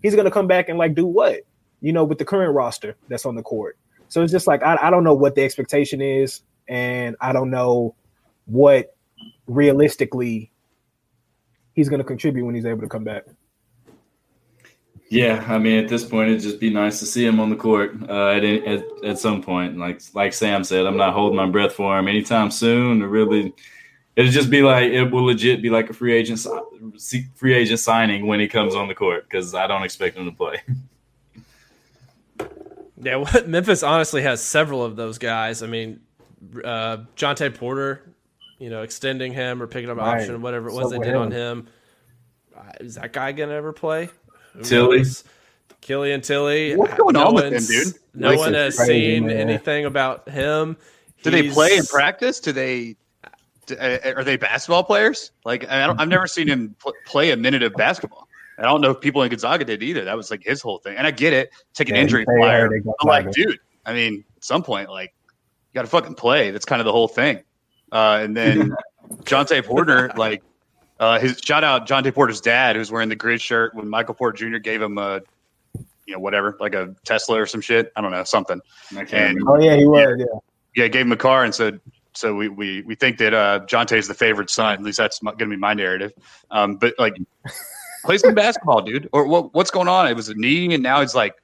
he's 0.01 0.15
gonna 0.15 0.31
come 0.31 0.47
back 0.47 0.69
and 0.69 0.77
like 0.77 0.95
do 0.95 1.05
what? 1.05 1.41
You 1.81 1.93
know, 1.93 2.03
with 2.03 2.17
the 2.17 2.25
current 2.25 2.53
roster 2.53 2.95
that's 3.07 3.25
on 3.25 3.35
the 3.35 3.43
court. 3.43 3.77
So 4.09 4.23
it's 4.23 4.31
just 4.31 4.47
like 4.47 4.63
I, 4.63 4.77
I 4.81 4.89
don't 4.89 5.03
know 5.03 5.13
what 5.13 5.35
the 5.35 5.43
expectation 5.43 6.01
is, 6.01 6.41
and 6.67 7.15
I 7.21 7.31
don't 7.31 7.49
know 7.49 7.95
what 8.45 8.95
realistically 9.47 10.51
he's 11.73 11.89
going 11.89 11.99
to 11.99 12.05
contribute 12.05 12.45
when 12.45 12.55
he's 12.55 12.65
able 12.65 12.81
to 12.81 12.89
come 12.89 13.03
back. 13.03 13.23
Yeah, 15.09 15.43
I 15.47 15.57
mean, 15.57 15.83
at 15.83 15.89
this 15.89 16.05
point, 16.05 16.29
it'd 16.29 16.43
just 16.43 16.59
be 16.59 16.69
nice 16.69 16.99
to 16.99 17.05
see 17.07 17.25
him 17.25 17.39
on 17.39 17.49
the 17.49 17.55
court 17.55 17.95
uh, 18.07 18.29
at, 18.29 18.43
at 18.43 18.83
at 19.03 19.17
some 19.17 19.41
point. 19.41 19.77
Like 19.77 20.01
like 20.13 20.33
Sam 20.33 20.63
said, 20.63 20.85
I'm 20.85 20.97
not 20.97 21.13
holding 21.13 21.35
my 21.35 21.47
breath 21.47 21.73
for 21.73 21.97
him 21.97 22.07
anytime 22.07 22.51
soon. 22.51 23.01
Or 23.01 23.07
really, 23.07 23.53
it'll 24.19 24.31
just 24.31 24.49
be 24.49 24.61
like 24.61 24.91
it 24.91 25.05
will 25.05 25.23
legit 25.23 25.61
be 25.61 25.69
like 25.69 25.89
a 25.89 25.93
free 25.93 26.13
agent 26.13 26.45
free 27.35 27.53
agent 27.53 27.79
signing 27.79 28.27
when 28.27 28.39
he 28.39 28.47
comes 28.47 28.75
on 28.75 28.87
the 28.87 28.95
court 28.95 29.23
because 29.23 29.55
I 29.55 29.65
don't 29.65 29.83
expect 29.83 30.17
him 30.17 30.25
to 30.25 30.35
play. 30.35 30.61
Yeah, 33.01 33.15
what 33.15 33.47
Memphis 33.47 33.81
honestly 33.81 34.21
has 34.23 34.41
several 34.41 34.83
of 34.83 34.97
those 34.97 35.17
guys. 35.17 35.63
I 35.63 35.67
mean, 35.67 36.01
uh, 36.63 36.97
Jontay 37.15 37.55
Porter, 37.55 38.13
you 38.57 38.69
know, 38.69 38.81
extending 38.81 39.31
him 39.31 39.61
or 39.61 39.67
picking 39.67 39.89
up 39.89 39.97
an 39.97 40.03
right. 40.03 40.21
option, 40.21 40.41
whatever 40.41 40.67
it 40.67 40.73
was 40.73 40.91
so 40.91 40.97
they 40.97 41.05
did 41.05 41.15
him. 41.15 41.21
on 41.21 41.31
him. 41.31 41.67
Uh, 42.55 42.63
is 42.81 42.95
that 42.95 43.13
guy 43.13 43.31
gonna 43.31 43.53
ever 43.53 43.71
play? 43.71 44.09
Tilly, 44.63 45.05
Killian 45.79 46.19
Tilly. 46.19 46.75
What's 46.75 46.95
going 46.95 47.13
no 47.13 47.27
on 47.27 47.35
with 47.35 47.53
him, 47.53 47.63
dude? 47.65 47.93
No 48.13 48.35
one 48.35 48.53
has 48.53 48.75
crazy, 48.75 49.15
seen 49.15 49.27
man. 49.27 49.37
anything 49.37 49.85
about 49.85 50.27
him. 50.27 50.75
Do 51.23 51.31
He's... 51.31 51.41
they 51.41 51.53
play 51.53 51.77
in 51.77 51.85
practice? 51.85 52.41
Do 52.41 52.51
they? 52.51 52.97
Do, 53.69 53.75
uh, 53.75 54.13
are 54.15 54.23
they 54.23 54.37
basketball 54.37 54.83
players? 54.83 55.31
Like 55.45 55.67
I 55.69 55.77
have 55.77 56.07
never 56.07 56.27
seen 56.27 56.47
him 56.47 56.75
pl- 56.79 56.93
play 57.05 57.31
a 57.31 57.37
minute 57.37 57.63
of 57.63 57.73
basketball. 57.73 58.27
I 58.57 58.63
don't 58.63 58.81
know 58.81 58.91
if 58.91 58.99
people 58.99 59.21
in 59.23 59.29
Gonzaga 59.29 59.63
did 59.63 59.81
either. 59.81 60.03
That 60.03 60.17
was 60.17 60.29
like 60.29 60.43
his 60.43 60.61
whole 60.61 60.79
thing. 60.79 60.97
And 60.97 61.07
I 61.07 61.11
get 61.11 61.31
it, 61.31 61.51
take 61.73 61.89
an 61.89 61.95
yeah, 61.95 62.01
injury 62.01 62.25
flyer. 62.25 62.69
I'm 62.99 63.07
like, 63.07 63.31
dude, 63.31 63.57
I 63.85 63.93
mean, 63.93 64.25
at 64.35 64.43
some 64.43 64.63
point, 64.63 64.89
like, 64.89 65.13
you 65.27 65.75
got 65.75 65.83
to 65.83 65.87
fucking 65.87 66.15
play. 66.15 66.51
That's 66.51 66.65
kind 66.65 66.81
of 66.81 66.85
the 66.85 66.91
whole 66.91 67.07
thing. 67.07 67.41
Uh, 67.91 68.19
and 68.21 68.35
then 68.35 68.75
Jontay 69.23 69.63
Porter, 69.63 70.11
like, 70.17 70.43
uh, 70.99 71.19
his 71.19 71.39
shout 71.41 71.63
out 71.63 71.87
Jontay 71.87 72.13
Porter's 72.13 72.41
dad, 72.41 72.75
who's 72.75 72.91
wearing 72.91 73.07
the 73.07 73.15
grid 73.15 73.39
shirt 73.39 73.73
when 73.75 73.87
Michael 73.87 74.13
Porter 74.13 74.49
Jr. 74.49 74.57
gave 74.57 74.81
him 74.81 74.97
a, 74.97 75.21
you 76.05 76.15
know, 76.15 76.19
whatever, 76.19 76.57
like 76.59 76.75
a 76.75 76.93
Tesla 77.05 77.39
or 77.39 77.45
some 77.45 77.61
shit. 77.61 77.93
I 77.95 78.01
don't 78.01 78.11
know, 78.11 78.25
something. 78.25 78.59
And, 79.11 79.39
oh 79.47 79.57
yeah, 79.57 79.77
he 79.77 79.85
was. 79.85 80.17
Yeah, 80.19 80.25
yeah, 80.75 80.87
gave 80.89 81.05
him 81.05 81.13
a 81.13 81.17
car 81.17 81.45
and 81.45 81.55
said, 81.55 81.79
so 82.13 82.33
we 82.35 82.49
we 82.49 82.81
we 82.83 82.95
think 82.95 83.17
that 83.19 83.33
uh, 83.33 83.61
is 83.91 84.07
the 84.07 84.13
favorite 84.13 84.49
son. 84.49 84.73
At 84.73 84.81
least 84.81 84.97
that's 84.97 85.19
going 85.19 85.37
to 85.37 85.47
be 85.47 85.57
my 85.57 85.73
narrative. 85.73 86.13
Um, 86.51 86.75
but 86.75 86.95
like, 86.97 87.15
play 88.05 88.17
some 88.17 88.33
basketball, 88.33 88.81
dude. 88.81 89.09
Or 89.13 89.27
what? 89.27 89.53
What's 89.53 89.71
going 89.71 89.87
on? 89.87 90.07
It 90.07 90.15
was 90.15 90.29
a 90.29 90.35
knee, 90.35 90.73
and 90.73 90.83
now 90.83 91.01
it's 91.01 91.15
like 91.15 91.35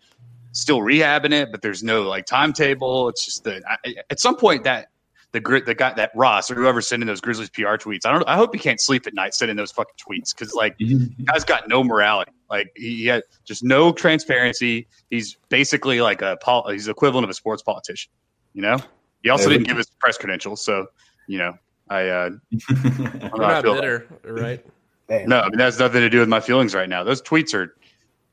still 0.52 0.80
rehabbing 0.80 1.34
it, 1.34 1.52
but 1.52 1.62
there's 1.62 1.84
no 1.84 2.04
like 2.04 2.26
timetable. 2.26 3.10
It's 3.10 3.26
just 3.26 3.44
that 3.44 3.64
at 4.10 4.20
some 4.20 4.36
point 4.36 4.64
that 4.64 4.88
the 5.36 5.42
grit 5.42 5.66
that 5.66 5.76
got 5.76 5.98
that 5.98 6.12
Ross 6.16 6.50
or 6.50 6.56
whoever's 6.56 6.88
sending 6.88 7.08
those 7.08 7.20
Grizzlies 7.20 7.50
PR 7.50 7.76
tweets. 7.76 8.06
I 8.06 8.12
don't. 8.14 8.24
I 8.26 8.36
hope 8.36 8.56
he 8.56 8.60
can't 8.60 8.80
sleep 8.80 9.06
at 9.06 9.14
night 9.14 9.34
sending 9.34 9.58
those 9.58 9.72
fucking 9.72 9.96
tweets 9.96 10.34
because 10.34 10.54
like 10.54 10.78
guy's 11.26 11.44
got 11.44 11.68
no 11.68 11.84
morality. 11.84 12.32
Like 12.50 12.72
he 12.76 13.06
had 13.06 13.24
just 13.44 13.64
no 13.64 13.92
transparency. 13.92 14.88
He's 15.10 15.38
basically 15.50 16.00
like 16.00 16.22
a 16.22 16.38
he's 16.70 16.86
the 16.86 16.92
equivalent 16.92 17.26
of 17.26 17.30
a 17.30 17.34
sports 17.34 17.62
politician. 17.62 18.12
You 18.54 18.62
know. 18.62 18.80
He 19.26 19.32
also 19.32 19.50
didn't 19.50 19.66
give 19.66 19.78
his 19.78 19.88
press 19.88 20.20
credentials, 20.20 20.64
so 20.64 20.86
you 21.26 21.40
know 21.40 21.58
I. 21.90 22.08
uh 22.10 22.30
I'm 22.70 23.42
not 23.42 23.64
bitter, 23.64 24.06
like. 24.24 24.64
right? 25.10 25.28
No, 25.28 25.40
I 25.40 25.50
mean 25.50 25.58
that 25.58 25.64
has 25.64 25.80
nothing 25.80 26.02
to 26.02 26.12
do 26.12 26.20
with 26.20 26.30
my 26.30 26.40
feelings 26.40 26.76
right 26.76 26.88
now. 26.88 27.04
Those 27.04 27.24
tweets 27.24 27.56
are 27.56 27.76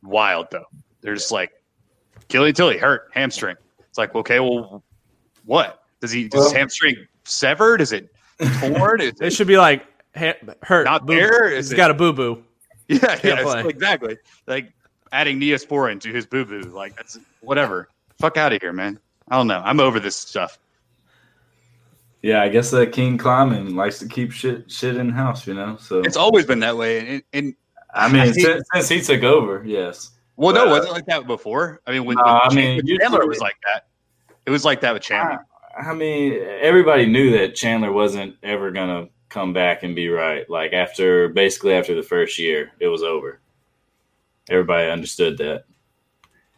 wild 0.03 0.49
though. 0.51 0.66
They're 1.01 1.14
just 1.14 1.32
like 1.32 1.51
Killian 2.28 2.55
Tilly 2.55 2.76
hurt 2.76 3.09
hamstring. 3.14 3.57
It's 3.88 3.97
like 3.97 4.14
okay, 4.14 4.38
well, 4.38 4.82
what 5.47 5.82
does 6.03 6.12
he? 6.12 6.28
Does 6.28 6.40
well, 6.40 6.45
his 6.51 6.53
hamstring 6.53 6.97
severed? 7.24 7.80
Is 7.80 7.93
it 7.93 8.11
torn? 8.61 9.01
Is 9.01 9.14
it, 9.18 9.28
it 9.28 9.32
should 9.32 9.49
be 9.49 9.57
like 9.57 9.86
ha- 10.14 10.34
hurt. 10.62 10.84
Not 10.84 11.07
boo- 11.07 11.14
there. 11.14 11.47
Is 11.49 11.68
He's 11.68 11.72
it, 11.72 11.76
got 11.76 11.90
a 11.90 11.95
boo 11.95 12.12
boo. 12.12 12.45
Yeah, 12.88 13.18
yeah, 13.24 13.66
exactly. 13.66 14.18
Like 14.47 14.70
adding 15.12 15.40
Neosporin 15.40 15.99
to 16.03 16.12
his 16.12 16.26
boo 16.26 16.45
boo. 16.45 16.61
Like 16.61 16.97
that's 16.97 17.18
whatever. 17.40 17.88
Fuck 18.18 18.36
out 18.36 18.53
of 18.53 18.61
here, 18.61 18.74
man. 18.74 18.99
I 19.28 19.36
don't 19.36 19.47
know. 19.47 19.62
I'm 19.64 19.80
over 19.80 19.99
this 19.99 20.16
stuff. 20.16 20.59
Yeah, 22.23 22.41
I 22.41 22.49
guess 22.49 22.70
that 22.70 22.93
King 22.93 23.18
Kleiman 23.18 23.75
likes 23.75 23.99
to 23.99 24.07
keep 24.07 24.31
shit 24.31 24.70
shit 24.70 24.97
in 24.97 25.11
house, 25.11 25.47
you 25.47 25.55
know. 25.55 25.77
So 25.77 26.01
it's 26.01 26.16
always 26.16 26.47
been 26.47 26.61
that 26.61 26.77
way, 26.77 26.99
and, 27.01 27.23
and 27.33 27.55
I 27.95 28.11
mean, 28.11 28.23
I 28.23 28.31
since, 28.31 28.64
since, 28.73 28.89
he 28.89 29.01
took 29.01 29.25
over, 29.25 29.62
yes. 29.66 30.12
Well, 30.37 30.55
but, 30.55 30.64
no, 30.64 30.70
wasn't 30.70 30.93
like 30.93 31.07
that 31.07 31.27
before. 31.27 31.83
I 31.87 31.93
mean, 31.93 32.05
when, 32.05 32.18
uh, 32.18 32.41
I 32.45 32.55
mean, 32.55 32.81
Chandler 33.01 33.27
was 33.27 33.41
like 33.41 33.57
that. 33.73 33.89
It 34.47 34.51
was 34.51 34.64
like 34.64 34.81
that 34.81 34.95
with 34.95 35.03
Chandler. 35.03 35.45
I, 35.77 35.91
I 35.91 35.95
mean, 35.95 36.35
everybody 36.61 37.07
knew 37.07 37.37
that 37.39 37.57
Chandler 37.57 37.93
wasn't 37.93 38.37
ever 38.45 38.70
gonna 38.70 39.09
come 39.29 39.53
back 39.53 39.83
and 39.83 39.97
be 39.97 40.09
right. 40.09 40.49
Like 40.49 40.73
after 40.73 41.29
basically 41.29 41.75
after 41.75 41.95
the 41.95 42.03
first 42.03 42.39
year, 42.39 42.70
it 42.79 42.89
was 42.89 43.03
over. 43.03 43.41
Everybody 44.49 44.91
understood 44.91 45.39
that. 45.39 45.64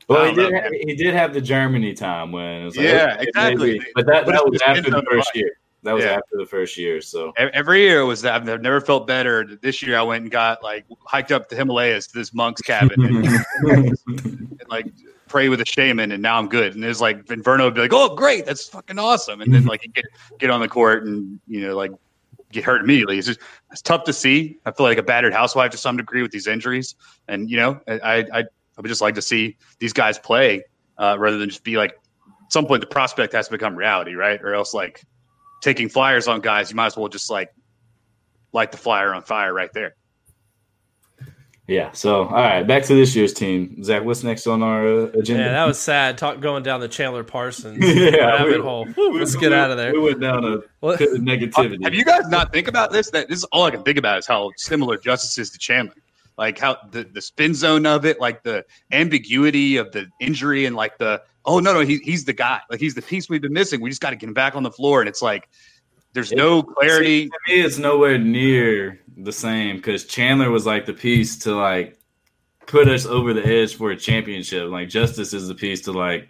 Well, 0.09 0.27
he 0.27 0.35
did. 0.35 0.53
Know, 0.53 0.61
have, 0.61 0.73
he 0.73 0.95
did 0.95 1.15
have 1.15 1.33
the 1.33 1.41
Germany 1.41 1.95
time 1.95 2.33
when 2.33 2.63
it 2.63 2.65
was 2.65 2.77
like, 2.77 2.87
yeah, 2.87 3.17
exactly. 3.21 3.79
Maybe, 3.79 3.87
but 3.95 4.07
that, 4.07 4.27
but 4.27 4.33
that 4.33 4.49
was 4.49 4.61
after 4.67 4.91
the 4.91 5.03
first 5.11 5.35
year. 5.35 5.59
That 5.85 5.93
was 5.93 6.05
yeah. 6.05 6.13
after 6.13 6.39
the 6.39 6.47
first 6.47 6.79
year. 6.79 7.03
So 7.03 7.33
every 7.37 7.81
year 7.83 8.07
was 8.07 8.23
that. 8.23 8.35
I've 8.35 8.63
never 8.63 8.81
felt 8.81 9.07
better. 9.07 9.45
This 9.61 9.83
year 9.83 9.99
I 9.99 10.03
went 10.03 10.23
and 10.23 10.31
got 10.31 10.63
like 10.63 10.87
hiked 11.05 11.31
up 11.31 11.51
the 11.51 11.57
Himalayas 11.57 12.07
to 12.09 12.19
this 12.19 12.33
monk's 12.33 12.63
cabin 12.63 13.05
and, 13.05 13.27
and 13.71 14.69
like 14.69 14.87
pray 15.29 15.51
with 15.51 15.61
a 15.61 15.67
shaman, 15.67 16.13
and 16.13 16.23
now 16.23 16.39
I'm 16.39 16.49
good. 16.49 16.75
And 16.75 16.83
it's 16.85 17.03
like 17.03 17.27
Inverno 17.27 17.65
would 17.65 17.75
be 17.75 17.83
like, 17.83 17.93
"Oh, 17.93 18.15
great, 18.15 18.47
that's 18.47 18.67
fucking 18.67 18.99
awesome," 18.99 19.43
and 19.43 19.53
then 19.53 19.67
like 19.67 19.83
get 19.95 20.07
get 20.39 20.49
on 20.49 20.61
the 20.61 20.69
court 20.69 21.05
and 21.05 21.39
you 21.47 21.61
know 21.61 21.77
like 21.77 21.93
get 22.51 22.65
hurt 22.65 22.81
immediately. 22.81 23.19
It's 23.19 23.27
just 23.27 23.41
it's 23.71 23.83
tough 23.83 24.05
to 24.05 24.13
see. 24.15 24.59
I 24.65 24.73
feel 24.73 24.87
like 24.87 24.97
a 24.97 25.03
battered 25.03 25.35
housewife 25.35 25.71
to 25.73 25.77
some 25.77 25.99
degree 25.99 26.23
with 26.23 26.31
these 26.31 26.47
injuries, 26.47 26.95
and 27.29 27.51
you 27.51 27.59
know 27.59 27.79
I 27.87 28.25
I 28.33 28.45
I 28.77 28.81
would 28.81 28.89
just 28.89 29.01
like 29.01 29.15
to 29.15 29.23
see 29.23 29.57
these 29.79 29.93
guys 29.93 30.19
play 30.19 30.65
uh, 30.99 31.17
rather 31.19 31.39
than 31.39 31.49
just 31.49 31.65
be 31.65 31.77
like. 31.77 31.93
At 31.93 32.53
some 32.53 32.67
point, 32.67 32.83
the 32.83 32.87
prospect 32.87 33.33
has 33.33 33.47
to 33.47 33.53
become 33.53 33.75
reality, 33.75 34.15
right? 34.15 34.41
Or 34.43 34.55
else, 34.55 34.75
like 34.75 35.03
taking 35.63 35.89
flyers 35.89 36.29
on 36.29 36.41
guys, 36.41 36.71
you 36.71 36.77
might 36.77 36.87
as 36.87 36.97
well 36.97 37.09
just 37.09 37.31
like 37.31 37.49
light 38.53 38.71
the 38.71 38.77
flyer 38.77 39.15
on 39.15 39.23
fire 39.23 39.53
right 39.53 39.73
there. 39.73 39.97
Yeah. 41.67 41.93
So, 41.93 42.25
all 42.25 42.35
right, 42.35 42.63
back 42.63 42.83
to 42.85 42.95
this 42.95 43.17
year's 43.17 43.33
team. 43.33 43.83
Zach, 43.83 44.05
what's 44.05 44.23
next 44.23 44.47
on 44.47 44.63
our 44.63 44.87
uh, 44.87 45.05
agenda? 45.15 45.45
Yeah, 45.45 45.53
that 45.53 45.65
was 45.65 45.79
sad. 45.79 46.19
Talk 46.19 46.41
going 46.41 46.63
down 46.63 46.81
the 46.81 46.89
Chandler 46.89 47.25
Parsons 47.25 47.79
yeah, 47.81 48.17
rabbit 48.17 48.59
we, 48.59 48.63
hole. 48.63 48.87
Woo, 48.97 49.19
let's 49.19 49.35
we, 49.35 49.41
get 49.41 49.55
out 49.55 49.71
of 49.71 49.79
there. 49.79 49.93
We 49.95 50.01
went 50.01 50.21
down 50.21 50.45
a 50.45 50.59
negativity. 50.83 51.83
Have 51.83 51.95
you 51.95 52.05
guys 52.05 52.29
not 52.29 52.53
think 52.53 52.69
about 52.69 52.93
this? 52.93 53.11
That 53.11 53.29
this 53.29 53.39
is 53.39 53.45
all 53.45 53.65
I 53.65 53.71
can 53.71 53.83
think 53.83 53.97
about 53.97 54.19
is 54.19 54.27
how 54.27 54.51
similar 54.57 54.99
Justice 54.99 55.39
is 55.39 55.51
to 55.51 55.59
Chandler 55.59 55.95
like 56.37 56.59
how 56.59 56.77
the, 56.91 57.05
the 57.05 57.21
spin 57.21 57.55
zone 57.55 57.87
of 57.87 58.05
it, 58.05 58.21
like 58.21 58.43
the 58.43 58.65
ambiguity 58.93 59.77
of 59.77 59.93
the 59.93 60.07
injury, 60.21 60.67
and 60.67 60.75
like 60.75 60.99
the 60.99 61.23
oh 61.45 61.61
no 61.61 61.73
no 61.73 61.81
he, 61.81 61.99
he's 61.99 62.25
the 62.25 62.33
guy, 62.33 62.61
like 62.71 62.81
he's 62.81 62.95
the 62.95 63.03
piece 63.03 63.29
we've 63.29 63.43
been 63.43 63.53
missing. 63.53 63.81
We 63.81 63.91
just 63.91 64.01
got 64.01 64.11
to 64.11 64.17
get 64.17 64.29
him 64.29 64.35
back 64.35 64.57
on 64.57 64.63
the 64.63 64.71
floor, 64.71 65.01
and 65.01 65.09
it's 65.09 65.23
like 65.23 65.49
there's 66.13 66.33
no 66.33 66.63
clarity. 66.63 67.25
See, 67.25 67.29
to 67.29 67.39
me, 67.49 67.61
it's 67.61 67.79
nowhere 67.79 68.19
near 68.19 69.01
the 69.17 69.33
same 69.33 69.77
because 69.77 70.05
Chandler 70.07 70.51
was 70.51 70.67
like 70.67 70.87
the 70.87 70.95
piece 70.95 71.39
to 71.41 71.55
like 71.55 71.99
put 72.67 72.89
us 72.89 73.07
over 73.07 73.35
the 73.35 73.45
edge 73.45 73.77
for 73.77 73.91
a 73.91 73.97
championship. 73.97 74.71
Like 74.71 74.89
Justice 74.89 75.33
is 75.33 75.49
the 75.49 75.55
piece 75.55 75.83
to 75.83 75.93
like 75.93 76.29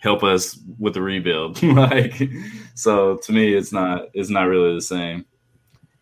help 0.00 0.22
us 0.22 0.58
with 0.78 0.94
the 0.94 1.02
rebuild. 1.02 1.62
like 1.62 2.22
so 2.74 3.16
to 3.16 3.32
me, 3.32 3.54
it's 3.54 3.72
not 3.72 4.08
it's 4.14 4.30
not 4.30 4.44
really 4.44 4.74
the 4.74 4.82
same. 4.82 5.24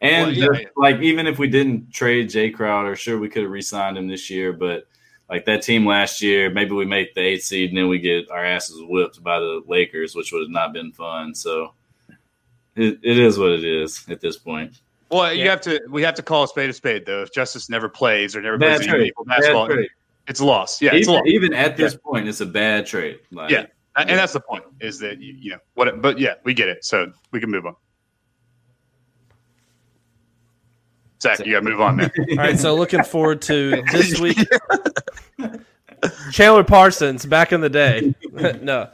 And 0.01 0.27
well, 0.27 0.35
yeah, 0.35 0.63
just, 0.63 0.77
like 0.77 1.01
even 1.01 1.27
if 1.27 1.39
we 1.39 1.49
didn't 1.49 1.93
trade 1.93 2.29
Jae 2.29 2.53
Crowder, 2.53 2.97
sure 2.97 3.19
we 3.19 3.29
could 3.29 3.43
have 3.43 3.51
re-signed 3.51 3.97
him 3.97 4.09
this 4.09 4.29
year, 4.29 4.53
but 4.53 4.87
like 5.31 5.45
that 5.47 5.63
team 5.63 5.87
last 5.87 6.23
year, 6.23 6.51
maybe 6.51 6.73
we 6.73 6.85
make 6.85 7.15
the 7.15 7.21
eighth 7.21 7.45
seed 7.45 7.71
and 7.71 7.79
then 7.79 7.89
we 7.89 7.99
get 7.99 8.31
our 8.31 8.45
asses 8.45 8.81
whipped 8.83 9.23
by 9.23 9.39
the 9.39 9.63
Lakers, 9.67 10.15
which 10.15 10.33
would 10.33 10.43
have 10.43 10.51
not 10.51 10.73
been 10.73 10.93
fun. 10.93 11.35
So 11.35 11.73
it, 12.77 12.99
it 13.03 13.19
is 13.19 13.39
what 13.39 13.53
it 13.53 13.65
is 13.65 14.05
at 14.09 14.21
this 14.21 14.37
point. 14.37 14.81
Well, 15.11 15.33
you 15.33 15.49
have 15.49 15.61
to. 15.63 15.81
We 15.89 16.03
have 16.03 16.15
to 16.15 16.23
call 16.23 16.45
a 16.45 16.49
spade 16.49 16.69
a 16.69 16.73
spade, 16.73 17.07
though. 17.07 17.23
If 17.23 17.33
Justice 17.33 17.71
never 17.71 17.89
plays 17.89 18.35
or 18.35 18.43
never 18.43 18.59
Bad 18.59 18.79
plays 18.79 18.89
any 18.89 18.99
trade. 18.99 19.13
basketball, 19.25 19.69
trade. 19.69 19.89
it's 20.27 20.41
a 20.41 20.45
loss. 20.45 20.83
Yeah, 20.83 20.95
it's 20.95 21.07
a 21.07 21.11
even, 21.11 21.15
loss. 21.15 21.27
even 21.27 21.55
at 21.55 21.77
this 21.77 21.97
point, 21.97 22.29
it's 22.29 22.41
a 22.41 22.47
bad 22.47 22.87
trade. 22.87 23.21
Like, 23.31 23.51
Yeah. 23.51 23.67
And 23.97 24.11
that's 24.11 24.35
the 24.35 24.41
point 24.41 24.63
is 24.81 24.99
that 24.99 25.21
you, 25.21 25.33
you 25.39 25.51
know 25.53 25.59
what? 25.75 26.03
But 26.03 26.19
yeah, 26.19 26.35
we 26.45 26.53
get 26.53 26.69
it. 26.69 26.85
So 26.85 27.11
we 27.31 27.41
can 27.41 27.51
move 27.51 27.65
on. 27.65 27.77
Zach, 31.23 31.39
you 31.45 31.53
got 31.53 31.61
to 31.61 31.71
move 31.71 31.81
on, 31.81 31.97
man. 31.97 32.11
All 32.31 32.37
right, 32.37 32.59
so 32.59 32.75
looking 32.75 33.03
forward 33.05 33.43
to 33.43 33.83
this 33.93 34.21
week. 34.21 34.39
Chandler 36.31 36.65
Parsons 36.65 37.25
back 37.27 37.53
in 37.53 37.61
the 37.61 37.71
day. 37.71 38.15
no. 38.63 38.91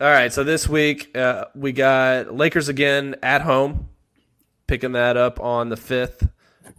All 0.00 0.08
right, 0.08 0.32
so 0.32 0.44
this 0.44 0.68
week 0.68 1.16
uh, 1.16 1.46
we 1.54 1.72
got 1.72 2.34
Lakers 2.34 2.68
again 2.68 3.16
at 3.22 3.40
home, 3.40 3.88
picking 4.66 4.92
that 4.92 5.16
up 5.16 5.40
on 5.40 5.68
the 5.68 5.76
fifth. 5.76 6.28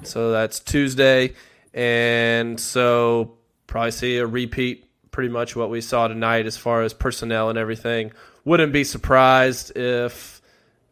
So 0.04 0.32
that's 0.32 0.60
Tuesday, 0.60 1.34
and 1.74 2.60
so 2.60 3.38
probably 3.68 3.92
see 3.92 4.18
a 4.18 4.28
repeat, 4.28 4.90
pretty 5.12 5.30
much 5.30 5.56
what 5.56 5.70
we 5.70 5.82
saw 5.82 6.08
tonight 6.08 6.46
as 6.46 6.58
far 6.58 6.84
as 6.84 6.94
personnel 6.94 7.50
and 7.50 7.58
everything. 7.58 8.12
Wouldn't 8.46 8.74
be 8.74 8.84
surprised 8.84 9.76
if 9.78 10.42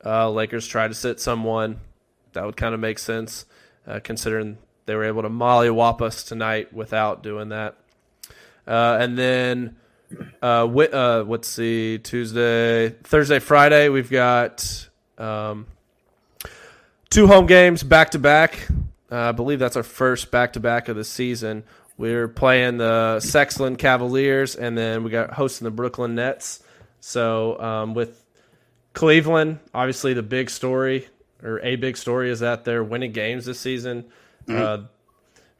uh, 0.05 0.30
Lakers 0.32 0.67
try 0.67 0.88
to 0.88 0.93
sit 0.93 1.19
someone. 1.19 1.80
That 2.34 2.45
would 2.45 2.57
kind 2.57 2.74
of 2.74 2.80
make 2.80 2.97
sense, 2.97 3.45
uh, 3.91 3.99
considering 3.99 4.57
they 4.85 4.95
were 4.95 5.03
able 5.03 5.21
to 5.21 5.29
mollywop 5.29 6.01
us 6.01 6.23
tonight 6.23 6.73
without 6.73 7.23
doing 7.23 7.49
that. 7.49 7.75
Uh, 8.65 8.97
and 8.99 9.17
then, 9.17 9.75
uh, 10.41 10.61
wi- 10.61 10.91
uh, 10.91 11.23
let's 11.27 11.47
see, 11.47 11.97
Tuesday, 11.97 12.89
Thursday, 13.03 13.39
Friday, 13.39 13.89
we've 13.89 14.09
got 14.09 14.87
um, 15.17 15.67
two 17.09 17.27
home 17.27 17.47
games 17.47 17.83
back 17.83 18.11
to 18.11 18.19
back. 18.19 18.67
Uh, 19.11 19.29
I 19.29 19.31
believe 19.33 19.59
that's 19.59 19.75
our 19.75 19.83
first 19.83 20.31
back 20.31 20.53
to 20.53 20.59
back 20.59 20.87
of 20.87 20.95
the 20.95 21.03
season. 21.03 21.63
We're 21.97 22.29
playing 22.29 22.77
the 22.77 23.19
Sexland 23.21 23.77
Cavaliers, 23.77 24.55
and 24.55 24.77
then 24.77 25.03
we 25.03 25.11
got 25.11 25.31
hosting 25.33 25.65
the 25.65 25.71
Brooklyn 25.71 26.15
Nets. 26.15 26.63
So 27.01 27.59
um, 27.59 27.93
with 27.93 28.23
Cleveland, 28.93 29.59
obviously 29.73 30.13
the 30.13 30.23
big 30.23 30.49
story 30.49 31.07
or 31.43 31.59
a 31.61 31.75
big 31.75 31.97
story 31.97 32.29
is 32.29 32.39
that 32.41 32.63
they're 32.65 32.83
winning 32.83 33.11
games 33.11 33.45
this 33.45 33.59
season. 33.59 34.05
Uh, 34.47 34.79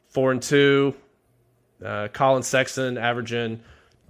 four 0.08 0.30
and 0.32 0.42
two. 0.42 0.94
Uh, 1.84 2.08
Colin 2.08 2.42
Sexton 2.42 2.96
averaging 2.98 3.60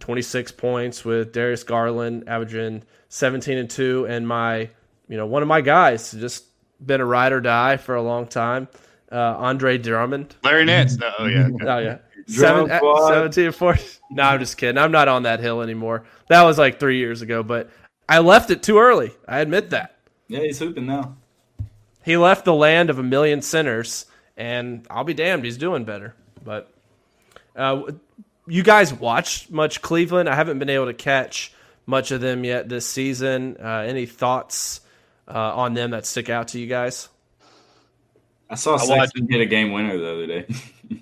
26 0.00 0.52
points 0.52 1.04
with 1.04 1.32
Darius 1.32 1.62
Garland 1.64 2.24
averaging 2.26 2.82
17 3.08 3.56
and 3.58 3.70
two, 3.70 4.06
and 4.08 4.26
my 4.26 4.68
you 5.08 5.16
know 5.16 5.26
one 5.26 5.42
of 5.42 5.48
my 5.48 5.60
guys 5.60 6.12
just 6.12 6.44
been 6.84 7.00
a 7.00 7.04
ride 7.04 7.32
or 7.32 7.40
die 7.40 7.76
for 7.76 7.94
a 7.94 8.02
long 8.02 8.26
time. 8.26 8.68
Uh, 9.10 9.16
Andre 9.38 9.78
Drummond. 9.78 10.34
Larry 10.42 10.64
Nance. 10.64 10.96
No, 10.96 11.12
oh 11.18 11.26
yeah. 11.26 11.48
Oh 11.62 11.78
yeah. 11.78 11.98
Drum 12.28 12.68
Seven, 12.68 12.76
squad. 12.76 13.08
17 13.08 13.52
4. 13.52 13.78
No, 14.10 14.22
I'm 14.24 14.40
just 14.40 14.56
kidding. 14.58 14.76
I'm 14.78 14.92
not 14.92 15.08
on 15.08 15.22
that 15.22 15.40
hill 15.40 15.62
anymore. 15.62 16.04
That 16.28 16.42
was 16.42 16.58
like 16.58 16.78
three 16.78 16.98
years 16.98 17.22
ago, 17.22 17.42
but 17.42 17.70
I 18.08 18.18
left 18.18 18.50
it 18.50 18.62
too 18.62 18.78
early. 18.78 19.12
I 19.26 19.40
admit 19.40 19.70
that. 19.70 19.96
yeah, 20.28 20.40
he's 20.40 20.58
hooping 20.58 20.84
now. 20.86 21.16
He 22.04 22.16
left 22.16 22.44
the 22.44 22.54
land 22.54 22.90
of 22.90 22.98
a 22.98 23.02
million 23.02 23.42
sinners, 23.42 24.06
and 24.36 24.86
I'll 24.90 25.04
be 25.04 25.14
damned, 25.14 25.44
he's 25.44 25.56
doing 25.56 25.84
better. 25.84 26.14
But 26.44 26.72
uh, 27.54 27.82
you 28.46 28.62
guys 28.62 28.92
watched 28.92 29.50
much 29.50 29.82
Cleveland? 29.82 30.28
I 30.28 30.34
haven't 30.34 30.58
been 30.58 30.70
able 30.70 30.86
to 30.86 30.94
catch 30.94 31.52
much 31.86 32.10
of 32.10 32.20
them 32.20 32.44
yet 32.44 32.68
this 32.68 32.86
season. 32.86 33.56
Uh, 33.62 33.84
any 33.86 34.06
thoughts 34.06 34.80
uh, 35.28 35.54
on 35.54 35.74
them 35.74 35.90
that 35.90 36.06
stick 36.06 36.28
out 36.28 36.48
to 36.48 36.58
you 36.58 36.66
guys? 36.66 37.08
I 38.50 38.56
saw 38.56 38.74
I 38.74 38.84
Sexton 38.84 39.28
hit 39.30 39.40
a 39.40 39.46
game 39.46 39.72
winner 39.72 39.96
the 39.96 40.12
other 40.12 40.26
day. 40.26 40.46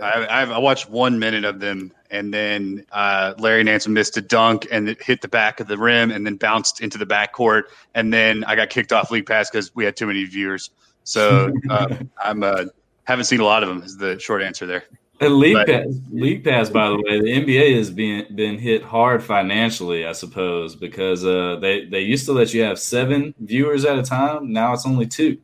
I, 0.00 0.42
I've, 0.42 0.50
I 0.50 0.58
watched 0.58 0.88
one 0.90 1.18
minute 1.18 1.44
of 1.44 1.60
them, 1.60 1.92
and 2.10 2.32
then 2.32 2.84
uh, 2.92 3.34
Larry 3.38 3.62
Nance 3.64 3.86
missed 3.88 4.16
a 4.16 4.20
dunk 4.20 4.66
and 4.70 4.88
it 4.88 5.02
hit 5.02 5.20
the 5.22 5.28
back 5.28 5.60
of 5.60 5.66
the 5.68 5.78
rim, 5.78 6.10
and 6.10 6.26
then 6.26 6.36
bounced 6.36 6.80
into 6.80 6.98
the 6.98 7.06
backcourt, 7.06 7.64
and 7.94 8.12
then 8.12 8.44
I 8.44 8.56
got 8.56 8.70
kicked 8.70 8.92
off 8.92 9.10
League 9.10 9.26
Pass 9.26 9.50
because 9.50 9.74
we 9.74 9.84
had 9.84 9.96
too 9.96 10.06
many 10.06 10.24
viewers. 10.24 10.70
So 11.04 11.52
uh, 11.70 11.96
I'm 12.24 12.42
uh, 12.42 12.64
haven't 13.04 13.26
seen 13.26 13.40
a 13.40 13.44
lot 13.44 13.62
of 13.62 13.68
them. 13.68 13.82
Is 13.82 13.96
the 13.96 14.18
short 14.18 14.42
answer 14.42 14.66
there. 14.66 14.84
A 15.20 15.28
league 15.28 15.54
But- 15.54 15.66
pass, 15.68 15.86
league 16.10 16.42
pass. 16.42 16.68
By 16.68 16.88
the 16.88 16.96
way, 16.96 17.20
the 17.20 17.40
NBA 17.40 17.76
has 17.76 17.90
been 17.90 18.34
been 18.34 18.58
hit 18.58 18.82
hard 18.82 19.22
financially, 19.22 20.04
I 20.06 20.12
suppose, 20.12 20.74
because 20.74 21.24
uh, 21.24 21.56
they 21.60 21.84
they 21.84 22.00
used 22.00 22.26
to 22.26 22.32
let 22.32 22.52
you 22.52 22.62
have 22.62 22.78
seven 22.80 23.32
viewers 23.38 23.84
at 23.84 23.96
a 23.98 24.02
time. 24.02 24.52
Now 24.52 24.72
it's 24.72 24.86
only 24.86 25.06
two. 25.06 25.38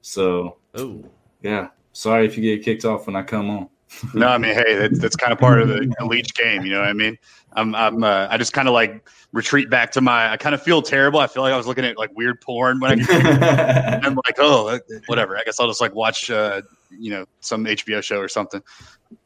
So 0.00 0.56
Oh, 0.74 1.04
yeah, 1.42 1.68
sorry 1.92 2.24
if 2.26 2.38
you 2.38 2.42
get 2.56 2.64
kicked 2.64 2.84
off 2.84 3.06
when 3.06 3.14
I 3.16 3.22
come 3.22 3.50
on. 3.50 3.68
No, 4.14 4.28
I 4.28 4.38
mean, 4.38 4.54
hey, 4.54 4.76
that's, 4.76 4.98
that's 4.98 5.16
kind 5.16 5.32
of 5.32 5.38
part 5.38 5.60
of 5.60 5.68
the, 5.68 5.94
leech 6.02 6.34
game. 6.34 6.64
You 6.64 6.72
know 6.72 6.80
what 6.80 6.88
I 6.88 6.92
mean? 6.92 7.18
I'm, 7.54 7.74
I'm, 7.74 8.04
uh, 8.04 8.28
I 8.30 8.38
just 8.38 8.52
kind 8.52 8.68
of 8.68 8.74
like 8.74 9.08
retreat 9.32 9.68
back 9.70 9.90
to 9.92 10.00
my. 10.00 10.32
I 10.32 10.36
kind 10.36 10.54
of 10.54 10.62
feel 10.62 10.82
terrible. 10.82 11.20
I 11.20 11.26
feel 11.26 11.42
like 11.42 11.52
I 11.52 11.56
was 11.56 11.66
looking 11.66 11.84
at 11.84 11.98
like 11.98 12.10
weird 12.16 12.40
porn 12.40 12.80
when 12.80 13.00
I. 13.00 14.00
I'm 14.02 14.14
like, 14.14 14.36
oh, 14.38 14.68
uh, 14.68 14.78
whatever. 15.06 15.36
I 15.36 15.42
guess 15.42 15.58
I'll 15.60 15.66
just 15.66 15.80
like 15.80 15.94
watch, 15.94 16.30
uh, 16.30 16.62
you 16.90 17.10
know, 17.10 17.26
some 17.40 17.64
HBO 17.64 18.02
show 18.02 18.18
or 18.18 18.28
something. 18.28 18.62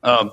Um, 0.02 0.30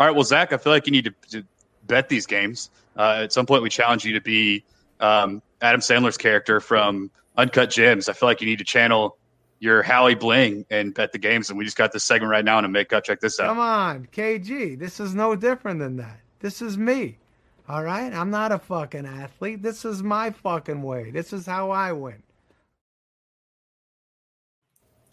all 0.00 0.06
right. 0.06 0.14
Well, 0.14 0.24
Zach, 0.24 0.52
I 0.52 0.56
feel 0.56 0.72
like 0.72 0.86
you 0.86 0.92
need 0.92 1.04
to, 1.04 1.14
to 1.30 1.46
bet 1.86 2.08
these 2.08 2.26
games. 2.26 2.70
Uh, 2.96 3.20
at 3.24 3.32
some 3.32 3.46
point, 3.46 3.62
we 3.62 3.68
challenge 3.68 4.04
you 4.04 4.14
to 4.14 4.20
be 4.20 4.64
um, 5.00 5.42
Adam 5.60 5.80
Sandler's 5.80 6.16
character 6.18 6.60
from 6.60 7.10
Uncut 7.36 7.70
Gems. 7.70 8.08
I 8.08 8.12
feel 8.12 8.28
like 8.28 8.40
you 8.40 8.46
need 8.46 8.58
to 8.58 8.64
channel 8.64 9.18
your 9.58 9.82
Hallie 9.82 10.14
Bling 10.14 10.64
and 10.70 10.92
bet 10.94 11.12
the 11.12 11.18
games. 11.18 11.48
And 11.50 11.58
we 11.58 11.64
just 11.64 11.76
got 11.76 11.92
this 11.92 12.04
segment 12.04 12.30
right 12.30 12.44
now 12.44 12.58
in 12.58 12.64
a 12.64 12.68
makeup. 12.68 12.98
Uh, 12.98 13.00
check 13.02 13.20
this 13.20 13.40
out. 13.40 13.48
Come 13.48 13.58
on, 13.58 14.06
KG. 14.12 14.78
This 14.78 15.00
is 15.00 15.14
no 15.14 15.34
different 15.36 15.80
than 15.80 15.96
that. 15.96 16.20
This 16.40 16.60
is 16.62 16.76
me. 16.76 17.18
All 17.68 17.82
right? 17.82 18.12
I'm 18.12 18.30
not 18.30 18.52
a 18.52 18.58
fucking 18.58 19.06
athlete. 19.06 19.62
This 19.62 19.84
is 19.84 20.02
my 20.02 20.30
fucking 20.30 20.82
way. 20.82 21.10
This 21.10 21.32
is 21.32 21.46
how 21.46 21.70
I 21.70 21.92
win. 21.92 22.22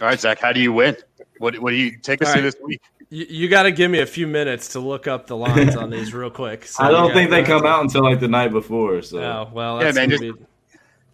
All 0.01 0.07
right, 0.07 0.19
Zach, 0.19 0.39
how 0.39 0.51
do 0.51 0.59
you 0.59 0.73
win? 0.73 0.97
What, 1.37 1.57
what 1.59 1.69
do 1.69 1.75
you 1.77 1.97
take 1.97 2.21
us 2.21 2.27
All 2.27 2.33
through 2.33 2.43
right. 2.43 2.53
this 2.53 2.61
week? 2.63 2.81
you, 3.09 3.25
you 3.29 3.47
got 3.47 3.63
to 3.63 3.71
give 3.71 3.89
me 3.89 3.99
a 3.99 4.05
few 4.05 4.27
minutes 4.27 4.69
to 4.69 4.79
look 4.79 5.07
up 5.07 5.27
the 5.27 5.37
lines 5.37 5.75
on 5.75 5.89
these 5.89 6.13
real 6.15 6.29
quick. 6.29 6.65
So 6.65 6.83
I 6.83 6.89
don't 6.91 7.13
think 7.13 7.29
they 7.29 7.43
come 7.43 7.65
out 7.65 7.81
until 7.81 8.03
like 8.03 8.19
the 8.19 8.27
night 8.27 8.51
before. 8.51 9.01
So 9.01 9.19
Oh 9.19 9.49
well, 9.53 9.81
Yeah, 9.81 9.91
man, 9.91 10.09
gonna 10.09 10.33
be- 10.33 10.45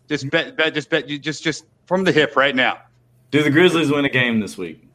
Just 0.07 0.30
bet, 0.30 0.55
bet, 0.57 0.73
just 0.73 0.89
bet, 0.89 1.07
you 1.09 1.19
just, 1.19 1.43
just 1.43 1.65
from 1.86 2.03
the 2.03 2.11
hip 2.11 2.36
right 2.36 2.55
now. 2.55 2.80
Do 3.32 3.43
the 3.43 3.49
Grizzlies 3.49 3.91
win 3.91 4.05
a 4.05 4.09
game 4.09 4.39
this 4.39 4.57
week? 4.57 4.86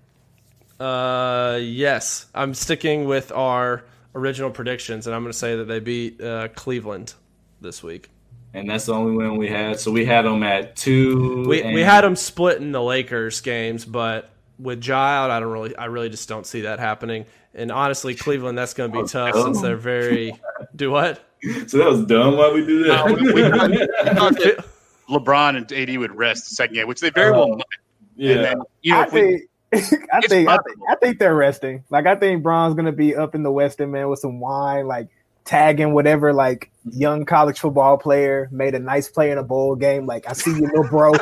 Uh, 0.81 1.59
yes, 1.63 2.27
I'm 2.35 2.55
sticking 2.55 3.05
with 3.05 3.31
our 3.33 3.85
original 4.15 4.51
predictions, 4.51 5.07
and 5.07 5.15
I'm 5.15 5.23
going 5.23 5.33
to 5.33 5.39
say 5.39 5.57
that 5.57 5.65
they 5.65 5.81
beat 5.81 6.21
uh, 6.21 6.49
Cleveland 6.49 7.15
this 7.61 7.83
week. 7.83 8.11
And 8.53 8.69
that's 8.71 8.87
the 8.87 8.95
only 8.95 9.17
win 9.17 9.37
we 9.37 9.49
had. 9.49 9.81
So 9.81 9.91
we 9.91 10.05
had 10.05 10.23
them 10.25 10.43
at 10.43 10.77
two. 10.77 11.45
We 11.49 11.63
and- 11.63 11.75
we 11.75 11.83
had 11.83 12.03
them 12.05 12.17
splitting 12.17 12.73
the 12.73 12.83
Lakers 12.83 13.41
games, 13.41 13.85
but 13.85 14.31
with 14.59 14.85
Ja 14.85 14.97
out, 14.97 15.31
I 15.31 15.41
don't 15.41 15.51
really, 15.53 15.77
I 15.77 15.87
really 15.87 16.09
just 16.09 16.29
don't 16.29 16.47
see 16.47 16.63
that 16.63 16.79
happening. 16.79 17.27
And 17.55 17.71
honestly, 17.73 18.15
Cleveland, 18.15 18.57
that's 18.59 18.75
going 18.75 18.91
to 18.91 18.97
be 18.97 19.03
Oh, 19.03 19.07
tough 19.07 19.35
no. 19.35 19.45
since 19.45 19.61
they're 19.61 19.77
very. 19.77 20.35
Do 20.77 20.91
what? 20.91 21.21
So 21.67 21.79
that 21.79 21.89
was 21.89 22.05
dumb. 22.07 22.37
Why 22.37 22.51
we 22.53 22.65
do 22.67 22.85
that? 22.85 23.01
Uh, 23.01 23.15
we- 23.15 23.33
we 23.33 23.43
thought- 23.51 23.71
we 23.71 23.77
thought 24.15 24.35
that 24.39 24.65
LeBron 25.09 25.57
and 25.57 25.73
AD 25.73 25.99
would 25.99 26.15
rest 26.17 26.49
the 26.49 26.55
second 26.55 26.75
game, 26.75 26.89
which 26.89 27.01
they 27.01 27.11
very 27.11 27.31
well 27.33 27.49
might. 27.49 27.65
Yeah. 28.17 28.35
Then, 28.43 28.57
you 28.83 28.93
know, 28.93 29.01
I 29.01 29.05
if 29.05 29.13
we, 29.13 29.21
think, 29.79 30.05
I 30.13 30.21
think, 30.21 30.49
I 30.49 30.57
think. 30.59 30.79
I 30.91 30.95
think 30.97 31.19
they're 31.19 31.35
resting. 31.35 31.85
Like 31.91 32.07
I 32.07 32.15
think 32.17 32.43
Bron's 32.43 32.75
gonna 32.75 32.93
be 32.93 33.15
up 33.17 33.35
in 33.35 33.43
the 33.43 33.53
Western 33.53 33.91
man 33.91 34.09
with 34.09 34.21
some 34.21 34.41
wine, 34.41 34.87
like 34.87 35.09
tagging 35.45 35.93
whatever 35.93 36.33
like 36.33 36.71
young 36.91 37.25
college 37.27 37.59
football 37.59 37.99
player 37.99 38.49
made 38.51 38.75
a 38.75 38.79
nice 38.79 39.09
play 39.09 39.31
in 39.31 39.39
a 39.39 39.43
bowl 39.43 39.75
game. 39.77 40.07
Like 40.07 40.29
I 40.29 40.33
see 40.33 40.51
you, 40.53 40.63
little 40.63 40.85
bro, 40.85 41.13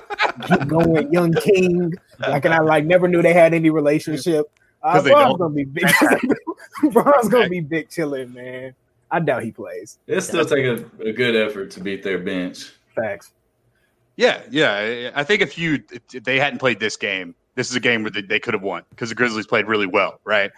keep 0.46 0.66
going, 0.68 1.12
young 1.12 1.32
king. 1.32 1.94
Like 2.20 2.44
and 2.44 2.54
I 2.54 2.60
like 2.60 2.84
never 2.84 3.08
knew 3.08 3.22
they 3.22 3.32
had 3.32 3.54
any 3.54 3.70
relationship. 3.70 4.50
Uh, 4.84 4.94
'Cause 4.94 5.04
they 5.04 5.10
Bron's 5.10 5.38
gonna 5.38 5.54
be 5.54 5.62
big. 5.62 5.84
Bron's 6.92 7.28
gonna 7.28 7.48
be 7.48 7.60
big 7.60 7.88
chilling, 7.88 8.34
man. 8.34 8.74
I 9.12 9.20
doubt 9.20 9.44
he 9.44 9.52
plays. 9.52 10.00
It 10.08 10.20
still 10.22 10.44
take 10.44 10.64
a, 10.64 10.84
a 11.06 11.12
good 11.12 11.36
effort 11.36 11.70
to 11.72 11.80
beat 11.80 12.02
their 12.02 12.18
bench. 12.18 12.72
Facts. 12.96 13.30
Yeah, 14.16 14.42
yeah. 14.50 15.10
I 15.14 15.24
think 15.24 15.42
if 15.42 15.56
you 15.58 15.82
if 15.90 16.24
they 16.24 16.38
hadn't 16.38 16.58
played 16.58 16.80
this 16.80 16.96
game, 16.96 17.34
this 17.54 17.70
is 17.70 17.76
a 17.76 17.80
game 17.80 18.02
where 18.02 18.10
they, 18.10 18.40
could 18.40 18.54
have 18.54 18.62
won 18.62 18.82
because 18.90 19.08
the 19.08 19.14
Grizzlies 19.14 19.46
played 19.46 19.66
really 19.66 19.86
well, 19.86 20.20
right? 20.24 20.50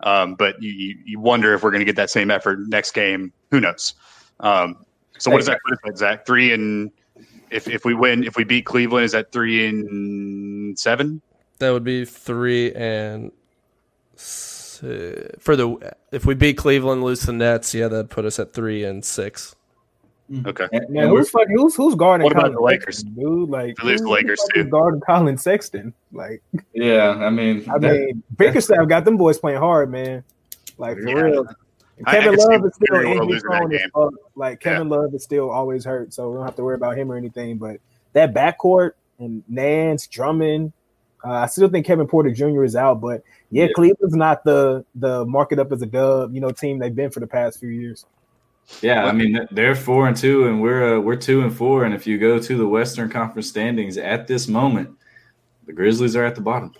Um, 0.00 0.34
but 0.34 0.60
you, 0.60 0.96
you 1.04 1.20
wonder 1.20 1.54
if 1.54 1.62
we're 1.62 1.70
going 1.70 1.80
to 1.80 1.86
get 1.86 1.96
that 1.96 2.10
same 2.10 2.30
effort 2.30 2.58
next 2.68 2.92
game. 2.92 3.32
Who 3.50 3.60
knows? 3.60 3.94
Um, 4.40 4.84
so 5.18 5.30
what 5.30 5.38
does 5.38 5.46
that 5.46 5.58
put 5.64 5.92
us 5.92 5.98
Zach? 5.98 6.26
Three 6.26 6.52
and 6.52 6.90
if 7.50 7.68
if 7.68 7.84
we 7.84 7.94
win, 7.94 8.24
if 8.24 8.36
we 8.36 8.44
beat 8.44 8.66
Cleveland, 8.66 9.04
is 9.04 9.12
that 9.12 9.30
three 9.30 9.68
and 9.68 10.78
seven? 10.78 11.22
That 11.58 11.70
would 11.70 11.84
be 11.84 12.04
three 12.04 12.72
and 12.72 13.30
s- 14.16 14.78
for 15.38 15.54
the 15.54 15.94
if 16.10 16.26
we 16.26 16.34
beat 16.34 16.56
Cleveland, 16.56 17.04
lose 17.04 17.22
the 17.22 17.32
Nets, 17.32 17.72
yeah, 17.72 17.86
that'd 17.86 18.10
put 18.10 18.24
us 18.24 18.40
at 18.40 18.52
three 18.52 18.82
and 18.82 19.04
six. 19.04 19.54
Okay. 20.46 20.66
And- 20.72 20.88
Man, 20.90 21.08
who's 21.08 21.28
fucking 21.30 21.54
who's 21.56 21.74
who's 21.74 21.94
guarding 21.94 22.24
What 22.24 22.32
about 22.32 22.42
Colin 22.44 22.54
the 22.54 22.60
Lakers? 22.62 22.98
Sexton, 22.98 23.14
dude? 23.14 23.50
Like 23.50 23.76
They 23.76 23.84
lose 23.86 24.00
the 24.00 24.04
who- 24.06 24.10
who 24.10 24.14
Lakers, 24.16 24.40
fucking 24.42 24.64
too. 24.64 24.70
guarding 24.70 25.00
Colin 25.00 25.36
Sexton. 25.38 25.92
Like 26.12 26.42
yeah, 26.72 27.10
I 27.10 27.30
mean, 27.30 27.64
I 27.70 27.78
that- 27.78 27.92
mean, 27.92 28.22
Bickerstaff 28.36 28.88
got 28.88 29.04
them 29.04 29.16
boys 29.16 29.38
playing 29.38 29.58
hard, 29.58 29.90
man. 29.90 30.24
Like 30.78 30.96
for 30.98 31.08
Yeah. 31.08 31.14
real. 31.14 31.40
And 31.40 31.48
I- 32.06 32.10
I 32.10 32.14
Kevin 32.20 32.36
can 32.38 32.48
Love 32.48 32.64
is 32.66 32.74
still 32.74 32.96
injury 32.96 33.26
losing 33.26 33.40
prone 33.42 33.74
as 33.74 33.80
game. 33.82 34.10
Like 34.34 34.60
Kevin 34.60 34.88
Love 34.88 35.14
is 35.14 35.22
still 35.22 35.50
always 35.50 35.84
hurt, 35.84 36.14
so 36.14 36.30
we 36.30 36.36
don't 36.36 36.46
have 36.46 36.56
to 36.56 36.64
worry 36.64 36.74
about 36.76 36.96
him 36.96 37.12
or 37.12 37.16
anything. 37.16 37.58
But 37.58 37.76
that 38.14 38.32
backcourt 38.34 38.92
and 39.18 39.42
Nance, 39.48 40.06
Drummond, 40.06 40.72
uh, 41.24 41.30
I 41.32 41.46
still 41.46 41.68
think 41.68 41.86
Kevin 41.86 42.06
Porter 42.08 42.30
Jr. 42.30 42.64
is 42.64 42.74
out. 42.74 43.00
But 43.00 43.22
yeah, 43.50 43.64
Yeah. 43.66 43.72
Cleveland's 43.74 44.16
not 44.16 44.42
the 44.44 44.84
the 44.94 45.26
market 45.26 45.58
up 45.58 45.70
as 45.72 45.82
a 45.82 45.86
dub, 45.86 46.34
you 46.34 46.40
know, 46.40 46.50
team 46.50 46.78
they've 46.78 46.94
been 46.94 47.10
for 47.10 47.20
the 47.20 47.26
past 47.26 47.60
few 47.60 47.68
years. 47.68 48.06
Yeah, 48.80 49.04
I 49.04 49.12
mean 49.12 49.46
they're 49.50 49.74
four 49.74 50.08
and 50.08 50.16
two, 50.16 50.46
and 50.46 50.60
we're 50.60 50.96
uh, 50.96 51.00
we're 51.00 51.16
two 51.16 51.42
and 51.42 51.54
four. 51.54 51.84
And 51.84 51.94
if 51.94 52.06
you 52.06 52.18
go 52.18 52.38
to 52.38 52.56
the 52.56 52.66
Western 52.66 53.10
Conference 53.10 53.48
standings 53.48 53.98
at 53.98 54.26
this 54.26 54.48
moment, 54.48 54.90
the 55.66 55.72
Grizzlies 55.72 56.16
are 56.16 56.24
at 56.24 56.34
the 56.34 56.40
bottom. 56.40 56.74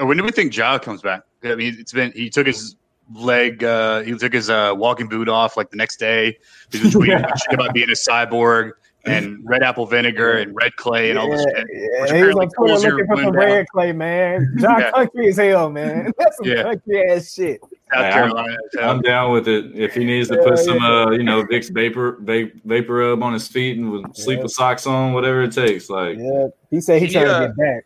When 0.00 0.16
do 0.16 0.24
we 0.24 0.32
think 0.32 0.56
Ja 0.56 0.78
comes 0.78 1.02
back? 1.02 1.22
I 1.44 1.54
mean, 1.54 1.76
it's 1.78 1.92
been 1.92 2.12
he 2.12 2.30
took 2.30 2.46
his 2.46 2.76
leg, 3.14 3.62
uh, 3.62 4.00
he 4.00 4.16
took 4.16 4.32
his 4.32 4.50
uh, 4.50 4.72
walking 4.74 5.08
boot 5.08 5.28
off 5.28 5.56
like 5.56 5.70
the 5.70 5.76
next 5.76 5.98
day. 5.98 6.36
He 6.72 6.82
was 6.82 6.94
tweeting 6.94 7.24
about 7.52 7.74
being 7.74 7.90
a 7.90 7.92
cyborg 7.92 8.72
and 9.06 9.38
red 9.44 9.62
apple 9.62 9.86
vinegar 9.86 10.32
and 10.38 10.54
red 10.54 10.74
clay 10.76 11.10
and 11.10 11.18
all 11.18 11.30
this 11.30 11.42
shit. 11.42 11.66
Yeah, 11.72 12.02
which 12.02 12.10
he 12.10 12.22
was 12.22 12.34
apparently 12.34 12.46
on 12.46 12.50
Twitter 12.50 12.90
looking 12.90 13.06
for 13.06 13.16
some 13.16 13.24
down. 13.24 13.32
red 13.32 13.66
clay, 13.72 13.92
man. 13.92 14.54
John 14.58 14.80
Yeah. 14.80 14.90
country 14.90 15.28
as 15.28 15.36
hell, 15.36 15.70
man. 15.70 16.12
That's 16.18 16.36
some 16.38 16.46
Yeah. 16.46 16.62
country 16.64 17.10
ass 17.10 17.32
shit. 17.34 17.60
South 17.60 17.70
Hey, 17.92 18.10
I'm- 18.10 18.56
I'm 18.80 19.00
down 19.02 19.32
with 19.32 19.46
it. 19.48 19.74
If 19.74 19.94
he 19.94 20.04
needs 20.04 20.28
to 20.28 20.36
put 20.38 20.58
some, 20.58 20.78
uh, 20.82 21.10
you 21.12 21.22
know, 21.22 21.44
Vicks 21.44 21.72
vapor 21.72 22.18
va- 22.20 22.50
vapor 22.64 22.94
rub 22.94 23.22
on 23.22 23.32
his 23.32 23.46
feet 23.48 23.78
and 23.78 23.90
with 23.92 24.14
sleep 24.16 24.38
Yeah. 24.38 24.42
with 24.44 24.52
socks 24.52 24.86
on, 24.86 25.12
whatever 25.12 25.42
it 25.42 25.52
takes. 25.52 25.88
Like, 25.88 26.18
Yeah, 26.18 26.48
he 26.70 26.80
said 26.80 27.00
he's 27.00 27.12
He, 27.12 27.14
trying 27.20 27.28
uh, 27.28 27.40
to 27.40 27.46
get 27.48 27.56
back. 27.56 27.84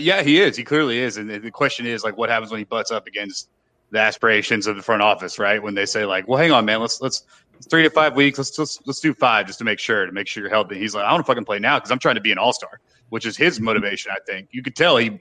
Yeah, 0.00 0.22
he 0.22 0.40
is. 0.40 0.56
He 0.56 0.64
clearly 0.64 0.98
is. 0.98 1.16
And 1.16 1.28
the 1.30 1.38
the 1.38 1.50
question 1.50 1.86
is, 1.86 2.02
like, 2.04 2.16
what 2.16 2.28
happens 2.28 2.50
when 2.50 2.58
he 2.58 2.64
butts 2.64 2.90
up 2.90 3.06
against 3.06 3.50
the 3.92 4.00
aspirations 4.00 4.66
of 4.66 4.74
the 4.74 4.82
front 4.82 5.00
office, 5.00 5.38
right? 5.38 5.62
When 5.62 5.74
they 5.76 5.86
say, 5.86 6.04
like, 6.04 6.26
well, 6.26 6.38
hang 6.38 6.50
on, 6.50 6.64
man, 6.64 6.80
let's 6.80 7.00
let's 7.00 7.18
it's 7.18 7.45
three 7.68 7.82
to 7.82 7.90
five 7.90 8.14
weeks. 8.14 8.38
Let's 8.38 8.58
let's 8.58 8.80
let's 8.86 9.00
do 9.00 9.14
five 9.14 9.46
just 9.46 9.58
to 9.58 9.64
make 9.64 9.78
sure 9.78 10.06
to 10.06 10.12
make 10.12 10.26
sure 10.26 10.42
you're 10.42 10.50
healthy. 10.50 10.78
He's 10.78 10.94
like, 10.94 11.04
I 11.04 11.12
want 11.12 11.24
to 11.24 11.30
fucking 11.30 11.44
play 11.44 11.58
now 11.58 11.78
because 11.78 11.90
I'm 11.90 11.98
trying 11.98 12.14
to 12.16 12.20
be 12.20 12.32
an 12.32 12.38
all 12.38 12.52
star, 12.52 12.80
which 13.08 13.26
is 13.26 13.36
his 13.36 13.60
motivation. 13.60 14.12
I 14.12 14.18
think 14.26 14.48
you 14.52 14.62
could 14.62 14.76
tell 14.76 14.96
he 14.96 15.20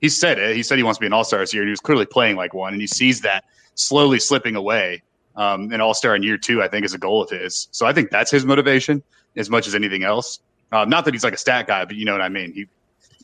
he 0.00 0.08
said 0.08 0.38
it. 0.38 0.56
He 0.56 0.62
said 0.62 0.78
he 0.78 0.84
wants 0.84 0.98
to 0.98 1.00
be 1.00 1.06
an 1.06 1.12
all 1.12 1.24
star 1.24 1.40
this 1.40 1.54
year. 1.54 1.64
He 1.64 1.70
was 1.70 1.80
clearly 1.80 2.06
playing 2.06 2.36
like 2.36 2.54
one, 2.54 2.72
and 2.72 2.80
he 2.80 2.86
sees 2.86 3.20
that 3.22 3.44
slowly 3.74 4.18
slipping 4.18 4.56
away. 4.56 5.02
Um, 5.36 5.72
an 5.72 5.80
all 5.80 5.94
star 5.94 6.14
in 6.14 6.22
year 6.22 6.38
two, 6.38 6.62
I 6.62 6.68
think, 6.68 6.84
is 6.84 6.94
a 6.94 6.98
goal 6.98 7.22
of 7.22 7.30
his. 7.30 7.68
So 7.72 7.86
I 7.86 7.92
think 7.92 8.10
that's 8.10 8.30
his 8.30 8.44
motivation 8.44 9.02
as 9.36 9.50
much 9.50 9.66
as 9.66 9.74
anything 9.74 10.04
else. 10.04 10.40
Um, 10.70 10.88
not 10.88 11.04
that 11.04 11.14
he's 11.14 11.24
like 11.24 11.34
a 11.34 11.38
stat 11.38 11.66
guy, 11.66 11.84
but 11.84 11.96
you 11.96 12.04
know 12.04 12.12
what 12.12 12.20
I 12.20 12.28
mean. 12.28 12.52
He 12.52 12.66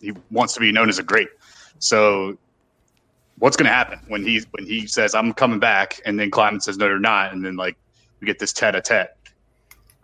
he 0.01 0.13
wants 0.31 0.55
to 0.55 0.61
be 0.61 0.73
known 0.73 0.89
as 0.89 0.99
a 0.99 1.03
great. 1.03 1.29
So 1.79 2.37
what's 3.39 3.57
going 3.57 3.67
to 3.67 3.75
happen 3.75 3.99
when 4.09 4.25
he 4.25 4.43
when 4.53 4.67
he 4.67 4.87
says 4.87 5.15
I'm 5.15 5.33
coming 5.33 5.59
back, 5.59 6.01
and 6.05 6.19
then 6.19 6.31
Kleiman 6.31 6.61
says 6.61 6.79
no, 6.79 6.87
you're 6.87 6.99
not, 6.99 7.33
and 7.33 7.45
then 7.45 7.57
like 7.57 7.77
we 8.21 8.27
get 8.27 8.39
this 8.39 8.53
tete 8.53 8.75
a 8.75 8.81
tete. 8.81 9.09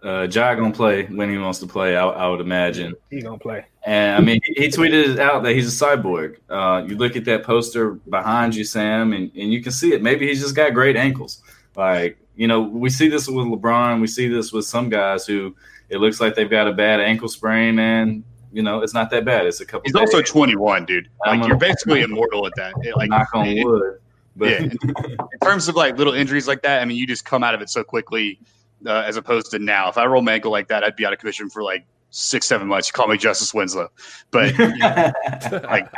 uh, 0.02 0.26
Ja 0.30 0.54
gonna 0.54 0.72
play 0.72 1.04
when 1.06 1.30
he 1.30 1.38
wants 1.38 1.58
to 1.60 1.66
play. 1.66 1.96
I, 1.96 2.06
I 2.06 2.28
would 2.28 2.40
imagine. 2.40 2.94
He 3.10 3.20
gonna 3.22 3.38
play. 3.38 3.64
And 3.84 4.16
I 4.16 4.20
mean, 4.20 4.40
he, 4.44 4.54
he 4.64 4.68
tweeted 4.68 5.18
out 5.18 5.42
that 5.44 5.52
he's 5.54 5.80
a 5.80 5.84
cyborg. 5.86 6.36
Uh, 6.50 6.84
you 6.86 6.96
look 6.96 7.16
at 7.16 7.24
that 7.26 7.44
poster 7.44 7.92
behind 7.92 8.54
you, 8.54 8.64
Sam, 8.64 9.12
and, 9.12 9.30
and 9.36 9.52
you 9.52 9.62
can 9.62 9.72
see 9.72 9.92
it. 9.92 10.02
Maybe 10.02 10.26
he's 10.26 10.40
just 10.42 10.56
got 10.56 10.74
great 10.74 10.96
ankles. 10.96 11.42
Like, 11.76 12.18
you 12.36 12.48
know, 12.48 12.60
we 12.62 12.90
see 12.90 13.08
this 13.08 13.28
with 13.28 13.46
LeBron. 13.46 14.00
We 14.00 14.06
see 14.06 14.28
this 14.28 14.52
with 14.52 14.64
some 14.64 14.88
guys 14.88 15.26
who 15.26 15.54
it 15.88 15.98
looks 15.98 16.20
like 16.20 16.34
they've 16.34 16.50
got 16.50 16.66
a 16.68 16.72
bad 16.72 17.00
ankle 17.00 17.28
sprain, 17.28 17.78
and 17.78 18.24
you 18.52 18.62
know, 18.62 18.80
it's 18.80 18.94
not 18.94 19.10
that 19.10 19.24
bad. 19.24 19.46
It's 19.46 19.60
a 19.60 19.66
couple. 19.66 19.82
He's 19.84 19.92
days. 19.94 20.00
also 20.14 20.22
21, 20.22 20.84
dude. 20.86 21.08
I'm 21.24 21.38
Like 21.40 21.46
a- 21.46 21.48
you're 21.48 21.56
basically 21.58 22.02
immortal 22.02 22.46
at 22.46 22.52
that. 22.56 22.74
It, 22.82 22.96
like 22.96 23.08
knock 23.10 23.28
on 23.34 23.46
it- 23.46 23.64
wood. 23.64 24.00
But 24.36 24.50
yeah, 24.50 24.56
in, 24.58 24.70
in 25.32 25.38
terms 25.42 25.68
of 25.68 25.74
like 25.74 25.96
little 25.96 26.14
injuries 26.14 26.46
like 26.46 26.62
that, 26.62 26.82
I 26.82 26.84
mean, 26.84 26.96
you 26.96 27.06
just 27.06 27.24
come 27.24 27.42
out 27.42 27.54
of 27.54 27.62
it 27.62 27.70
so 27.70 27.82
quickly, 27.82 28.38
uh, 28.86 29.02
as 29.06 29.16
opposed 29.16 29.50
to 29.52 29.58
now. 29.58 29.88
If 29.88 29.98
I 29.98 30.06
roll 30.06 30.22
my 30.22 30.34
ankle 30.34 30.50
like 30.50 30.68
that, 30.68 30.84
I'd 30.84 30.96
be 30.96 31.06
out 31.06 31.12
of 31.12 31.18
commission 31.18 31.48
for 31.48 31.62
like 31.62 31.86
six, 32.10 32.46
seven 32.46 32.68
months. 32.68 32.88
You 32.88 32.92
call 32.92 33.08
me 33.08 33.16
Justice 33.16 33.52
Winslow, 33.54 33.90
but 34.30 34.56
like 35.64 35.88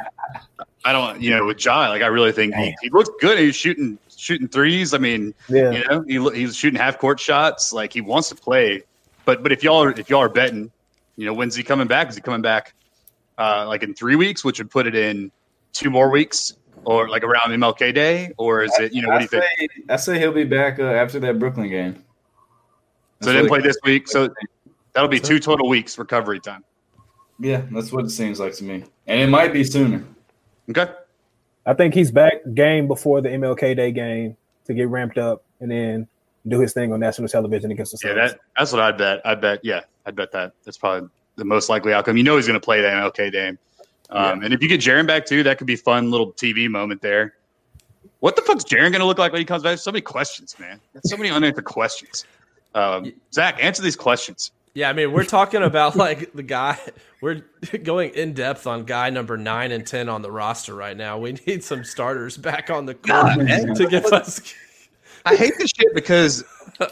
I 0.85 0.93
don't, 0.93 1.21
you 1.21 1.31
know, 1.31 1.47
with 1.47 1.65
Ja, 1.65 1.89
like 1.89 2.03
I 2.03 2.07
really 2.07 2.33
think 2.33 2.55
he, 2.55 2.75
he 2.83 2.91
looks 2.91 3.11
good. 3.21 3.39
He's 3.39 3.57
shooting 3.57 3.99
shooting 4.17 4.49
threes. 4.49 4.95
I 4.95 4.99
mean, 4.99 5.35
Yeah. 5.49 5.71
you 5.71 5.85
know, 6.19 6.31
he, 6.33 6.41
he's 6.41 6.57
shooting 6.57 6.79
half 6.79 6.99
court 6.99 7.21
shots. 7.21 7.73
Like 7.73 7.93
he 7.93 8.01
wants 8.01 8.29
to 8.31 8.35
play. 8.35 8.85
But 9.25 9.43
but 9.43 9.53
if 9.53 9.63
y'all 9.63 9.83
are 9.83 9.91
if 9.91 10.09
y'all 10.09 10.21
are 10.23 10.29
betting, 10.29 10.71
you 11.17 11.27
know, 11.27 11.35
when's 11.35 11.55
he 11.55 11.63
coming 11.63 11.87
back? 11.87 12.09
Is 12.09 12.15
he 12.15 12.21
coming 12.21 12.43
back 12.43 12.75
uh, 13.37 13.67
like 13.67 13.83
in 13.83 13.95
three 13.95 14.17
weeks, 14.17 14.45
which 14.45 14.59
would 14.59 14.71
put 14.71 14.87
it 14.87 14.95
in 14.95 15.31
two 15.73 15.91
more 15.91 16.11
weeks, 16.11 16.55
or 16.89 17.07
like 17.07 17.23
around 17.23 17.51
MLK 17.51 17.95
Day, 17.95 18.33
or 18.39 18.63
is 18.63 18.73
it? 18.79 18.95
You 18.95 19.03
know, 19.03 19.09
what 19.09 19.19
do 19.19 19.25
you 19.25 19.29
think? 19.29 19.73
I 19.91 19.97
say, 19.97 20.19
he'll 20.19 20.33
be 20.33 20.45
back 20.45 20.79
uh, 20.79 20.85
after 20.85 21.21
that 21.21 21.39
Brooklyn 21.39 21.69
game. 21.69 22.03
So 23.21 23.31
they 23.31 23.37
didn't 23.37 23.49
play 23.49 23.61
this 23.61 23.77
week. 23.85 24.09
So 24.09 24.31
that'll 24.95 25.09
be 25.09 25.21
two 25.21 25.39
total 25.39 25.69
weeks 25.69 25.99
recovery 25.99 26.41
time. 26.41 26.65
Yeah, 27.39 27.63
that's 27.71 27.93
what 27.93 28.07
it 28.07 28.11
seems 28.11 28.41
like 28.41 28.55
to 28.55 28.65
me, 28.65 28.85
and 29.07 29.21
it 29.21 29.29
might 29.29 29.53
be 29.53 29.65
sooner. 29.65 30.03
Okay. 30.71 30.91
I 31.67 31.75
think 31.75 31.93
he's 31.93 32.11
back 32.11 32.37
game 32.55 32.89
before 32.89 33.21
the 33.21 33.29
MLK 33.29 33.77
Day 33.77 33.93
game 33.93 34.37
to 34.65 34.73
get 34.73 34.89
ramped 34.89 35.19
up 35.19 35.45
and 35.61 35.71
then 35.71 36.09
do 36.47 36.61
his 36.61 36.73
thing 36.73 36.91
on 36.93 37.01
national 37.01 37.29
television 37.29 37.71
against 37.71 37.93
the 37.93 38.09
Yeah, 38.09 38.15
that 38.15 38.41
that's 38.57 38.73
what 38.73 38.81
I'd 38.81 38.97
bet. 38.97 39.21
I 39.27 39.35
bet. 39.35 39.61
Yeah, 39.63 39.83
I'd 40.07 40.17
bet 40.17 40.33
that. 40.33 40.53
That's 40.65 40.79
probably 40.79 41.11
the 41.37 41.45
most 41.45 41.69
likely 41.69 41.93
outcome. 41.93 42.17
You 42.17 42.23
know, 42.23 42.37
he's 42.37 42.47
going 42.47 42.59
to 42.59 42.65
play 42.65 42.81
the 42.81 42.89
MLK 42.89 43.31
game. 43.31 43.59
Um, 44.11 44.43
And 44.43 44.55
if 44.55 44.63
you 44.63 44.69
get 44.69 44.81
Jaren 44.81 45.07
back 45.07 45.27
too, 45.27 45.43
that 45.43 45.59
could 45.59 45.67
be 45.67 45.77
fun 45.77 46.11
little 46.11 46.33
TV 46.33 46.69
moment 46.69 47.03
there. 47.03 47.35
What 48.21 48.37
the 48.37 48.43
fuck's 48.43 48.65
Jaren 48.65 48.91
going 48.91 49.01
to 49.01 49.05
look 49.05 49.19
like 49.19 49.33
when 49.33 49.41
he 49.41 49.45
comes 49.45 49.63
back? 49.63 49.79
So 49.79 49.93
many 49.93 50.03
questions, 50.03 50.59
man. 50.59 50.81
There's 50.93 51.09
so 51.09 51.17
many 51.17 51.31
unanswered 51.31 51.65
questions. 51.65 52.25
Um, 52.75 53.13
Zach, 53.33 53.63
answer 53.63 53.83
these 53.83 53.97
questions. 53.97 54.51
Yeah, 54.75 54.91
I 54.91 54.93
mean, 54.93 55.13
we're 55.13 55.25
talking 55.25 55.63
about 55.63 55.97
like 56.07 56.33
the 56.33 56.43
guy. 56.43 56.79
We're 57.21 57.45
going 57.83 58.11
in 58.15 58.33
depth 58.33 58.67
on 58.67 58.85
guy 58.85 59.11
number 59.11 59.37
nine 59.37 59.73
and 59.73 59.87
ten 59.87 60.09
on 60.09 60.23
the 60.23 60.31
roster 60.31 60.75
right 60.75 60.97
now. 60.97 61.19
We 61.19 61.33
need 61.47 61.63
some 61.65 61.85
starters 61.85 62.37
back 62.37 62.71
on 62.71 62.87
the 62.87 62.95
court 62.95 63.37
God, 63.37 63.77
to 63.77 63.87
give 63.89 64.07
us. 64.07 64.55
I 65.25 65.37
hate 65.37 65.55
this 65.59 65.71
shit 65.71 65.95
because 65.95 66.45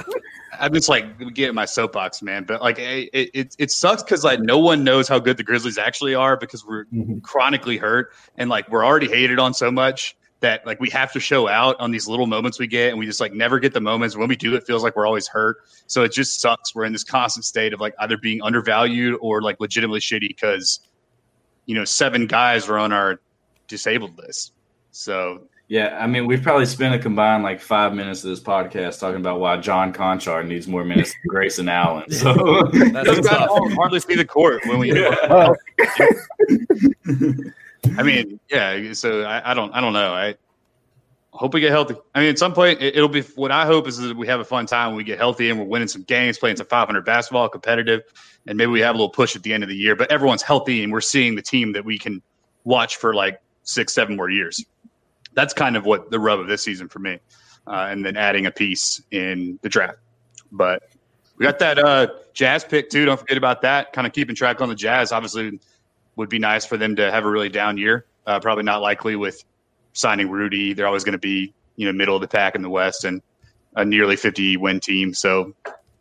I'm 0.61 0.73
just 0.73 0.89
like 0.89 1.35
getting 1.35 1.55
my 1.55 1.65
soapbox, 1.65 2.23
man. 2.23 2.45
But 2.45 2.61
like, 2.63 2.79
it 2.79 3.11
it, 3.13 3.57
it 3.59 3.71
sucks 3.71 4.03
because 4.03 4.25
like 4.25 4.41
no 4.41 4.59
one 4.59 4.85
knows 4.85 5.09
how 5.09 5.19
good 5.19 5.37
the 5.37 5.43
Grizzlies 5.43 5.79
actually 5.79 6.15
are 6.15 6.37
because 6.37 6.65
we're 6.65 6.85
Mhm. 6.87 7.23
chronically 7.23 7.77
hurt 7.77 8.13
and 8.37 8.49
like 8.51 8.69
we're 8.71 8.85
already 8.85 9.09
hated 9.09 9.39
on 9.39 9.55
so 9.55 9.71
much 9.71 10.17
that 10.41 10.67
like 10.67 10.79
we 10.81 10.91
have 10.91 11.13
to 11.13 11.21
show 11.21 11.49
out 11.49 11.77
on 11.81 11.91
these 11.91 12.07
little 12.07 12.27
moments 12.27 12.59
we 12.59 12.67
get 12.67 12.91
and 12.91 12.99
we 12.99 13.07
just 13.07 13.21
like 13.21 13.33
never 13.33 13.59
get 13.59 13.73
the 13.73 13.81
moments 13.81 14.17
when 14.17 14.29
we 14.29 14.37
do 14.37 14.55
it 14.55 14.67
feels 14.67 14.83
like 14.83 14.95
we're 14.95 15.07
always 15.07 15.27
hurt 15.27 15.57
so 15.87 16.03
it 16.03 16.13
just 16.13 16.43
sucks 16.43 16.75
we're 16.75 16.85
in 16.85 16.93
this 16.93 17.03
constant 17.05 17.43
state 17.43 17.73
of 17.73 17.81
like 17.81 17.95
either 18.01 18.19
being 18.19 18.43
undervalued 18.43 19.17
or 19.23 19.41
like 19.41 19.59
legitimately 19.61 19.99
shitty 19.99 20.29
because 20.29 20.81
you 21.65 21.75
know 21.75 21.87
seven 21.87 22.27
guys 22.27 22.69
are 22.69 22.77
on 22.77 22.93
our 22.93 23.19
disabled 23.67 24.17
list 24.19 24.53
so 24.91 25.41
Yeah, 25.69 25.99
I 26.01 26.07
mean, 26.07 26.27
we've 26.27 26.43
probably 26.43 26.67
spent 26.67 26.95
a 26.95 26.99
combined 26.99 27.43
like 27.43 27.61
five 27.61 27.93
minutes 27.93 28.23
of 28.23 28.31
this 28.31 28.39
podcast 28.41 29.01
talking 29.01 29.21
about 29.21 29.41
why 29.41 29.57
John 29.57 29.93
Konchar 29.93 30.47
needs 30.47 30.69
more 30.69 30.85
minutes 30.85 31.11
than 31.11 31.29
Grayson 31.29 31.69
Allen. 31.71 32.09
So 32.11 32.69
That's 32.73 33.07
those 33.07 33.21
guys 33.27 33.49
tough. 33.49 33.73
hardly 33.73 33.99
see 33.99 34.15
the 34.15 34.25
court 34.25 34.65
when 34.67 34.79
we 34.79 34.93
Oh, 34.97 35.57
I 37.99 38.03
mean, 38.03 38.39
yeah. 38.49 38.93
So 38.93 39.23
I, 39.23 39.51
I 39.51 39.55
don't, 39.55 39.73
I 39.73 39.81
don't 39.81 39.93
know. 39.93 40.13
I 40.13 40.37
hope 41.33 41.53
we 41.53 41.61
get 41.61 41.71
healthy. 41.73 41.97
I 42.15 42.21
mean, 42.21 42.31
at 42.31 42.39
some 42.39 42.53
point, 42.53 42.81
it, 42.81 42.95
will 42.97 43.09
be. 43.09 43.23
What 43.23 43.51
I 43.51 43.67
hope 43.67 43.89
is 43.89 43.99
that 43.99 44.17
we 44.17 44.29
have 44.29 44.39
a 44.39 44.45
fun 44.45 44.67
time 44.67 44.89
when 44.91 44.97
we 44.97 45.05
get 45.05 45.19
healthy 45.19 45.51
and 45.51 45.59
we're 45.59 45.67
winning 45.67 45.89
some 45.89 46.03
games, 46.03 46.39
playing 46.39 46.57
some 46.57 46.67
500 46.67 47.05
basketball, 47.05 47.49
competitive, 47.49 48.03
and 48.47 48.57
maybe 48.57 48.71
we 48.71 48.81
have 48.81 48.95
a 48.95 48.99
little 48.99 49.11
push 49.11 49.35
at 49.35 49.43
the 49.43 49.53
end 49.53 49.65
of 49.65 49.69
the 49.69 49.77
year. 49.77 49.97
But 49.97 50.13
everyone's 50.13 50.43
healthy 50.43 50.85
and 50.85 50.93
we're 50.93 51.01
seeing 51.01 51.35
the 51.35 51.43
team 51.43 51.73
that 51.73 51.85
we 51.85 51.99
can 51.99 52.23
watch 52.65 52.97
for 52.97 53.15
like 53.15 53.41
six, 53.65 53.93
seven 53.93 54.17
more 54.17 54.31
years. 54.31 54.65
That's 55.37 55.55
kind 55.55 55.77
of 55.77 55.85
what 55.85 56.11
the 56.11 56.19
rub 56.19 56.41
of 56.41 56.49
this 56.49 56.65
season 56.65 56.89
for 56.89 56.99
me, 56.99 57.21
uh, 57.69 57.87
and 57.91 58.05
then 58.05 58.17
adding 58.17 58.47
a 58.47 58.51
piece 58.51 59.01
in 59.13 59.61
the 59.63 59.69
draft. 59.69 59.99
But 60.51 60.83
we 61.37 61.45
got 61.45 61.61
that 61.61 61.79
uh, 61.79 62.09
Jazz 62.35 62.65
pick 62.65 62.91
too. 62.91 63.05
Don't 63.05 63.21
forget 63.21 63.37
about 63.37 63.63
that. 63.63 63.93
Kind 63.93 64.09
of 64.09 64.13
keeping 64.13 64.35
track 64.35 64.61
on 64.61 64.69
the 64.69 64.75
Jazz. 64.75 65.13
Obviously, 65.13 65.61
would 66.17 66.29
be 66.29 66.41
nice 66.41 66.65
for 66.65 66.77
them 66.77 66.97
to 66.97 67.13
have 67.13 67.25
a 67.25 67.31
really 67.31 67.51
down 67.51 67.79
year. 67.79 68.07
Uh, 68.27 68.41
probably 68.41 68.65
not 68.65 68.83
likely 68.83 69.15
with 69.15 69.45
signing 69.93 70.29
Rudy. 70.29 70.73
They're 70.73 70.87
always 70.87 71.05
going 71.05 71.13
to 71.13 71.19
be 71.19 71.53
you 71.77 71.87
know 71.87 71.93
middle 71.93 72.17
of 72.17 72.23
the 72.23 72.29
pack 72.29 72.55
in 72.55 72.63
the 72.63 72.71
West 72.71 73.05
and 73.05 73.23
a 73.77 73.85
nearly 73.85 74.17
50 74.17 74.57
win 74.57 74.81
team. 74.81 75.15
So 75.15 75.55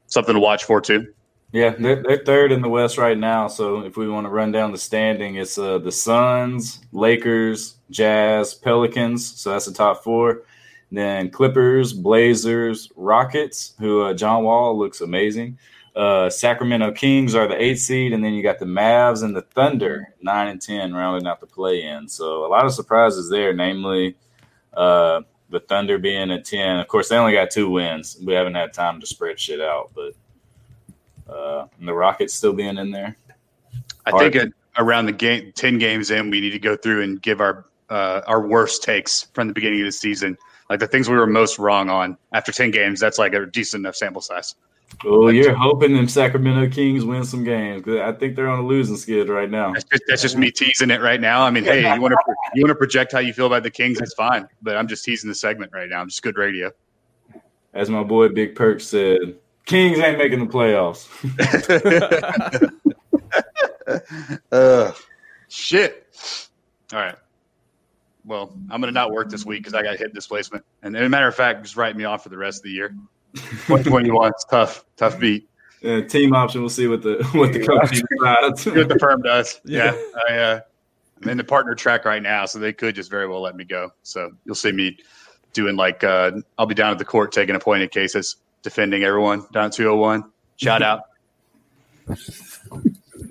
something 0.08 0.34
to 0.34 0.40
watch 0.40 0.64
for 0.64 0.82
too. 0.82 1.14
yeah, 1.52 1.76
they're, 1.78 2.02
they're 2.02 2.24
third 2.24 2.52
in 2.52 2.62
the 2.62 2.70
West 2.70 2.98
right 2.98 3.18
now. 3.18 3.48
So 3.48 3.82
if 3.82 3.98
we 3.98 4.08
want 4.08 4.26
to 4.26 4.30
run 4.30 4.52
down 4.52 4.72
the 4.72 4.78
standing, 4.78 5.36
it's 5.36 5.58
uh, 5.58 5.78
the 5.80 5.92
Suns, 5.92 6.82
Lakers, 6.92 7.75
Jazz, 7.90 8.54
Pelicans. 8.54 9.40
So 9.40 9.52
that's 9.52 9.66
the 9.66 9.74
top 9.74 10.04
four. 10.04 10.44
Then 10.92 11.30
Clippers, 11.30 11.94
Blazers, 11.94 12.92
Rockets, 12.96 13.74
who 13.80 14.02
uh, 14.02 14.14
John 14.14 14.44
Wall 14.44 14.78
looks 14.78 15.02
amazing. 15.02 15.58
Uh, 15.96 16.30
Sacramento 16.30 16.92
Kings 16.92 17.36
are 17.36 17.48
the 17.48 17.62
eighth 17.62 17.80
seed, 17.80 18.12
and 18.12 18.24
then 18.24 18.34
you 18.34 18.44
got 18.44 18.60
the 18.60 18.66
Mavs 18.66 19.24
and 19.24 19.36
the 19.36 19.42
Thunder, 19.42 20.14
nine 20.22 20.50
and 20.50 20.62
ten, 20.62 20.94
rounding 20.94 21.26
out 21.26 21.40
the 21.40 21.48
play-in. 21.48 22.08
So 22.08 22.46
a 22.46 22.50
lot 22.50 22.66
of 22.66 22.74
surprises 22.74 23.30
there, 23.30 23.54
namely 23.54 24.16
uh, 24.74 25.22
the 25.50 25.62
Thunder 25.62 25.98
being 25.98 26.32
at 26.32 26.44
ten. 26.44 26.80
Of 26.80 26.88
course, 26.88 27.10
they 27.10 27.18
only 27.18 27.34
got 27.34 27.50
two 27.50 27.70
wins. 27.70 28.18
We 28.24 28.34
haven't 28.34 28.56
had 28.56 28.74
time 28.74 29.00
to 29.00 29.08
spread 29.08 29.40
shit 29.40 29.62
out, 29.62 29.92
but 29.96 31.34
uh, 31.34 31.68
the 31.80 31.94
Rockets 31.94 32.34
still 32.34 32.54
being 32.54 32.78
in 32.78 32.92
there. 32.92 33.16
I 34.06 34.12
Hard. 34.12 34.34
think 34.34 34.54
around 34.78 35.06
the 35.06 35.14
game, 35.14 35.54
ten 35.56 35.78
games 35.78 36.12
in, 36.12 36.30
we 36.30 36.42
need 36.42 36.52
to 36.52 36.60
go 36.60 36.76
through 36.76 37.04
and 37.04 37.22
give 37.22 37.40
our 37.40 37.66
uh, 37.90 38.22
our 38.28 38.46
worst 38.48 38.84
takes 38.84 39.24
from 39.34 39.48
the 39.48 39.54
beginning 39.54 39.82
of 39.82 39.86
the 39.86 39.92
season, 39.92 40.38
like 40.70 40.80
the 40.80 40.88
things 40.88 41.10
we 41.10 41.16
were 41.16 41.28
most 41.28 41.60
wrong 41.60 41.90
on. 41.90 42.18
After 42.34 42.52
ten 42.52 42.72
games, 42.72 43.00
that's 43.00 43.18
like 43.18 43.34
a 43.34 43.46
decent 43.46 43.82
enough 43.82 43.96
sample 43.96 44.22
size. 44.22 44.56
Oh, 45.04 45.28
you're 45.28 45.54
hoping 45.54 45.94
them 45.94 46.08
Sacramento 46.08 46.74
Kings 46.74 47.04
win 47.04 47.26
some 47.26 47.44
games. 47.44 47.88
I 47.88 48.12
think 48.14 48.36
they're 48.36 48.48
on 48.48 48.60
a 48.60 48.66
losing 48.66 48.96
skid 48.96 49.30
right 49.30 49.50
now. 49.50 49.74
That's 49.74 49.84
just, 49.86 50.04
that's 50.08 50.22
just 50.22 50.38
me 50.38 50.52
teasing 50.52 50.92
it 50.92 51.02
right 51.02 51.20
now. 51.20 51.42
I 51.42 51.50
mean, 51.50 51.64
hey, 51.64 51.94
you 51.94 52.02
want 52.02 52.14
to 52.14 52.36
you 52.54 52.64
want 52.64 52.70
to 52.70 52.76
project 52.76 53.12
how 53.12 53.20
you 53.20 53.34
feel 53.34 53.48
about 53.48 53.64
the 53.64 53.72
Kings? 53.72 54.00
That's 54.00 54.14
fine, 54.14 54.48
but 54.62 54.78
I'm 54.78 54.88
just 54.88 55.04
teasing 55.04 55.28
the 55.28 55.36
segment 55.36 55.72
right 55.74 55.90
now. 55.90 56.02
I'm 56.02 56.08
just 56.08 56.22
good 56.22 56.38
radio. 56.38 56.72
As 57.74 57.90
my 57.90 58.04
boy 58.04 58.30
Big 58.30 58.56
Perk 58.56 58.80
said, 58.80 59.36
Kings 59.66 60.00
ain't 60.00 60.18
making 60.18 60.40
the 60.40 60.46
playoffs. 60.46 61.10
uh, 64.52 64.92
shit. 65.50 66.05
All 68.76 68.82
right. 68.82 68.82
Well, 68.82 68.82
I'm 68.82 68.82
going 68.82 68.94
to 68.94 69.00
not 69.00 69.12
work 69.12 69.30
this 69.30 69.46
week 69.46 69.60
because 69.60 69.74
I 69.74 69.84
got 69.84 69.98
hip 69.98 70.14
displacement. 70.14 70.66
And 70.84 70.96
as 70.96 71.06
a 71.06 71.10
matter 71.10 71.28
of 71.28 71.36
fact, 71.36 71.64
just 71.64 71.78
write 71.78 71.96
me 71.96 72.04
off 72.04 72.24
for 72.24 72.30
the 72.30 72.38
rest 72.38 72.60
of 72.60 72.64
the 72.64 72.72
year. 72.72 72.96
2021 73.36 74.28
is 74.28 74.46
tough, 74.50 74.86
tough 74.98 75.20
beat. 75.20 75.50
Uh, 75.84 76.02
team 76.02 76.34
option. 76.34 76.62
We'll 76.62 76.70
see 76.70 76.88
what 76.88 77.02
the 77.04 77.24
what 77.34 77.54
the 77.54 77.66
coach 77.66 77.92
decides. 77.92 78.62
See 78.64 78.72
what 78.72 78.90
the 78.90 78.98
firm 78.98 79.22
does. 79.22 79.62
Yeah. 79.66 79.94
Yeah. 79.94 80.02
I, 80.30 80.38
uh, 80.38 80.60
I'm 81.22 81.30
in 81.30 81.38
the 81.38 81.44
partner 81.44 81.76
track 81.76 82.06
right 82.06 82.22
now, 82.22 82.46
so 82.46 82.60
they 82.60 82.74
could 82.74 82.96
just 82.96 83.10
very 83.10 83.28
well 83.28 83.42
let 83.42 83.56
me 83.56 83.66
go. 83.66 83.92
So 84.04 84.32
you'll 84.46 84.56
see 84.56 84.72
me 84.72 84.98
doing 85.54 85.76
like, 85.76 86.04
uh, 86.04 86.32
I'll 86.58 86.66
be 86.66 86.76
down 86.76 86.92
at 86.92 86.98
the 86.98 87.06
court 87.06 87.32
taking 87.32 87.56
appointed 87.56 87.92
cases, 87.92 88.38
defending 88.64 89.04
everyone 89.04 89.46
down 89.54 89.66
at 89.66 89.74
201. 89.74 90.24
Shout 90.58 90.82
out. 90.82 91.02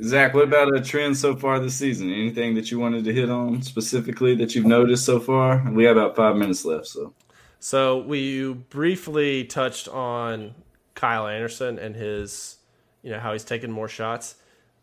Zach, 0.04 0.34
what 0.34 0.44
about 0.44 0.76
a 0.76 0.80
trend 0.80 1.16
so 1.16 1.34
far 1.34 1.58
this 1.58 1.74
season? 1.74 2.12
Anything 2.12 2.54
that 2.54 2.70
you 2.70 2.78
wanted 2.78 3.04
to 3.04 3.12
hit 3.12 3.30
on 3.30 3.62
specifically 3.62 4.34
that 4.36 4.54
you've 4.54 4.66
noticed 4.66 5.04
so 5.04 5.18
far? 5.18 5.64
We 5.70 5.84
have 5.84 5.96
about 5.96 6.14
five 6.16 6.36
minutes 6.36 6.64
left, 6.64 6.86
so 6.86 7.14
So 7.58 7.98
we 7.98 8.52
briefly 8.52 9.44
touched 9.44 9.88
on 9.88 10.54
Kyle 10.94 11.26
Anderson 11.26 11.78
and 11.78 11.96
his, 11.96 12.58
you 13.02 13.10
know, 13.10 13.18
how 13.18 13.32
he's 13.32 13.44
taking 13.44 13.70
more 13.70 13.88
shots. 13.88 14.34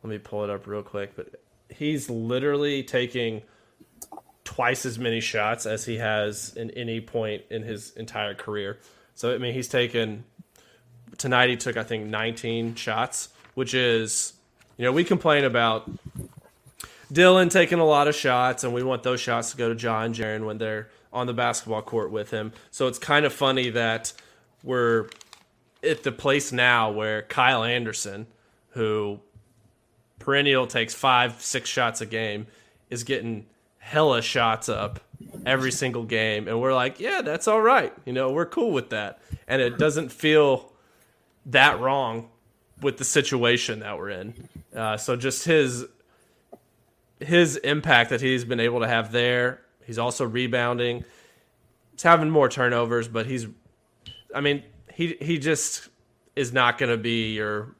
Let 0.03 0.09
me 0.09 0.17
pull 0.17 0.43
it 0.43 0.49
up 0.49 0.65
real 0.65 0.81
quick, 0.81 1.15
but 1.15 1.39
he's 1.69 2.09
literally 2.09 2.83
taking 2.83 3.43
twice 4.43 4.85
as 4.85 4.97
many 4.97 5.21
shots 5.21 5.65
as 5.65 5.85
he 5.85 5.97
has 5.97 6.55
in 6.55 6.71
any 6.71 6.99
point 6.99 7.43
in 7.49 7.61
his 7.63 7.91
entire 7.91 8.33
career. 8.33 8.79
So 9.13 9.33
I 9.33 9.37
mean, 9.37 9.53
he's 9.53 9.67
taken 9.67 10.23
tonight. 11.17 11.49
He 11.49 11.57
took 11.57 11.77
I 11.77 11.83
think 11.83 12.07
19 12.07 12.75
shots, 12.75 13.29
which 13.53 13.73
is, 13.73 14.33
you 14.77 14.85
know, 14.85 14.91
we 14.91 15.03
complain 15.03 15.43
about 15.43 15.89
Dillon 17.11 17.49
taking 17.49 17.79
a 17.79 17.85
lot 17.85 18.07
of 18.07 18.15
shots, 18.15 18.63
and 18.63 18.73
we 18.73 18.83
want 18.83 19.03
those 19.03 19.19
shots 19.19 19.51
to 19.51 19.57
go 19.57 19.69
to 19.69 19.75
John 19.75 20.13
Jaren 20.13 20.45
when 20.45 20.57
they're 20.57 20.89
on 21.13 21.27
the 21.27 21.33
basketball 21.33 21.81
court 21.81 22.11
with 22.11 22.31
him. 22.31 22.53
So 22.71 22.87
it's 22.87 22.99
kind 22.99 23.25
of 23.25 23.33
funny 23.33 23.69
that 23.71 24.13
we're 24.63 25.09
at 25.83 26.03
the 26.03 26.11
place 26.11 26.51
now 26.51 26.91
where 26.91 27.23
Kyle 27.23 27.63
Anderson, 27.63 28.27
who 28.69 29.19
perennial 30.19 30.67
takes 30.67 30.93
five, 30.93 31.41
six 31.41 31.69
shots 31.69 31.99
a 32.01 32.05
game, 32.05 32.47
is 32.89 33.03
getting 33.03 33.45
hella 33.79 34.21
shots 34.21 34.69
up 34.69 34.99
every 35.45 35.71
single 35.71 36.03
game. 36.03 36.47
And 36.47 36.61
we're 36.61 36.73
like, 36.73 36.99
yeah, 36.99 37.21
that's 37.21 37.47
all 37.47 37.61
right. 37.61 37.93
You 38.05 38.13
know, 38.13 38.31
we're 38.31 38.45
cool 38.45 38.71
with 38.71 38.89
that. 38.91 39.19
And 39.47 39.61
it 39.61 39.77
doesn't 39.77 40.11
feel 40.11 40.71
that 41.47 41.79
wrong 41.79 42.29
with 42.81 42.97
the 42.97 43.05
situation 43.05 43.79
that 43.79 43.97
we're 43.97 44.09
in. 44.09 44.49
Uh, 44.75 44.97
so 44.97 45.15
just 45.15 45.45
his 45.45 45.85
his 47.19 47.55
impact 47.57 48.09
that 48.09 48.19
he's 48.19 48.43
been 48.43 48.59
able 48.59 48.79
to 48.79 48.87
have 48.87 49.11
there. 49.11 49.61
He's 49.85 49.99
also 49.99 50.25
rebounding. 50.25 51.05
He's 51.91 52.03
having 52.03 52.29
more 52.29 52.49
turnovers, 52.49 53.07
but 53.07 53.25
he's 53.25 53.47
I 54.33 54.41
mean, 54.41 54.63
he 54.93 55.17
he 55.21 55.37
just 55.37 55.89
is 56.35 56.53
not 56.53 56.77
going 56.77 56.91
to 56.91 56.97
be 56.97 57.33
your 57.33 57.75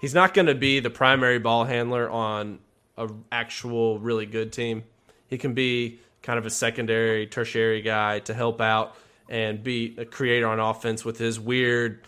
he's 0.00 0.14
not 0.14 0.34
going 0.34 0.46
to 0.46 0.54
be 0.54 0.80
the 0.80 0.90
primary 0.90 1.38
ball 1.38 1.64
handler 1.64 2.10
on 2.10 2.58
a 2.96 3.08
actual 3.30 3.98
really 3.98 4.26
good 4.26 4.52
team. 4.52 4.84
He 5.28 5.38
can 5.38 5.54
be 5.54 6.00
kind 6.22 6.38
of 6.38 6.46
a 6.46 6.50
secondary, 6.50 7.26
tertiary 7.26 7.82
guy 7.82 8.20
to 8.20 8.34
help 8.34 8.60
out 8.60 8.96
and 9.28 9.62
be 9.62 9.94
a 9.98 10.04
creator 10.04 10.46
on 10.46 10.60
offense 10.60 11.04
with 11.04 11.18
his 11.18 11.40
weird, 11.40 12.04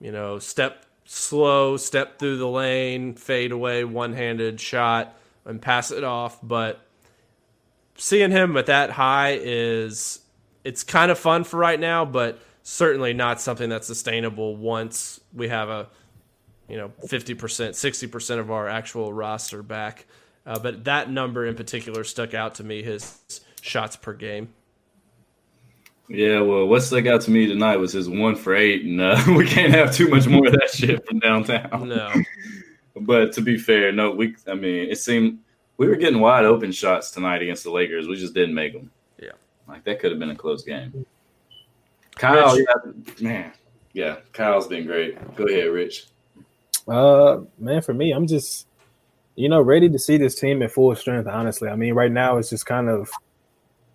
you 0.00 0.12
know, 0.12 0.38
step 0.38 0.86
slow, 1.12 1.76
step 1.76 2.20
through 2.20 2.36
the 2.36 2.46
lane, 2.46 3.14
fade 3.14 3.50
away, 3.50 3.82
one-handed 3.82 4.60
shot 4.60 5.18
and 5.44 5.60
pass 5.60 5.90
it 5.90 6.04
off, 6.04 6.38
but 6.40 6.80
seeing 7.96 8.30
him 8.30 8.56
at 8.56 8.66
that 8.66 8.90
high 8.90 9.36
is 9.42 10.20
it's 10.62 10.84
kind 10.84 11.10
of 11.10 11.18
fun 11.18 11.42
for 11.42 11.56
right 11.56 11.80
now, 11.80 12.04
but 12.04 12.40
certainly 12.62 13.12
not 13.12 13.40
something 13.40 13.68
that's 13.68 13.88
sustainable 13.88 14.54
once 14.54 15.18
we 15.34 15.48
have 15.48 15.68
a 15.68 15.88
you 16.68 16.76
know 16.76 16.92
50% 17.04 17.34
60% 17.34 18.38
of 18.38 18.52
our 18.52 18.68
actual 18.68 19.12
roster 19.12 19.64
back. 19.64 20.06
Uh, 20.46 20.60
but 20.60 20.84
that 20.84 21.10
number 21.10 21.44
in 21.44 21.56
particular 21.56 22.04
stuck 22.04 22.34
out 22.34 22.54
to 22.54 22.64
me 22.64 22.84
his 22.84 23.18
shots 23.62 23.96
per 23.96 24.12
game 24.12 24.50
yeah. 26.10 26.40
Well, 26.40 26.66
what 26.66 26.82
stuck 26.82 27.06
out 27.06 27.22
to 27.22 27.30
me 27.30 27.46
tonight 27.46 27.76
was 27.76 27.92
his 27.92 28.08
one 28.08 28.36
for 28.36 28.54
eight, 28.54 28.84
and 28.84 29.00
uh, 29.00 29.22
we 29.36 29.46
can't 29.46 29.72
have 29.72 29.94
too 29.94 30.08
much 30.08 30.26
more 30.26 30.46
of 30.46 30.52
that 30.52 30.70
shit 30.70 31.06
from 31.06 31.20
downtown. 31.20 31.88
no 31.88 32.12
But 33.00 33.32
to 33.34 33.40
be 33.40 33.56
fair, 33.56 33.92
no, 33.92 34.10
we. 34.10 34.34
I 34.46 34.54
mean, 34.54 34.90
it 34.90 34.98
seemed 34.98 35.38
we 35.78 35.88
were 35.88 35.96
getting 35.96 36.20
wide 36.20 36.44
open 36.44 36.72
shots 36.72 37.10
tonight 37.10 37.40
against 37.40 37.64
the 37.64 37.70
Lakers. 37.70 38.06
We 38.06 38.16
just 38.16 38.34
didn't 38.34 38.54
make 38.54 38.74
them. 38.74 38.90
Yeah. 39.18 39.30
like 39.66 39.84
that 39.84 40.00
could 40.00 40.10
have 40.10 40.18
been 40.18 40.30
a 40.30 40.36
close 40.36 40.62
game. 40.62 41.06
Kyle, 42.16 42.54
Rich. 42.54 42.66
yeah, 42.68 43.22
man, 43.22 43.52
yeah, 43.94 44.16
Kyle's 44.32 44.66
been 44.66 44.86
great. 44.86 45.16
Go 45.36 45.46
ahead, 45.46 45.70
Rich. 45.70 46.08
Uh, 46.86 47.40
man, 47.58 47.80
for 47.80 47.94
me, 47.94 48.12
I'm 48.12 48.26
just, 48.26 48.66
you 49.36 49.48
know, 49.48 49.62
ready 49.62 49.88
to 49.88 49.98
see 49.98 50.18
this 50.18 50.34
team 50.34 50.62
at 50.62 50.72
full 50.72 50.94
strength. 50.96 51.26
Honestly, 51.26 51.68
I 51.68 51.76
mean, 51.76 51.94
right 51.94 52.12
now 52.12 52.36
it's 52.36 52.50
just 52.50 52.66
kind 52.66 52.88
of, 52.88 53.10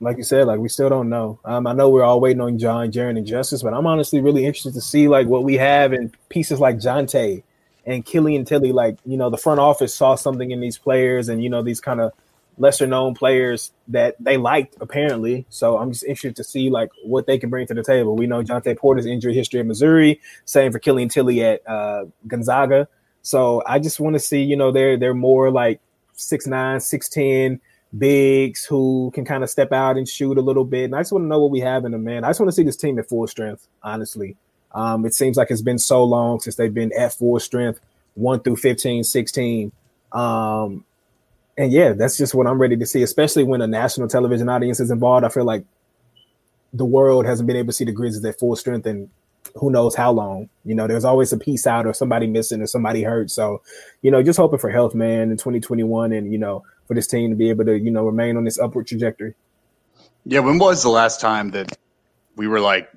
like 0.06 0.18
you 0.18 0.24
said, 0.24 0.46
like 0.46 0.60
we 0.60 0.70
still 0.70 0.88
don't 0.88 1.10
know. 1.10 1.40
Um, 1.44 1.66
I 1.66 1.74
know 1.74 1.90
we're 1.90 2.04
all 2.04 2.22
waiting 2.22 2.40
on 2.40 2.60
Ja, 2.60 2.86
Jaren, 2.86 3.18
and 3.18 3.26
Justice, 3.26 3.64
but 3.64 3.74
I'm 3.74 3.88
honestly 3.88 4.22
really 4.22 4.46
interested 4.46 4.76
to 4.76 4.82
see 4.82 5.08
like 5.08 5.26
what 5.28 5.44
we 5.44 5.56
have 5.56 5.94
in 5.94 6.14
pieces 6.30 6.60
like 6.60 6.78
Jontay 6.78 7.42
and 7.88 8.06
Killian 8.06 8.46
Tilly. 8.46 8.72
Like, 8.72 8.98
you 9.04 9.18
know, 9.18 9.32
the 9.32 9.38
front 9.38 9.60
office 9.60 9.96
saw 9.96 10.14
something 10.14 10.52
in 10.52 10.60
these 10.60 10.78
players, 10.78 11.28
and 11.28 11.44
you 11.44 11.50
know, 11.50 11.64
these 11.64 11.82
kind 11.82 12.00
of 12.00 12.14
lesser 12.58 12.86
known 12.86 13.16
players 13.16 13.74
that 13.88 14.16
they 14.20 14.38
liked 14.38 14.76
apparently. 14.80 15.46
So 15.50 15.78
I'm 15.78 15.92
just 15.92 16.04
interested 16.04 16.36
to 16.38 16.44
see 16.44 16.70
like 16.70 16.92
what 17.04 17.26
they 17.26 17.40
can 17.40 17.50
bring 17.50 17.66
to 17.68 17.74
the 17.74 17.84
table. 17.84 18.16
We 18.16 18.28
know 18.28 18.44
Jontay 18.44 18.78
Porter's 18.78 19.08
injury 19.08 19.34
history 19.34 19.60
at 19.60 19.66
Missouri, 19.66 20.22
same 20.46 20.72
for 20.72 20.80
Killian 20.80 21.10
Tilly 21.10 21.44
at 21.44 21.68
uh, 21.68 22.06
Gonzaga. 22.28 22.88
So 23.24 23.64
I 23.66 23.80
just 23.80 24.00
want 24.00 24.14
to 24.14 24.20
see, 24.20 24.44
you 24.44 24.56
know, 24.56 24.72
they're 24.72 24.98
they're 24.98 25.16
more 25.16 25.50
like 25.50 25.82
6'9, 26.16 26.48
6'10 26.78 27.60
bigs 27.98 28.66
who 28.66 29.12
can 29.14 29.26
kind 29.26 29.44
of 29.44 29.50
step 29.50 29.72
out 29.72 29.98
and 29.98 30.08
shoot 30.08 30.38
a 30.38 30.42
little 30.42 30.66
bit. 30.66 30.86
And 30.86 30.96
I 30.96 31.00
just 31.00 31.12
want 31.12 31.24
to 31.24 31.28
know 31.28 31.40
what 31.40 31.52
we 31.52 31.60
have 31.60 31.86
in 31.86 31.92
them, 31.92 32.04
man. 32.04 32.24
I 32.24 32.30
just 32.30 32.40
want 32.40 32.50
to 32.50 32.56
see 32.56 32.64
this 32.64 32.78
team 32.78 33.00
at 33.00 33.08
full 33.08 33.28
strength, 33.28 33.68
honestly. 33.84 34.36
Um, 34.74 35.06
it 35.06 35.14
seems 35.14 35.38
like 35.38 35.52
it's 35.52 35.62
been 35.62 35.80
so 35.80 36.04
long 36.04 36.40
since 36.40 36.56
they've 36.56 36.74
been 36.74 36.92
at 36.98 37.14
full 37.14 37.40
strength, 37.40 37.80
1 38.16 38.42
through 38.42 38.58
15, 38.58 39.04
16. 39.04 39.72
Um, 40.12 40.84
and 41.58 41.72
yeah, 41.72 41.94
that's 41.94 42.18
just 42.18 42.34
what 42.34 42.48
I'm 42.48 42.60
ready 42.60 42.76
to 42.76 42.86
see, 42.86 43.02
especially 43.02 43.44
when 43.44 43.62
a 43.62 43.68
national 43.68 44.10
television 44.10 44.50
audience 44.50 44.80
is 44.80 44.92
involved. 44.92 45.26
I 45.26 45.30
feel 45.30 45.46
like 45.46 45.64
the 46.74 46.86
world 46.86 47.26
hasn't 47.26 47.48
been 47.48 47.56
able 47.56 47.68
to 47.68 47.74
see 47.74 47.86
the 47.86 47.94
Grizzlies 47.94 48.26
at 48.26 48.38
full 48.38 48.56
strength 48.58 48.86
and 48.86 49.10
who 49.56 49.72
knows 49.72 49.96
how 49.96 50.12
long. 50.12 50.50
You 50.66 50.76
know, 50.76 50.88
there's 50.88 51.06
always 51.06 51.32
a 51.32 51.38
piece 51.38 51.66
out 51.66 51.86
or 51.86 51.94
somebody 51.94 52.28
missing 52.28 52.62
or 52.62 52.68
somebody 52.68 53.04
hurt. 53.04 53.32
So, 53.32 53.62
you 54.02 54.12
know, 54.12 54.22
just 54.22 54.38
hoping 54.38 54.60
for 54.60 54.70
health, 54.70 54.94
man, 54.94 55.32
in 55.32 55.38
2021 55.38 56.12
and, 56.12 56.34
you 56.34 56.38
know, 56.38 56.64
for 56.88 56.94
this 56.94 57.08
team 57.08 57.30
to 57.32 57.36
be 57.36 57.50
able 57.50 57.66
to, 57.66 57.78
you 57.78 57.92
know, 57.92 58.06
remain 58.06 58.38
on 58.38 58.44
this 58.44 58.60
upward 58.60 58.88
trajectory. 58.88 59.34
Yeah, 60.26 60.40
when 60.40 60.58
was 60.58 60.82
the 60.84 60.90
last 60.90 61.20
time 61.22 61.52
that 61.52 61.78
we 62.36 62.48
were 62.48 62.60
like 62.60 62.90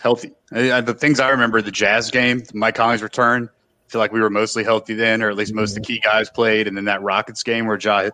healthy? 0.00 0.32
The 0.50 0.96
things 0.98 1.20
I 1.20 1.28
remember, 1.30 1.62
the 1.62 1.70
Jazz 1.70 2.10
game, 2.10 2.42
Mike 2.54 2.74
Conley's 2.74 3.02
return. 3.02 3.48
I 3.52 3.90
feel 3.92 4.00
like 4.00 4.12
we 4.12 4.20
were 4.20 4.30
mostly 4.30 4.64
healthy 4.64 4.94
then, 4.94 5.22
or 5.22 5.28
at 5.28 5.36
least 5.36 5.52
most 5.54 5.70
of 5.76 5.82
the 5.82 5.86
key 5.86 6.00
guys 6.00 6.30
played. 6.30 6.66
And 6.66 6.76
then 6.76 6.86
that 6.86 7.02
Rockets 7.02 7.42
game 7.42 7.66
where 7.66 7.78
Ja 7.78 8.08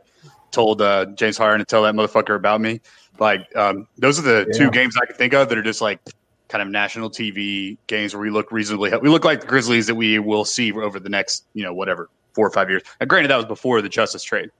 told 0.50 0.82
uh, 0.82 1.06
James 1.14 1.36
Harden 1.36 1.60
to 1.60 1.64
tell 1.64 1.82
that 1.84 1.94
motherfucker 1.94 2.34
about 2.34 2.60
me. 2.60 2.80
Like 3.20 3.46
um, 3.56 3.86
those 3.96 4.18
are 4.18 4.22
the 4.22 4.46
Yeah. 4.50 4.58
two 4.58 4.70
games 4.70 4.96
I 5.00 5.06
can 5.06 5.14
think 5.16 5.34
of 5.34 5.48
that 5.48 5.58
are 5.58 5.62
just 5.62 5.80
like 5.80 6.00
kind 6.48 6.62
of 6.62 6.68
national 6.68 7.10
TV 7.10 7.76
games 7.86 8.14
where 8.14 8.20
we 8.22 8.30
look 8.30 8.50
reasonably. 8.50 8.90
Healthy. 8.90 9.04
We 9.04 9.10
look 9.10 9.24
like 9.24 9.40
the 9.40 9.46
Grizzlies 9.46 9.86
that 9.86 9.94
we 9.94 10.18
will 10.18 10.44
see 10.44 10.72
over 10.72 10.98
the 10.98 11.08
next 11.10 11.44
you 11.54 11.62
know 11.62 11.74
whatever 11.74 12.08
four 12.34 12.46
or 12.46 12.50
five 12.50 12.68
years. 12.70 12.82
And 13.00 13.08
granted, 13.08 13.28
that 13.30 13.36
was 13.36 13.44
before 13.46 13.80
the 13.82 13.88
Justice 13.88 14.22
trade, 14.22 14.50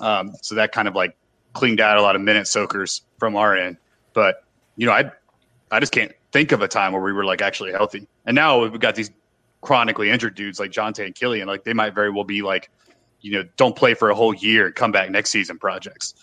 um, 0.00 0.32
so 0.42 0.54
that 0.54 0.72
kind 0.72 0.88
of 0.88 0.94
like 0.94 1.16
cleaned 1.52 1.80
out 1.80 1.96
a 1.96 2.02
lot 2.02 2.16
of 2.16 2.22
minute 2.22 2.46
soakers 2.46 3.02
from 3.18 3.36
our 3.36 3.56
end. 3.56 3.76
But 4.12 4.44
you 4.76 4.86
know, 4.86 4.92
I 4.92 5.10
I 5.70 5.80
just 5.80 5.92
can't 5.92 6.12
think 6.32 6.52
of 6.52 6.62
a 6.62 6.68
time 6.68 6.92
where 6.92 7.02
we 7.02 7.12
were 7.12 7.24
like 7.24 7.42
actually 7.42 7.72
healthy. 7.72 8.06
And 8.26 8.34
now 8.34 8.60
we've 8.60 8.78
got 8.78 8.94
these 8.94 9.10
chronically 9.62 10.10
injured 10.10 10.34
dudes 10.34 10.60
like 10.60 10.70
Jontay 10.70 11.06
and 11.06 11.14
Killian. 11.14 11.48
Like 11.48 11.64
they 11.64 11.72
might 11.72 11.94
very 11.94 12.10
well 12.10 12.24
be 12.24 12.42
like, 12.42 12.70
you 13.20 13.32
know, 13.32 13.44
don't 13.56 13.74
play 13.74 13.94
for 13.94 14.10
a 14.10 14.14
whole 14.14 14.34
year 14.34 14.70
come 14.70 14.92
back 14.92 15.10
next 15.10 15.30
season 15.30 15.58
projects. 15.58 16.14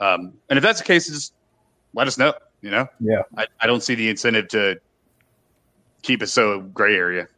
Um, 0.00 0.34
and 0.48 0.56
if 0.58 0.62
that's 0.62 0.80
the 0.80 0.84
case, 0.84 1.06
just 1.06 1.34
let 1.94 2.06
us 2.06 2.18
know. 2.18 2.34
You 2.62 2.70
know, 2.70 2.88
Yeah. 3.00 3.22
I, 3.36 3.46
I 3.60 3.66
don't 3.66 3.82
see 3.82 3.94
the 3.94 4.10
incentive 4.10 4.48
to 4.48 4.80
keep 6.02 6.22
it 6.22 6.26
so 6.26 6.60
gray 6.60 6.94
area. 6.94 7.28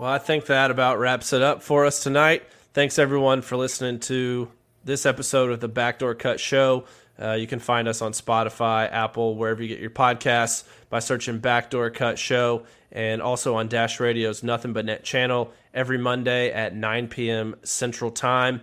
Well, 0.00 0.10
I 0.10 0.16
think 0.16 0.46
that 0.46 0.70
about 0.70 0.98
wraps 0.98 1.34
it 1.34 1.42
up 1.42 1.62
for 1.62 1.84
us 1.84 2.02
tonight. 2.02 2.44
Thanks 2.72 2.98
everyone 2.98 3.42
for 3.42 3.58
listening 3.58 4.00
to 4.00 4.50
this 4.82 5.04
episode 5.04 5.50
of 5.50 5.60
the 5.60 5.68
Backdoor 5.68 6.14
Cut 6.14 6.40
Show. 6.40 6.86
Uh, 7.20 7.32
you 7.32 7.46
can 7.46 7.58
find 7.58 7.86
us 7.86 8.00
on 8.00 8.12
Spotify, 8.12 8.90
Apple, 8.90 9.36
wherever 9.36 9.62
you 9.62 9.68
get 9.68 9.78
your 9.78 9.90
podcasts 9.90 10.64
by 10.88 11.00
searching 11.00 11.38
Backdoor 11.38 11.90
Cut 11.90 12.18
Show, 12.18 12.64
and 12.90 13.20
also 13.20 13.56
on 13.56 13.68
Dash 13.68 14.00
Radio's 14.00 14.42
Nothing 14.42 14.72
But 14.72 14.86
Net 14.86 15.04
channel 15.04 15.52
every 15.74 15.98
Monday 15.98 16.50
at 16.50 16.74
9 16.74 17.08
p.m. 17.08 17.56
Central 17.62 18.10
Time. 18.10 18.62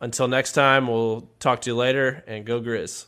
Until 0.00 0.28
next 0.28 0.52
time, 0.52 0.86
we'll 0.86 1.28
talk 1.40 1.60
to 1.60 1.70
you 1.70 1.76
later 1.76 2.24
and 2.26 2.46
go 2.46 2.58
Grizz. 2.58 3.04